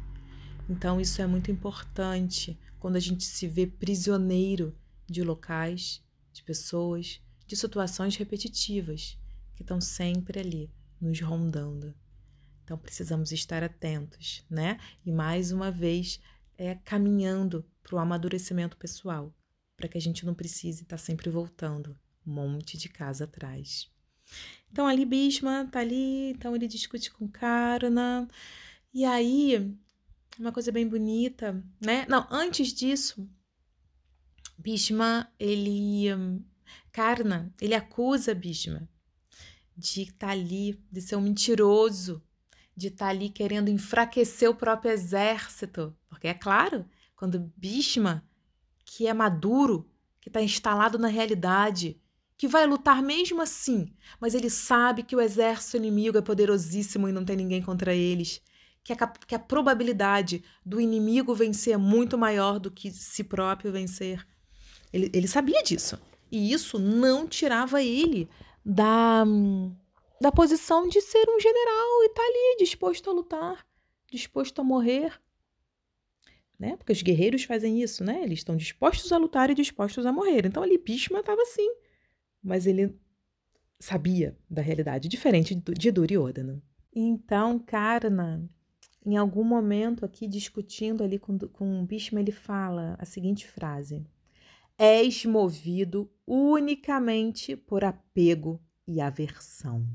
Então, 0.70 1.02
isso 1.02 1.22
é 1.22 1.28
muito 1.28 1.50
importante 1.50 2.58
quando 2.80 2.98
a 2.98 3.00
gente 3.00 3.26
se 3.26 3.48
vê 3.48 3.66
prisioneiro 3.66 4.76
de 5.08 5.24
locais, 5.24 6.04
de 6.32 6.44
pessoas, 6.44 7.20
de 7.48 7.56
situações 7.56 8.16
repetitivas 8.16 9.18
que 9.56 9.64
estão 9.64 9.82
sempre 9.82 10.40
ali 10.40 10.70
nos 11.02 11.20
rondando. 11.20 11.96
Então, 12.64 12.78
precisamos 12.78 13.32
estar 13.32 13.64
atentos, 13.64 14.46
né? 14.50 14.78
E 15.06 15.12
mais 15.12 15.52
uma 15.52 15.72
vez, 15.72 16.20
é 16.58 16.76
caminhando 16.76 17.66
para 17.82 17.96
o 17.96 18.00
amadurecimento 18.00 18.76
pessoal, 18.76 19.34
para 19.78 19.88
que 19.88 19.98
a 19.98 20.02
gente 20.02 20.26
não 20.26 20.34
precise 20.34 20.84
estar 20.84 20.98
sempre 20.98 21.30
voltando 21.30 21.98
um 22.26 22.34
monte 22.34 22.78
de 22.78 22.90
casa 22.90 23.24
atrás. 23.24 23.90
Então 24.72 24.88
ali 24.88 25.06
Bhishma 25.06 25.68
tá 25.72 25.80
ali, 25.80 26.32
então 26.32 26.56
ele 26.56 26.68
discute 26.68 27.12
com 27.12 27.28
Karna. 27.28 28.28
E 28.94 29.06
aí, 29.06 29.74
uma 30.40 30.52
coisa 30.52 30.72
bem 30.72 30.88
bonita, 30.88 31.64
né? 31.80 32.06
Não, 32.08 32.28
antes 32.30 32.74
disso, 32.74 33.28
Bhishma, 34.58 35.32
ele 35.40 36.06
Karna, 36.92 37.54
ele 37.62 37.74
acusa 37.74 38.34
Bhishma 38.34 38.90
de 39.78 40.02
estar 40.02 40.28
tá 40.28 40.34
ali, 40.34 40.84
de 40.92 41.02
ser 41.02 41.16
um 41.16 41.22
mentiroso, 41.22 42.24
de 42.76 42.88
estar 42.88 43.06
tá 43.06 43.12
ali 43.12 43.30
querendo 43.30 43.70
enfraquecer 43.70 44.50
o 44.50 44.56
próprio 44.56 44.92
exército, 44.92 45.96
porque 46.10 46.28
é 46.28 46.34
claro, 46.34 46.84
quando 47.16 47.52
Bhishma, 47.56 48.28
que 48.84 49.06
é 49.06 49.14
maduro, 49.14 49.88
que 50.20 50.30
está 50.30 50.42
instalado 50.42 50.98
na 50.98 51.08
realidade, 51.08 52.02
que 52.38 52.48
vai 52.48 52.68
lutar 52.68 53.02
mesmo 53.02 53.42
assim, 53.42 53.92
mas 54.22 54.36
ele 54.36 54.50
sabe 54.50 55.02
que 55.02 55.16
o 55.16 55.22
exército 55.22 55.76
inimigo 55.76 56.20
é 56.20 56.22
poderosíssimo 56.22 57.10
e 57.10 57.12
não 57.12 57.26
tem 57.26 57.36
ninguém 57.36 57.64
contra 57.64 57.96
eles, 57.96 58.42
que 58.84 58.94
a, 58.94 59.08
que 59.08 59.34
a 59.34 59.40
probabilidade 59.40 60.44
do 60.64 60.80
inimigo 60.80 61.34
vencer 61.34 61.74
é 61.74 61.78
muito 61.78 62.18
maior 62.18 62.60
do 62.60 62.70
que 62.70 62.92
si 62.92 63.24
próprio 63.24 63.72
vencer. 63.72 64.26
Ele, 64.94 65.10
ele 65.14 65.28
sabia 65.28 65.64
disso. 65.64 66.00
E 66.32 66.54
isso 66.54 66.78
não 66.78 67.28
tirava 67.28 67.82
ele 67.82 68.30
da, 68.64 69.26
da 70.22 70.32
posição 70.32 70.88
de 70.88 71.02
ser 71.02 71.28
um 71.28 71.40
general 71.40 72.04
e 72.04 72.10
tá 72.10 72.22
ali 72.22 72.58
disposto 72.60 73.10
a 73.10 73.14
lutar, 73.14 73.66
disposto 74.12 74.62
a 74.62 74.64
morrer. 74.64 75.20
Né? 76.60 76.78
Porque 76.78 76.92
os 76.92 77.02
guerreiros 77.02 77.44
fazem 77.44 77.82
isso, 77.82 78.04
né? 78.04 78.22
Eles 78.24 78.40
estão 78.40 78.56
dispostos 78.56 79.12
a 79.12 79.18
lutar 79.18 79.50
e 79.50 79.56
dispostos 79.56 80.06
a 80.06 80.12
morrer. 80.12 80.46
Então 80.46 80.64
ali 80.64 80.78
Bhishma 80.78 81.20
estava 81.20 81.42
assim 81.42 81.70
mas 82.48 82.66
ele 82.66 82.98
sabia 83.78 84.36
da 84.50 84.62
realidade, 84.62 85.10
diferente 85.10 85.54
de 85.54 85.92
Duryodhana. 85.92 86.64
Então, 86.96 87.60
Karna, 87.60 88.50
em 89.06 89.18
algum 89.18 89.44
momento 89.44 90.06
aqui 90.06 90.26
discutindo 90.28 91.04
ali 91.04 91.20
com, 91.20 91.38
com 91.38 91.86
Bhishma, 91.86 92.22
ele 92.22 92.32
fala 92.32 92.96
a 92.98 93.04
seguinte 93.06 93.46
frase: 93.46 94.02
És 94.78 95.26
movido 95.26 96.10
unicamente 96.26 97.58
por 97.58 97.84
apego 97.84 98.62
e 98.88 99.02
aversão. 99.02 99.86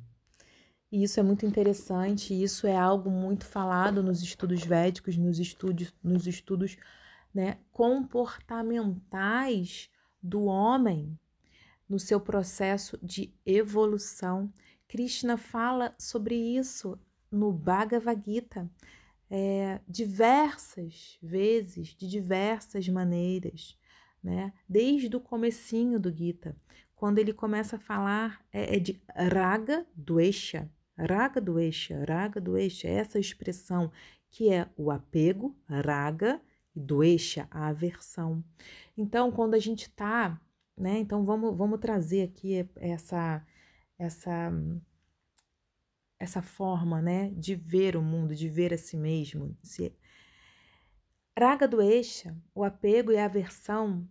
E 0.90 1.03
isso 1.03 1.18
é 1.18 1.22
muito 1.22 1.46
interessante, 1.46 2.34
isso 2.34 2.66
é 2.66 2.76
algo 2.76 3.11
muito 3.11 3.46
falado 3.46 4.03
nos 4.03 4.22
estudos 4.22 4.62
védicos, 4.62 5.16
nos 5.16 5.38
estudos, 5.38 5.94
nos 6.05 6.26
estudos 6.26 6.76
né, 7.32 7.57
comportamentais 7.72 9.88
do 10.22 10.44
homem, 10.44 11.18
no 11.93 11.99
seu 11.99 12.18
processo 12.18 12.99
de 13.03 13.34
evolução. 13.45 14.51
Krishna 14.88 15.36
fala 15.36 15.95
sobre 15.99 16.34
isso 16.34 16.99
no 17.30 17.53
Bhagavad 17.53 18.22
Gita 18.24 18.66
é, 19.30 19.78
diversas 19.86 21.18
vezes, 21.22 21.88
de 21.88 22.09
diversas 22.09 22.88
maneiras, 22.88 23.78
né? 24.24 24.55
Desde 24.66 25.14
o 25.14 25.20
comecinho 25.20 26.01
do 26.01 26.11
Gita, 26.11 26.57
quando 26.97 27.18
ele 27.18 27.34
começa 27.34 27.76
a 27.76 27.78
falar 27.78 28.43
é, 28.51 28.76
é 28.76 28.78
de 28.78 28.99
raga 29.14 29.86
doesha, 29.95 30.70
raga 30.99 31.43
doesha, 31.43 32.03
raga 32.09 32.40
doesha, 32.40 32.88
essa 32.88 33.18
expressão 33.18 33.93
que 34.30 34.51
é 34.51 34.66
o 34.78 34.90
apego, 34.90 35.55
raga, 35.68 36.40
e 36.74 36.80
doeixa 36.80 37.47
a 37.51 37.66
aversão. 37.66 38.43
Então, 38.97 39.30
quando 39.30 39.53
a 39.53 39.59
gente 39.59 39.90
tá, 39.90 40.40
né? 40.77 40.99
Então 40.99 41.25
vamos, 41.25 41.57
vamos 41.57 41.81
trazer 41.81 42.23
aqui 42.23 42.68
essa 42.77 43.45
essa 43.99 44.53
essa 46.23 46.41
forma, 46.41 47.03
né, 47.03 47.31
de 47.31 47.57
ver 47.57 47.97
o 47.97 48.03
mundo, 48.03 48.33
de 48.33 48.49
ver 48.49 48.73
a 48.73 48.79
si 48.79 48.97
mesmo. 48.97 49.57
Se... 49.61 49.93
Raga 51.37 51.66
doeixa, 51.66 52.37
o 52.55 52.62
apego 52.62 53.11
e 53.11 53.18
a 53.18 53.25
aversão, 53.25 54.09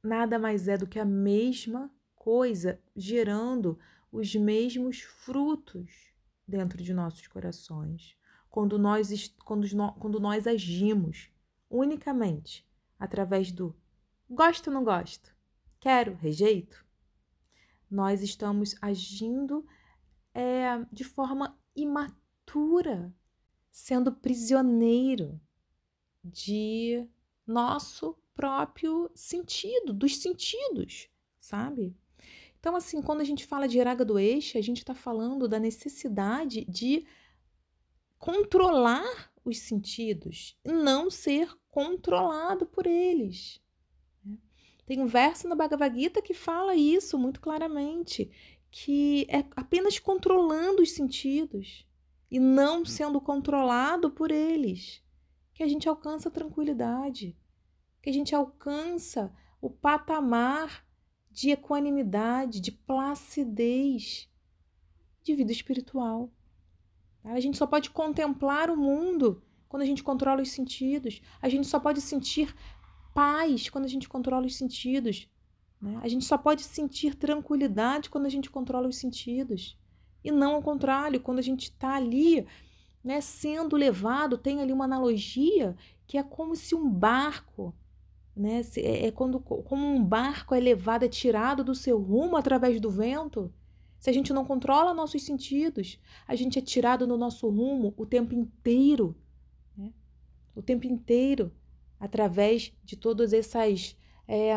nada 0.00 0.38
mais 0.38 0.68
é 0.68 0.78
do 0.78 0.86
que 0.86 1.00
a 1.00 1.04
mesma 1.04 1.90
coisa, 2.14 2.80
gerando 2.94 3.76
os 4.12 4.36
mesmos 4.36 5.00
frutos 5.00 6.12
dentro 6.46 6.80
de 6.80 6.94
nossos 6.94 7.26
corações. 7.26 8.16
Quando 8.48 8.78
nós, 8.78 9.34
quando, 9.44 9.66
quando 9.98 10.20
nós 10.20 10.46
agimos 10.46 11.28
unicamente 11.68 12.64
através 13.00 13.50
do 13.50 13.76
gosto 14.30 14.68
ou 14.68 14.74
não 14.74 14.84
gosto, 14.84 15.34
quero, 15.80 16.14
rejeito, 16.14 16.84
nós 17.90 18.22
estamos 18.22 18.74
agindo 18.80 19.66
é, 20.34 20.84
de 20.92 21.04
forma 21.04 21.58
imatura, 21.74 23.14
sendo 23.70 24.12
prisioneiro 24.12 25.40
de 26.22 27.06
nosso 27.46 28.16
próprio 28.34 29.10
sentido, 29.14 29.92
dos 29.92 30.16
sentidos, 30.18 31.08
sabe? 31.38 31.96
Então, 32.60 32.76
assim, 32.76 33.00
quando 33.00 33.20
a 33.20 33.24
gente 33.24 33.46
fala 33.46 33.68
de 33.68 33.78
Iraga 33.78 34.04
do 34.04 34.18
Eixo, 34.18 34.58
a 34.58 34.60
gente 34.60 34.78
está 34.78 34.94
falando 34.94 35.48
da 35.48 35.58
necessidade 35.58 36.64
de 36.64 37.06
controlar 38.18 39.32
os 39.44 39.58
sentidos 39.58 40.58
não 40.64 41.10
ser 41.10 41.56
controlado 41.70 42.66
por 42.66 42.86
eles. 42.86 43.60
Tem 44.88 45.02
um 45.02 45.06
verso 45.06 45.46
na 45.46 45.54
Bhagavad 45.54 45.94
Gita 45.94 46.22
que 46.22 46.32
fala 46.32 46.74
isso 46.74 47.18
muito 47.18 47.42
claramente, 47.42 48.30
que 48.70 49.26
é 49.28 49.44
apenas 49.54 49.98
controlando 49.98 50.80
os 50.80 50.92
sentidos 50.92 51.86
e 52.30 52.40
não 52.40 52.86
sendo 52.86 53.20
controlado 53.20 54.10
por 54.10 54.30
eles 54.30 55.04
que 55.52 55.62
a 55.62 55.68
gente 55.68 55.86
alcança 55.90 56.30
a 56.30 56.32
tranquilidade, 56.32 57.36
que 58.00 58.08
a 58.08 58.12
gente 58.14 58.34
alcança 58.34 59.30
o 59.60 59.68
patamar 59.68 60.86
de 61.30 61.50
equanimidade, 61.50 62.58
de 62.58 62.72
placidez, 62.72 64.26
de 65.22 65.34
vida 65.34 65.52
espiritual. 65.52 66.32
Tá? 67.22 67.32
A 67.32 67.40
gente 67.40 67.58
só 67.58 67.66
pode 67.66 67.90
contemplar 67.90 68.70
o 68.70 68.76
mundo 68.76 69.42
quando 69.68 69.82
a 69.82 69.86
gente 69.86 70.02
controla 70.02 70.40
os 70.40 70.50
sentidos. 70.50 71.20
A 71.42 71.48
gente 71.50 71.66
só 71.66 71.78
pode 71.78 72.00
sentir 72.00 72.54
paz 73.18 73.68
quando 73.68 73.84
a 73.84 73.88
gente 73.88 74.08
controla 74.08 74.46
os 74.46 74.54
sentidos. 74.54 75.28
Né? 75.82 75.98
A 76.00 76.06
gente 76.06 76.24
só 76.24 76.38
pode 76.38 76.62
sentir 76.62 77.16
tranquilidade 77.16 78.08
quando 78.08 78.26
a 78.26 78.28
gente 78.28 78.48
controla 78.48 78.86
os 78.86 78.96
sentidos. 78.96 79.76
E 80.22 80.30
não 80.30 80.54
ao 80.54 80.62
contrário, 80.62 81.18
quando 81.18 81.40
a 81.40 81.42
gente 81.42 81.64
está 81.64 81.96
ali 81.96 82.46
né, 83.02 83.20
sendo 83.20 83.74
levado, 83.74 84.38
tem 84.38 84.60
ali 84.60 84.72
uma 84.72 84.84
analogia 84.84 85.74
que 86.06 86.16
é 86.16 86.22
como 86.22 86.54
se 86.54 86.76
um 86.76 86.88
barco 86.88 87.74
né? 88.36 88.60
É, 88.76 89.08
é 89.08 89.10
quando 89.10 89.40
como 89.40 89.84
um 89.84 90.02
barco 90.02 90.54
é 90.54 90.60
levado, 90.60 91.02
é 91.02 91.08
tirado 91.08 91.64
do 91.64 91.74
seu 91.74 92.00
rumo 92.00 92.36
através 92.36 92.80
do 92.80 92.88
vento. 92.88 93.52
Se 93.98 94.08
a 94.08 94.12
gente 94.12 94.32
não 94.32 94.44
controla 94.44 94.94
nossos 94.94 95.24
sentidos, 95.24 95.98
a 96.24 96.36
gente 96.36 96.56
é 96.56 96.62
tirado 96.62 97.04
no 97.04 97.16
nosso 97.16 97.48
rumo 97.48 97.92
o 97.96 98.06
tempo 98.06 98.32
inteiro, 98.32 99.16
né? 99.76 99.92
o 100.54 100.62
tempo 100.62 100.86
inteiro, 100.86 101.52
através 101.98 102.72
de 102.84 102.96
todos 102.96 103.32
essas, 103.32 103.96
é, 104.26 104.52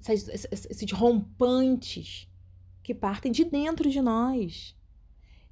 essas, 0.00 0.46
esses 0.52 0.92
rompantes 0.92 2.28
que 2.82 2.94
partem 2.94 3.32
de 3.32 3.44
dentro 3.44 3.90
de 3.90 4.00
nós. 4.00 4.76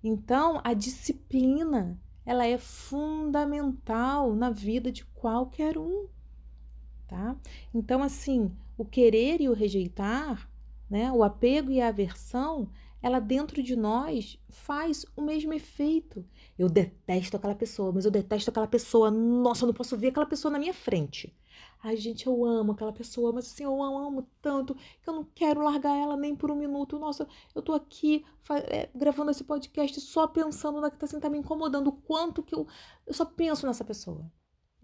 Então, 0.02 0.60
a 0.62 0.74
disciplina 0.74 2.00
ela 2.26 2.46
é 2.46 2.56
fundamental 2.56 4.34
na 4.34 4.50
vida 4.50 4.90
de 4.90 5.04
qualquer 5.06 5.76
um 5.76 6.08
tá? 7.06 7.36
Então, 7.72 8.02
assim, 8.02 8.50
o 8.76 8.84
querer 8.84 9.40
e 9.40 9.48
o 9.48 9.52
rejeitar, 9.52 10.50
né, 10.88 11.10
o 11.12 11.22
apego 11.22 11.70
e 11.70 11.80
a 11.80 11.88
aversão, 11.88 12.68
ela 13.04 13.20
dentro 13.20 13.62
de 13.62 13.76
nós 13.76 14.38
faz 14.48 15.04
o 15.14 15.20
mesmo 15.20 15.52
efeito. 15.52 16.24
Eu 16.58 16.70
detesto 16.70 17.36
aquela 17.36 17.54
pessoa, 17.54 17.92
mas 17.92 18.06
eu 18.06 18.10
detesto 18.10 18.48
aquela 18.48 18.66
pessoa. 18.66 19.10
Nossa, 19.10 19.64
eu 19.64 19.66
não 19.66 19.74
posso 19.74 19.94
ver 19.94 20.08
aquela 20.08 20.24
pessoa 20.24 20.50
na 20.50 20.58
minha 20.58 20.72
frente. 20.72 21.36
Ai, 21.82 21.98
gente, 21.98 22.26
eu 22.26 22.46
amo 22.46 22.72
aquela 22.72 22.94
pessoa, 22.94 23.30
mas 23.30 23.44
assim, 23.44 23.62
eu 23.62 23.82
amo 23.82 24.26
tanto 24.40 24.74
que 24.74 25.06
eu 25.06 25.12
não 25.12 25.22
quero 25.22 25.62
largar 25.62 25.94
ela 25.94 26.16
nem 26.16 26.34
por 26.34 26.50
um 26.50 26.56
minuto. 26.56 26.98
Nossa, 26.98 27.28
eu 27.54 27.60
tô 27.60 27.74
aqui 27.74 28.24
é, 28.68 28.88
gravando 28.94 29.30
esse 29.30 29.44
podcast 29.44 30.00
só 30.00 30.26
pensando 30.26 30.80
na 30.80 30.90
que 30.90 30.96
tá, 30.96 31.04
assim, 31.04 31.20
tá 31.20 31.28
me 31.28 31.36
incomodando, 31.36 31.88
o 31.88 31.92
quanto 31.92 32.42
que 32.42 32.54
eu, 32.54 32.66
eu 33.06 33.12
só 33.12 33.26
penso 33.26 33.66
nessa 33.66 33.84
pessoa. 33.84 34.24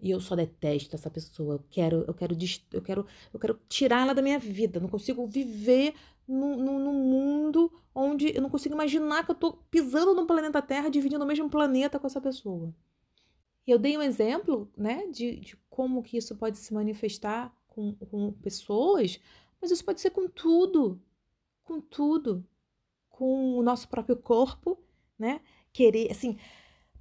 E 0.01 0.09
eu 0.09 0.19
só 0.19 0.35
detesto 0.35 0.95
essa 0.95 1.09
pessoa. 1.09 1.55
Eu 1.55 1.63
quero, 1.69 2.03
eu 2.07 2.13
quero, 2.13 2.35
eu 2.73 2.81
quero, 2.81 3.05
eu 3.31 3.39
quero 3.39 3.59
tirar 3.69 4.01
ela 4.01 4.15
da 4.15 4.21
minha 4.21 4.39
vida. 4.39 4.79
Não 4.79 4.89
consigo 4.89 5.27
viver 5.27 5.93
num, 6.27 6.57
num, 6.57 6.93
mundo 6.93 7.71
onde 7.93 8.35
eu 8.35 8.41
não 8.41 8.49
consigo 8.49 8.73
imaginar 8.73 9.23
que 9.23 9.31
eu 9.31 9.35
tô 9.35 9.53
pisando 9.53 10.15
no 10.15 10.25
planeta 10.25 10.61
Terra, 10.61 10.89
dividindo 10.89 11.23
o 11.23 11.27
mesmo 11.27 11.49
planeta 11.49 11.99
com 11.99 12.07
essa 12.07 12.19
pessoa. 12.19 12.73
E 13.67 13.69
eu 13.69 13.77
dei 13.77 13.95
um 13.97 14.01
exemplo, 14.01 14.71
né, 14.75 15.05
de, 15.07 15.39
de 15.39 15.57
como 15.69 16.01
que 16.01 16.17
isso 16.17 16.35
pode 16.35 16.57
se 16.57 16.73
manifestar 16.73 17.55
com, 17.67 17.93
com 17.93 18.31
pessoas, 18.33 19.19
mas 19.61 19.69
isso 19.69 19.85
pode 19.85 20.01
ser 20.01 20.09
com 20.09 20.27
tudo, 20.27 20.99
com 21.63 21.79
tudo, 21.79 22.43
com 23.09 23.57
o 23.57 23.61
nosso 23.61 23.87
próprio 23.87 24.15
corpo, 24.15 24.79
né? 25.17 25.41
Querer, 25.71 26.09
assim, 26.09 26.37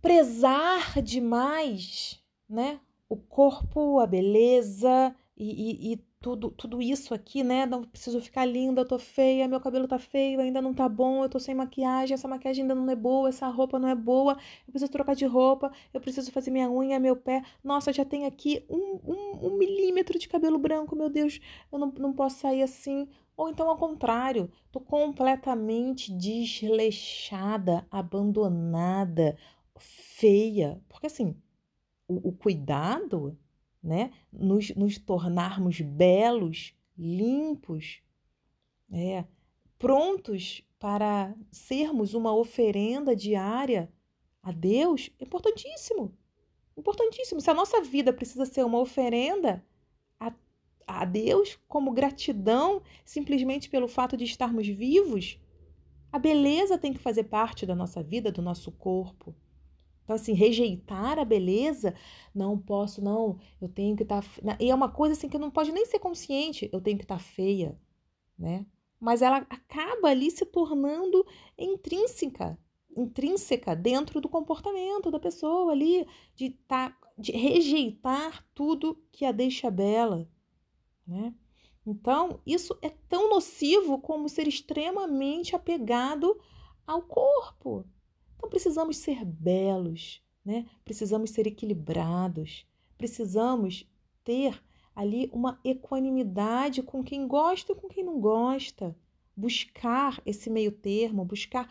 prezar 0.03 1.01
demais, 1.03 2.23
né? 2.49 2.79
O 3.11 3.17
corpo, 3.17 3.99
a 3.99 4.07
beleza 4.07 5.15
e, 5.37 5.91
e, 5.91 5.93
e, 5.95 5.97
tudo, 6.21 6.51
tudo 6.51 6.81
isso 6.83 7.13
aqui, 7.15 7.43
né? 7.43 7.67
Não 7.67 7.83
preciso 7.83 8.21
ficar 8.21 8.45
linda, 8.45 8.83
eu 8.83 8.87
tô 8.87 8.99
feia, 8.99 9.49
meu 9.49 9.59
cabelo 9.61 9.89
tá 9.89 9.99
feio, 9.99 10.39
ainda 10.39 10.63
não 10.63 10.73
tá 10.73 10.89
bom, 10.89 11.25
eu 11.25 11.29
tô 11.29 11.41
sem 11.41 11.55
maquiagem, 11.55 12.15
essa 12.15 12.29
maquiagem 12.29 12.63
ainda 12.63 12.75
não 12.75 12.89
é 12.89 12.95
boa, 12.95 13.29
essa 13.29 13.49
roupa 13.49 13.79
não 13.79 13.89
é 13.89 13.95
boa, 13.95 14.35
eu 14.67 14.71
preciso 14.71 14.93
trocar 14.93 15.17
de 15.17 15.25
roupa, 15.27 15.73
eu 15.93 16.01
preciso 16.01 16.31
fazer 16.31 16.51
minha 16.53 16.71
unha, 16.71 17.01
meu 17.01 17.17
pé. 17.17 17.43
Nossa, 17.65 17.93
já 17.93 18.05
tem 18.05 18.27
aqui 18.27 18.65
um, 18.69 19.01
um, 19.05 19.47
um 19.49 19.57
milímetro 19.59 20.19
de 20.19 20.29
cabelo 20.29 20.59
branco, 20.59 20.95
meu 20.95 21.11
Deus, 21.11 21.41
eu 21.73 21.79
não, 21.79 21.91
não 21.99 22.13
posso 22.13 22.39
sair 22.39 22.63
assim. 22.63 23.09
Ou 23.37 23.49
então, 23.49 23.69
ao 23.69 23.77
contrário, 23.79 24.51
tô 24.71 24.81
completamente 24.81 26.13
desleixada, 26.13 27.87
abandonada, 27.91 29.37
feia. 29.79 30.81
Porque 30.89 31.07
assim, 31.07 31.35
o, 32.11 32.29
o 32.29 32.33
cuidado, 32.33 33.39
né? 33.81 34.11
Nos, 34.33 34.75
nos 34.75 34.99
tornarmos 34.99 35.81
belos, 35.81 36.75
limpos, 36.99 38.03
é, 38.93 39.25
prontos 39.79 40.63
para 40.79 41.35
sermos 41.53 42.15
uma 42.15 42.35
oferenda 42.35 43.15
diária 43.15 43.93
a 44.43 44.51
Deus, 44.51 45.11
é 45.19 45.25
importantíssimo. 45.25 46.17
Importantíssimo. 46.77 47.41
Se 47.41 47.51
a 47.51 47.55
nossa 47.55 47.81
vida 47.81 48.13
precisa 48.13 48.45
ser 48.45 48.65
uma 48.65 48.81
oferenda 48.81 49.65
a, 50.19 50.33
a 50.87 51.05
Deus 51.05 51.59
como 51.69 51.93
gratidão, 51.93 52.83
simplesmente 53.05 53.69
pelo 53.69 53.87
fato 53.87 54.17
de 54.17 54.25
estarmos 54.25 54.67
vivos, 54.67 55.39
a 56.11 56.19
beleza 56.19 56.77
tem 56.77 56.93
que 56.93 56.99
fazer 56.99 57.25
parte 57.25 57.65
da 57.65 57.75
nossa 57.75 58.03
vida, 58.03 58.33
do 58.33 58.43
nosso 58.43 58.73
corpo. 58.73 59.35
Então, 60.11 60.17
assim, 60.17 60.33
rejeitar 60.33 61.21
a 61.21 61.25
beleza, 61.25 61.95
não 62.35 62.59
posso, 62.59 63.01
não, 63.01 63.39
eu 63.63 63.69
tenho 63.69 63.95
que 63.95 64.03
estar. 64.03 64.25
Tá, 64.25 64.57
e 64.59 64.69
é 64.69 64.75
uma 64.75 64.91
coisa 64.91 65.15
assim 65.15 65.29
que 65.29 65.39
não 65.39 65.53
pode 65.53 65.71
nem 65.71 65.87
ser 65.87 66.01
consciente, 66.01 66.69
eu 66.73 66.81
tenho 66.81 66.99
que 66.99 67.05
estar 67.05 67.19
tá 67.19 67.23
feia, 67.23 67.81
né? 68.37 68.67
Mas 68.99 69.23
ela 69.23 69.37
acaba 69.49 70.09
ali 70.09 70.29
se 70.29 70.45
tornando 70.45 71.25
intrínseca, 71.57 72.59
intrínseca 72.97 73.77
dentro 73.77 74.21
do 74.21 74.29
comportamento 74.29 75.13
da 75.13 75.21
pessoa 75.21 75.71
ali, 75.71 76.05
de, 76.35 76.51
tá, 76.67 76.93
de 77.17 77.31
rejeitar 77.31 78.45
tudo 78.53 79.01
que 79.13 79.25
a 79.25 79.31
deixa 79.31 79.71
bela, 79.71 80.29
né? 81.07 81.33
Então, 81.87 82.41
isso 82.45 82.77
é 82.83 82.91
tão 83.09 83.31
nocivo 83.31 84.01
como 84.01 84.29
ser 84.29 84.49
extremamente 84.49 85.55
apegado 85.55 86.37
ao 86.85 87.01
corpo, 87.01 87.87
então 88.41 88.49
precisamos 88.49 88.97
ser 88.97 89.23
belos, 89.23 90.23
né? 90.43 90.65
Precisamos 90.83 91.29
ser 91.29 91.47
equilibrados, 91.47 92.67
precisamos 92.97 93.87
ter 94.25 94.59
ali 94.97 95.29
uma 95.31 95.61
equanimidade 95.63 96.83
com 96.83 97.05
quem 97.05 97.29
gosta 97.29 97.73
e 97.73 97.75
com 97.75 97.87
quem 97.87 98.03
não 98.03 98.19
gosta, 98.19 98.97
buscar 99.37 100.23
esse 100.25 100.49
meio 100.49 100.73
termo, 100.73 101.23
buscar 101.23 101.69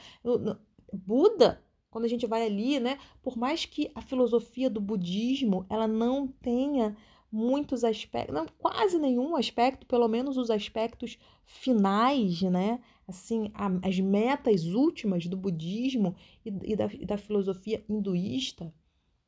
Buda 0.93 1.63
Quando 1.89 2.05
a 2.05 2.07
gente 2.07 2.28
vai 2.28 2.45
ali, 2.45 2.80
né, 2.80 2.99
por 3.22 3.36
mais 3.36 3.65
que 3.65 3.91
a 3.95 4.01
filosofia 4.01 4.70
do 4.70 4.80
budismo, 4.80 5.65
ela 5.70 5.88
não 5.88 6.28
tenha 6.28 6.95
muitos 7.32 7.84
aspectos, 7.84 8.36
não, 8.36 8.45
quase 8.59 8.99
nenhum 8.99 9.36
aspecto, 9.36 9.88
pelo 9.88 10.07
menos 10.07 10.38
os 10.38 10.51
aspectos 10.51 11.17
finais, 11.45 12.41
né? 12.43 12.80
Assim, 13.10 13.51
a, 13.55 13.68
as 13.88 13.99
metas 13.99 14.66
últimas 14.66 15.26
do 15.26 15.36
budismo 15.36 16.16
e, 16.45 16.74
e, 16.74 16.76
da, 16.76 16.86
e 16.93 17.05
da 17.07 17.18
filosofia 17.18 17.84
hinduísta, 17.89 18.72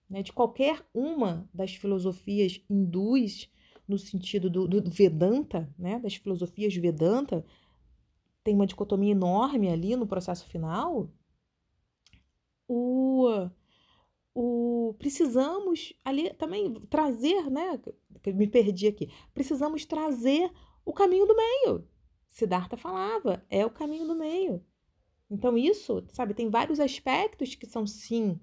né? 0.08 0.22
De 0.22 0.32
qualquer 0.32 0.86
uma 0.94 1.50
das 1.52 1.74
filosofias 1.74 2.64
hindus, 2.70 3.50
no 3.88 3.98
sentido 3.98 4.52
do, 4.52 4.68
do 4.68 4.92
Vedanta, 4.92 5.74
né? 5.80 5.98
Das 5.98 6.16
filosofias 6.16 6.76
Vedanta, 6.76 7.44
tem 8.44 8.54
uma 8.54 8.68
dicotomia 8.68 9.14
enorme 9.14 9.70
ali 9.70 9.96
no 9.96 10.06
processo 10.06 10.46
final. 10.48 11.12
O 12.68 13.50
o 14.34 14.96
precisamos 14.98 15.94
ali 16.06 16.34
também 16.36 16.74
trazer, 16.90 17.50
né? 17.50 17.82
Me 18.28 18.48
perdi 18.48 18.88
aqui. 18.88 19.10
Precisamos 19.34 19.86
trazer 19.86 20.52
o 20.86 20.94
caminho 20.94 21.26
do 21.26 21.36
meio. 21.36 21.91
Siddhartha 22.32 22.78
falava, 22.78 23.46
é 23.50 23.66
o 23.66 23.70
caminho 23.70 24.08
do 24.08 24.16
meio. 24.16 24.66
Então 25.30 25.58
isso, 25.58 26.04
sabe, 26.10 26.34
tem 26.34 26.50
vários 26.50 26.80
aspectos 26.80 27.56
que 27.56 27.66
são 27.66 27.86
sim 27.86 28.40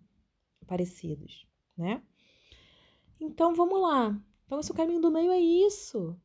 parecidos, 0.66 1.46
né? 1.76 2.02
Então 3.20 3.54
vamos 3.54 3.80
lá. 3.80 4.18
Então 4.46 4.60
esse 4.60 4.72
caminho 4.72 5.00
do 5.00 5.10
meio 5.10 5.32
é 5.32 5.40
isso. 5.40 6.16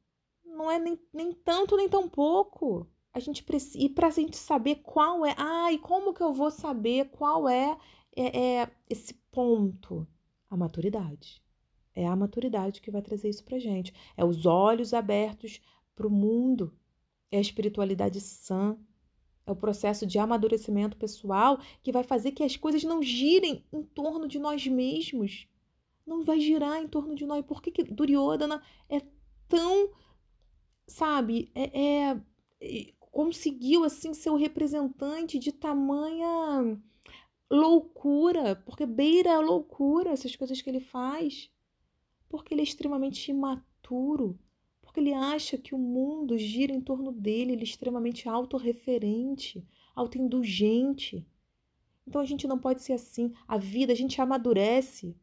Não 0.45 0.70
é 0.70 0.78
nem, 0.78 0.99
nem 1.11 1.34
tanto 1.34 1.76
nem 1.76 1.89
tão 1.89 2.07
pouco. 2.07 2.88
A 3.14 3.20
gente 3.20 3.43
precisa 3.43 3.80
e 3.80 3.89
para 3.89 4.07
a 4.07 4.11
gente 4.11 4.38
saber 4.38 4.76
qual 4.76 5.26
é, 5.26 5.34
ah, 5.38 5.72
e 5.72 5.78
como 5.78 6.14
que 6.14 6.22
eu 6.22 6.34
vou 6.34 6.51
saber 6.51 7.09
qual 7.09 7.47
é 7.47 7.78
é, 8.16 8.59
é 8.61 8.72
esse 8.89 9.14
ponto? 9.32 10.07
A 10.49 10.57
maturidade. 10.57 11.41
É 11.95 12.07
a 12.07 12.16
maturidade 12.16 12.82
que 12.82 12.91
vai 12.91 13.01
trazer 13.01 13.30
isso 13.30 13.43
pra 13.43 13.59
gente. 13.59 13.93
É 14.18 14.26
os 14.26 14.45
olhos 14.45 14.93
abertos 14.93 15.61
para 15.95 16.07
o 16.07 16.11
mundo. 16.11 16.76
É 17.34 17.38
a 17.38 17.41
espiritualidade 17.41 18.21
sã. 18.21 18.77
É 19.43 19.51
o 19.51 19.55
processo 19.55 20.05
de 20.05 20.19
amadurecimento 20.19 20.95
pessoal 20.95 21.59
que 21.81 21.91
vai 21.91 22.03
fazer 22.03 22.31
que 22.31 22.43
as 22.43 22.55
coisas 22.55 22.84
não 22.84 23.01
girem 23.01 23.65
em 23.73 23.81
torno 23.81 24.27
de 24.27 24.38
nós 24.38 24.67
mesmos. 24.67 25.47
Não 26.05 26.23
vai 26.23 26.39
girar 26.39 26.79
em 26.79 26.88
torno 26.88 27.15
de 27.15 27.25
nós. 27.25 27.43
Por 27.43 27.59
que, 27.59 27.71
que 27.71 27.84
Duryodhana 27.84 28.61
é 28.88 29.01
tão, 29.47 29.89
sabe, 30.86 31.51
é, 31.55 31.79
é, 31.79 32.21
é 32.61 32.93
conseguiu 32.99 33.84
assim 33.84 34.13
ser 34.13 34.29
o 34.29 34.36
representante 34.36 35.39
de 35.39 35.51
tamanha 35.51 36.79
loucura, 37.49 38.55
porque 38.55 38.86
beira 38.86 39.38
a 39.38 39.39
loucura 39.39 40.11
essas 40.11 40.36
coisas 40.36 40.61
que 40.61 40.69
ele 40.69 40.79
faz, 40.79 41.49
porque 42.29 42.53
ele 42.53 42.61
é 42.61 42.63
extremamente 42.63 43.31
imaturo, 43.31 44.39
porque 44.93 44.99
ele 44.99 45.13
acha 45.15 45.57
que 45.57 45.73
o 45.73 45.77
mundo 45.79 46.37
gira 46.37 46.71
em 46.71 46.79
torno 46.79 47.11
dele, 47.11 47.53
ele 47.53 47.61
é 47.61 47.63
extremamente 47.63 48.29
autorreferente, 48.29 49.65
autoindulgente. 49.95 51.25
Então 52.07 52.21
a 52.21 52.25
gente 52.25 52.45
não 52.45 52.59
pode 52.59 52.83
ser 52.83 52.93
assim. 52.93 53.33
A 53.47 53.57
vida, 53.57 53.91
a 53.91 53.95
gente 53.95 54.21
amadurece 54.21 55.17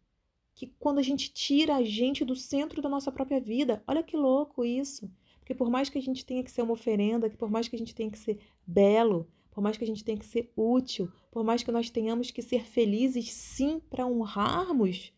que 0.57 0.67
quando 0.81 0.99
a 0.99 1.03
gente 1.03 1.33
tira 1.33 1.77
a 1.77 1.85
gente 1.85 2.25
do 2.25 2.35
centro 2.35 2.83
da 2.83 2.89
nossa 2.89 3.13
própria 3.13 3.41
vida. 3.41 3.81
Olha 3.87 4.03
que 4.03 4.17
louco 4.17 4.65
isso. 4.65 5.09
Porque 5.39 5.55
por 5.55 5.71
mais 5.71 5.89
que 5.89 5.99
a 5.99 6.03
gente 6.03 6.27
tenha 6.27 6.43
que 6.43 6.51
ser 6.51 6.63
uma 6.63 6.73
oferenda, 6.73 7.31
que 7.31 7.37
por 7.37 7.49
mais 7.49 7.69
que 7.69 7.77
a 7.77 7.79
gente 7.79 7.95
tenha 7.95 8.11
que 8.11 8.19
ser 8.19 8.41
belo, 8.67 9.31
por 9.53 9.63
mais 9.63 9.77
que 9.77 9.85
a 9.85 9.87
gente 9.87 10.03
tenha 10.03 10.19
que 10.19 10.27
ser 10.27 10.53
útil, 10.57 11.13
por 11.31 11.45
mais 11.45 11.63
que 11.63 11.71
nós 11.71 11.89
tenhamos 11.91 12.33
que 12.33 12.43
ser 12.43 12.65
felizes, 12.65 13.31
sim, 13.31 13.81
para 13.89 14.05
honrarmos 14.05 15.13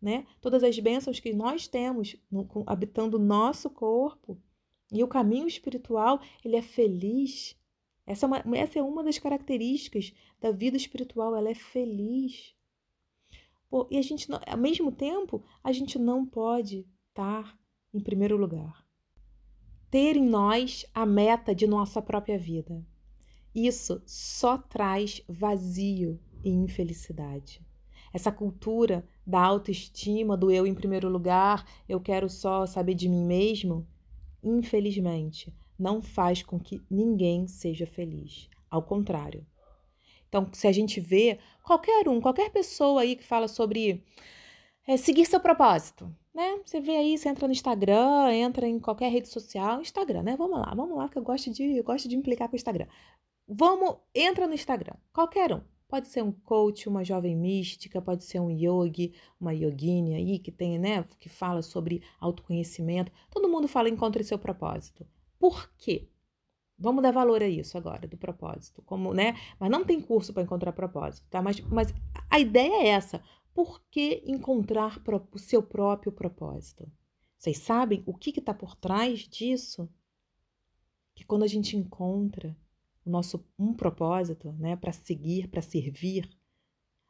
né, 0.00 0.26
todas 0.40 0.62
as 0.62 0.78
bênçãos 0.78 1.20
que 1.20 1.32
nós 1.32 1.66
temos 1.66 2.16
no, 2.30 2.48
habitando 2.66 3.16
o 3.16 3.20
nosso 3.20 3.68
corpo. 3.68 4.40
E 4.92 5.02
o 5.02 5.08
caminho 5.08 5.46
espiritual, 5.46 6.20
ele 6.44 6.56
é 6.56 6.62
feliz. 6.62 7.56
Essa 8.06 8.24
é, 8.24 8.28
uma, 8.28 8.56
essa 8.56 8.78
é 8.78 8.82
uma 8.82 9.02
das 9.02 9.18
características 9.18 10.14
da 10.40 10.50
vida 10.50 10.76
espiritual, 10.76 11.36
ela 11.36 11.50
é 11.50 11.54
feliz. 11.54 12.54
Pô, 13.68 13.86
e 13.90 13.98
a 13.98 14.02
gente, 14.02 14.26
ao 14.46 14.56
mesmo 14.56 14.90
tempo, 14.90 15.44
a 15.62 15.72
gente 15.72 15.98
não 15.98 16.24
pode 16.24 16.86
estar 17.08 17.58
em 17.92 18.00
primeiro 18.00 18.36
lugar. 18.36 18.86
Ter 19.90 20.16
em 20.16 20.24
nós 20.24 20.86
a 20.94 21.04
meta 21.04 21.54
de 21.54 21.66
nossa 21.66 22.00
própria 22.00 22.38
vida. 22.38 22.82
Isso 23.54 24.02
só 24.06 24.56
traz 24.56 25.22
vazio 25.28 26.20
e 26.44 26.50
infelicidade. 26.50 27.60
Essa 28.12 28.32
cultura 28.32 29.06
da 29.28 29.42
autoestima, 29.42 30.38
do 30.38 30.50
eu 30.50 30.66
em 30.66 30.74
primeiro 30.74 31.06
lugar, 31.10 31.62
eu 31.86 32.00
quero 32.00 32.30
só 32.30 32.64
saber 32.64 32.94
de 32.94 33.10
mim 33.10 33.26
mesmo, 33.26 33.86
infelizmente, 34.42 35.54
não 35.78 36.00
faz 36.00 36.42
com 36.42 36.58
que 36.58 36.80
ninguém 36.90 37.46
seja 37.46 37.86
feliz. 37.86 38.48
Ao 38.70 38.82
contrário. 38.82 39.46
Então, 40.28 40.48
se 40.52 40.66
a 40.66 40.72
gente 40.72 40.98
vê 40.98 41.38
qualquer 41.62 42.08
um, 42.08 42.22
qualquer 42.22 42.50
pessoa 42.50 43.02
aí 43.02 43.16
que 43.16 43.24
fala 43.24 43.48
sobre 43.48 44.02
é, 44.86 44.96
seguir 44.96 45.26
seu 45.26 45.40
propósito, 45.40 46.10
né? 46.34 46.60
Você 46.64 46.80
vê 46.80 46.96
aí, 46.96 47.18
você 47.18 47.28
entra 47.28 47.46
no 47.46 47.52
Instagram, 47.52 48.32
entra 48.32 48.66
em 48.66 48.80
qualquer 48.80 49.10
rede 49.10 49.28
social, 49.28 49.82
Instagram, 49.82 50.22
né? 50.22 50.36
Vamos 50.36 50.58
lá, 50.58 50.72
vamos 50.74 50.96
lá, 50.96 51.08
que 51.08 51.18
eu 51.18 51.22
gosto 51.22 51.50
de, 51.50 51.76
eu 51.76 51.84
gosto 51.84 52.08
de 52.08 52.16
implicar 52.16 52.48
com 52.48 52.54
o 52.54 52.56
Instagram. 52.56 52.86
Vamos, 53.46 53.96
entra 54.14 54.46
no 54.46 54.54
Instagram, 54.54 54.94
qualquer 55.12 55.52
um. 55.52 55.60
Pode 55.88 56.08
ser 56.08 56.22
um 56.22 56.30
coach, 56.30 56.86
uma 56.86 57.02
jovem 57.02 57.34
mística, 57.34 58.02
pode 58.02 58.22
ser 58.22 58.40
um 58.40 58.50
yogi, 58.50 59.14
uma 59.40 59.54
yogini 59.54 60.14
aí 60.14 60.38
que 60.38 60.52
tem, 60.52 60.78
né, 60.78 61.02
que 61.18 61.30
fala 61.30 61.62
sobre 61.62 62.02
autoconhecimento. 62.20 63.10
Todo 63.30 63.48
mundo 63.48 63.66
fala 63.66 63.88
encontre 63.88 64.22
seu 64.22 64.38
propósito. 64.38 65.06
Por 65.38 65.70
quê? 65.78 66.10
Vamos 66.78 67.02
dar 67.02 67.10
valor 67.10 67.42
a 67.42 67.48
isso 67.48 67.76
agora, 67.76 68.06
do 68.06 68.18
propósito. 68.18 68.82
Como, 68.82 69.14
né? 69.14 69.34
Mas 69.58 69.70
não 69.70 69.84
tem 69.84 70.00
curso 70.00 70.32
para 70.32 70.42
encontrar 70.42 70.72
propósito, 70.72 71.26
tá? 71.30 71.40
Mas, 71.40 71.58
mas 71.60 71.92
a 72.30 72.38
ideia 72.38 72.84
é 72.84 72.88
essa. 72.88 73.22
Por 73.54 73.82
que 73.90 74.22
encontrar 74.26 75.02
o 75.32 75.38
seu 75.38 75.62
próprio 75.62 76.12
propósito? 76.12 76.86
Vocês 77.36 77.58
sabem 77.58 78.02
o 78.06 78.14
que 78.14 78.30
está 78.38 78.52
por 78.52 78.76
trás 78.76 79.20
disso? 79.20 79.88
Que 81.14 81.24
quando 81.24 81.44
a 81.44 81.48
gente 81.48 81.76
encontra 81.76 82.56
o 83.08 83.10
nosso 83.10 83.42
um 83.58 83.72
propósito, 83.72 84.52
né, 84.52 84.76
para 84.76 84.92
seguir, 84.92 85.48
para 85.48 85.62
servir, 85.62 86.28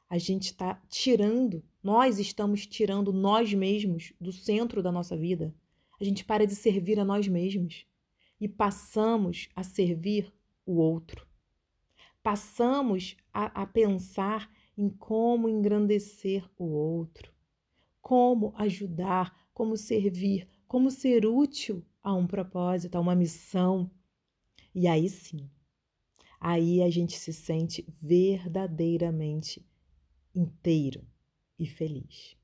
a 0.08 0.16
gente 0.16 0.44
está 0.44 0.80
tirando, 0.88 1.62
nós 1.82 2.18
estamos 2.18 2.66
tirando 2.66 3.12
nós 3.12 3.52
mesmos 3.52 4.14
do 4.18 4.32
centro 4.32 4.82
da 4.82 4.90
nossa 4.90 5.16
vida. 5.16 5.54
A 6.00 6.04
gente 6.04 6.24
para 6.24 6.46
de 6.46 6.54
servir 6.54 6.98
a 6.98 7.04
nós 7.04 7.26
mesmos 7.26 7.84
e 8.40 8.48
passamos 8.48 9.48
a 9.54 9.62
servir 9.62 10.32
o 10.64 10.76
outro. 10.76 11.26
Passamos 12.22 13.16
a, 13.34 13.62
a 13.62 13.66
pensar 13.66 14.50
em 14.76 14.88
como 14.88 15.48
engrandecer 15.48 16.48
o 16.56 16.64
outro, 16.64 17.34
como 18.00 18.54
ajudar, 18.56 19.36
como 19.52 19.76
servir, 19.76 20.46
como 20.68 20.90
ser 20.90 21.26
útil 21.26 21.84
a 22.02 22.14
um 22.14 22.26
propósito, 22.26 22.96
a 22.96 23.00
uma 23.00 23.16
missão. 23.16 23.90
E 24.74 24.86
aí 24.86 25.08
sim, 25.08 25.50
aí 26.40 26.82
a 26.82 26.90
gente 26.90 27.18
se 27.18 27.32
sente 27.32 27.84
verdadeiramente 28.00 29.64
inteiro 30.34 31.06
e 31.58 31.66
feliz. 31.66 32.36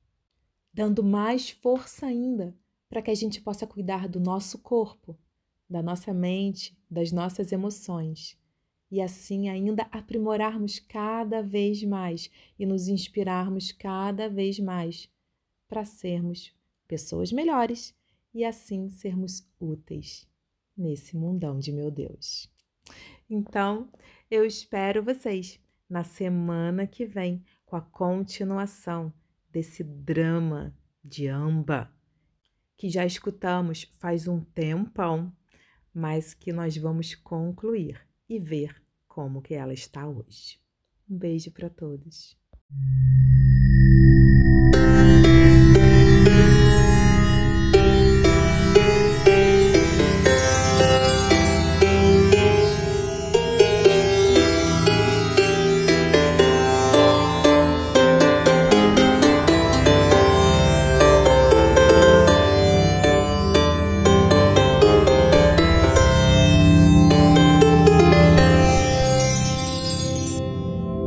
Dando 0.73 1.03
mais 1.03 1.49
força 1.49 2.05
ainda 2.05 2.55
para 2.89 3.01
que 3.01 3.11
a 3.11 3.15
gente 3.15 3.41
possa 3.41 3.65
cuidar 3.65 4.07
do 4.07 4.19
nosso 4.19 4.59
corpo, 4.59 5.17
da 5.69 5.81
nossa 5.81 6.13
mente, 6.13 6.77
das 6.89 7.11
nossas 7.11 7.51
emoções 7.51 8.37
e 8.91 9.01
assim 9.01 9.49
ainda 9.49 9.83
aprimorarmos 9.91 10.79
cada 10.79 11.41
vez 11.41 11.83
mais 11.83 12.29
e 12.57 12.65
nos 12.65 12.87
inspirarmos 12.87 13.71
cada 13.71 14.29
vez 14.29 14.59
mais 14.59 15.09
para 15.67 15.83
sermos 15.83 16.53
pessoas 16.87 17.31
melhores 17.31 17.95
e 18.33 18.43
assim 18.43 18.89
sermos 18.89 19.47
úteis 19.59 20.27
nesse 20.77 21.15
mundão 21.15 21.57
de 21.57 21.71
meu 21.71 21.89
Deus. 21.89 22.49
Então, 23.29 23.89
eu 24.29 24.45
espero 24.45 25.03
vocês 25.03 25.59
na 25.89 26.03
semana 26.03 26.85
que 26.85 27.05
vem 27.05 27.43
com 27.65 27.75
a 27.75 27.81
continuação 27.81 29.13
desse 29.51 29.83
drama 29.83 30.75
de 31.03 31.27
Amba 31.27 31.95
que 32.77 32.89
já 32.89 33.05
escutamos 33.05 33.83
faz 33.99 34.27
um 34.27 34.41
tempão, 34.41 35.35
mas 35.93 36.33
que 36.33 36.51
nós 36.51 36.75
vamos 36.77 37.15
concluir 37.15 37.99
e 38.27 38.39
ver 38.39 38.81
como 39.07 39.41
que 39.41 39.53
ela 39.53 39.73
está 39.73 40.07
hoje. 40.07 40.59
Um 41.09 41.17
beijo 41.17 41.51
para 41.51 41.69
todos. 41.69 42.37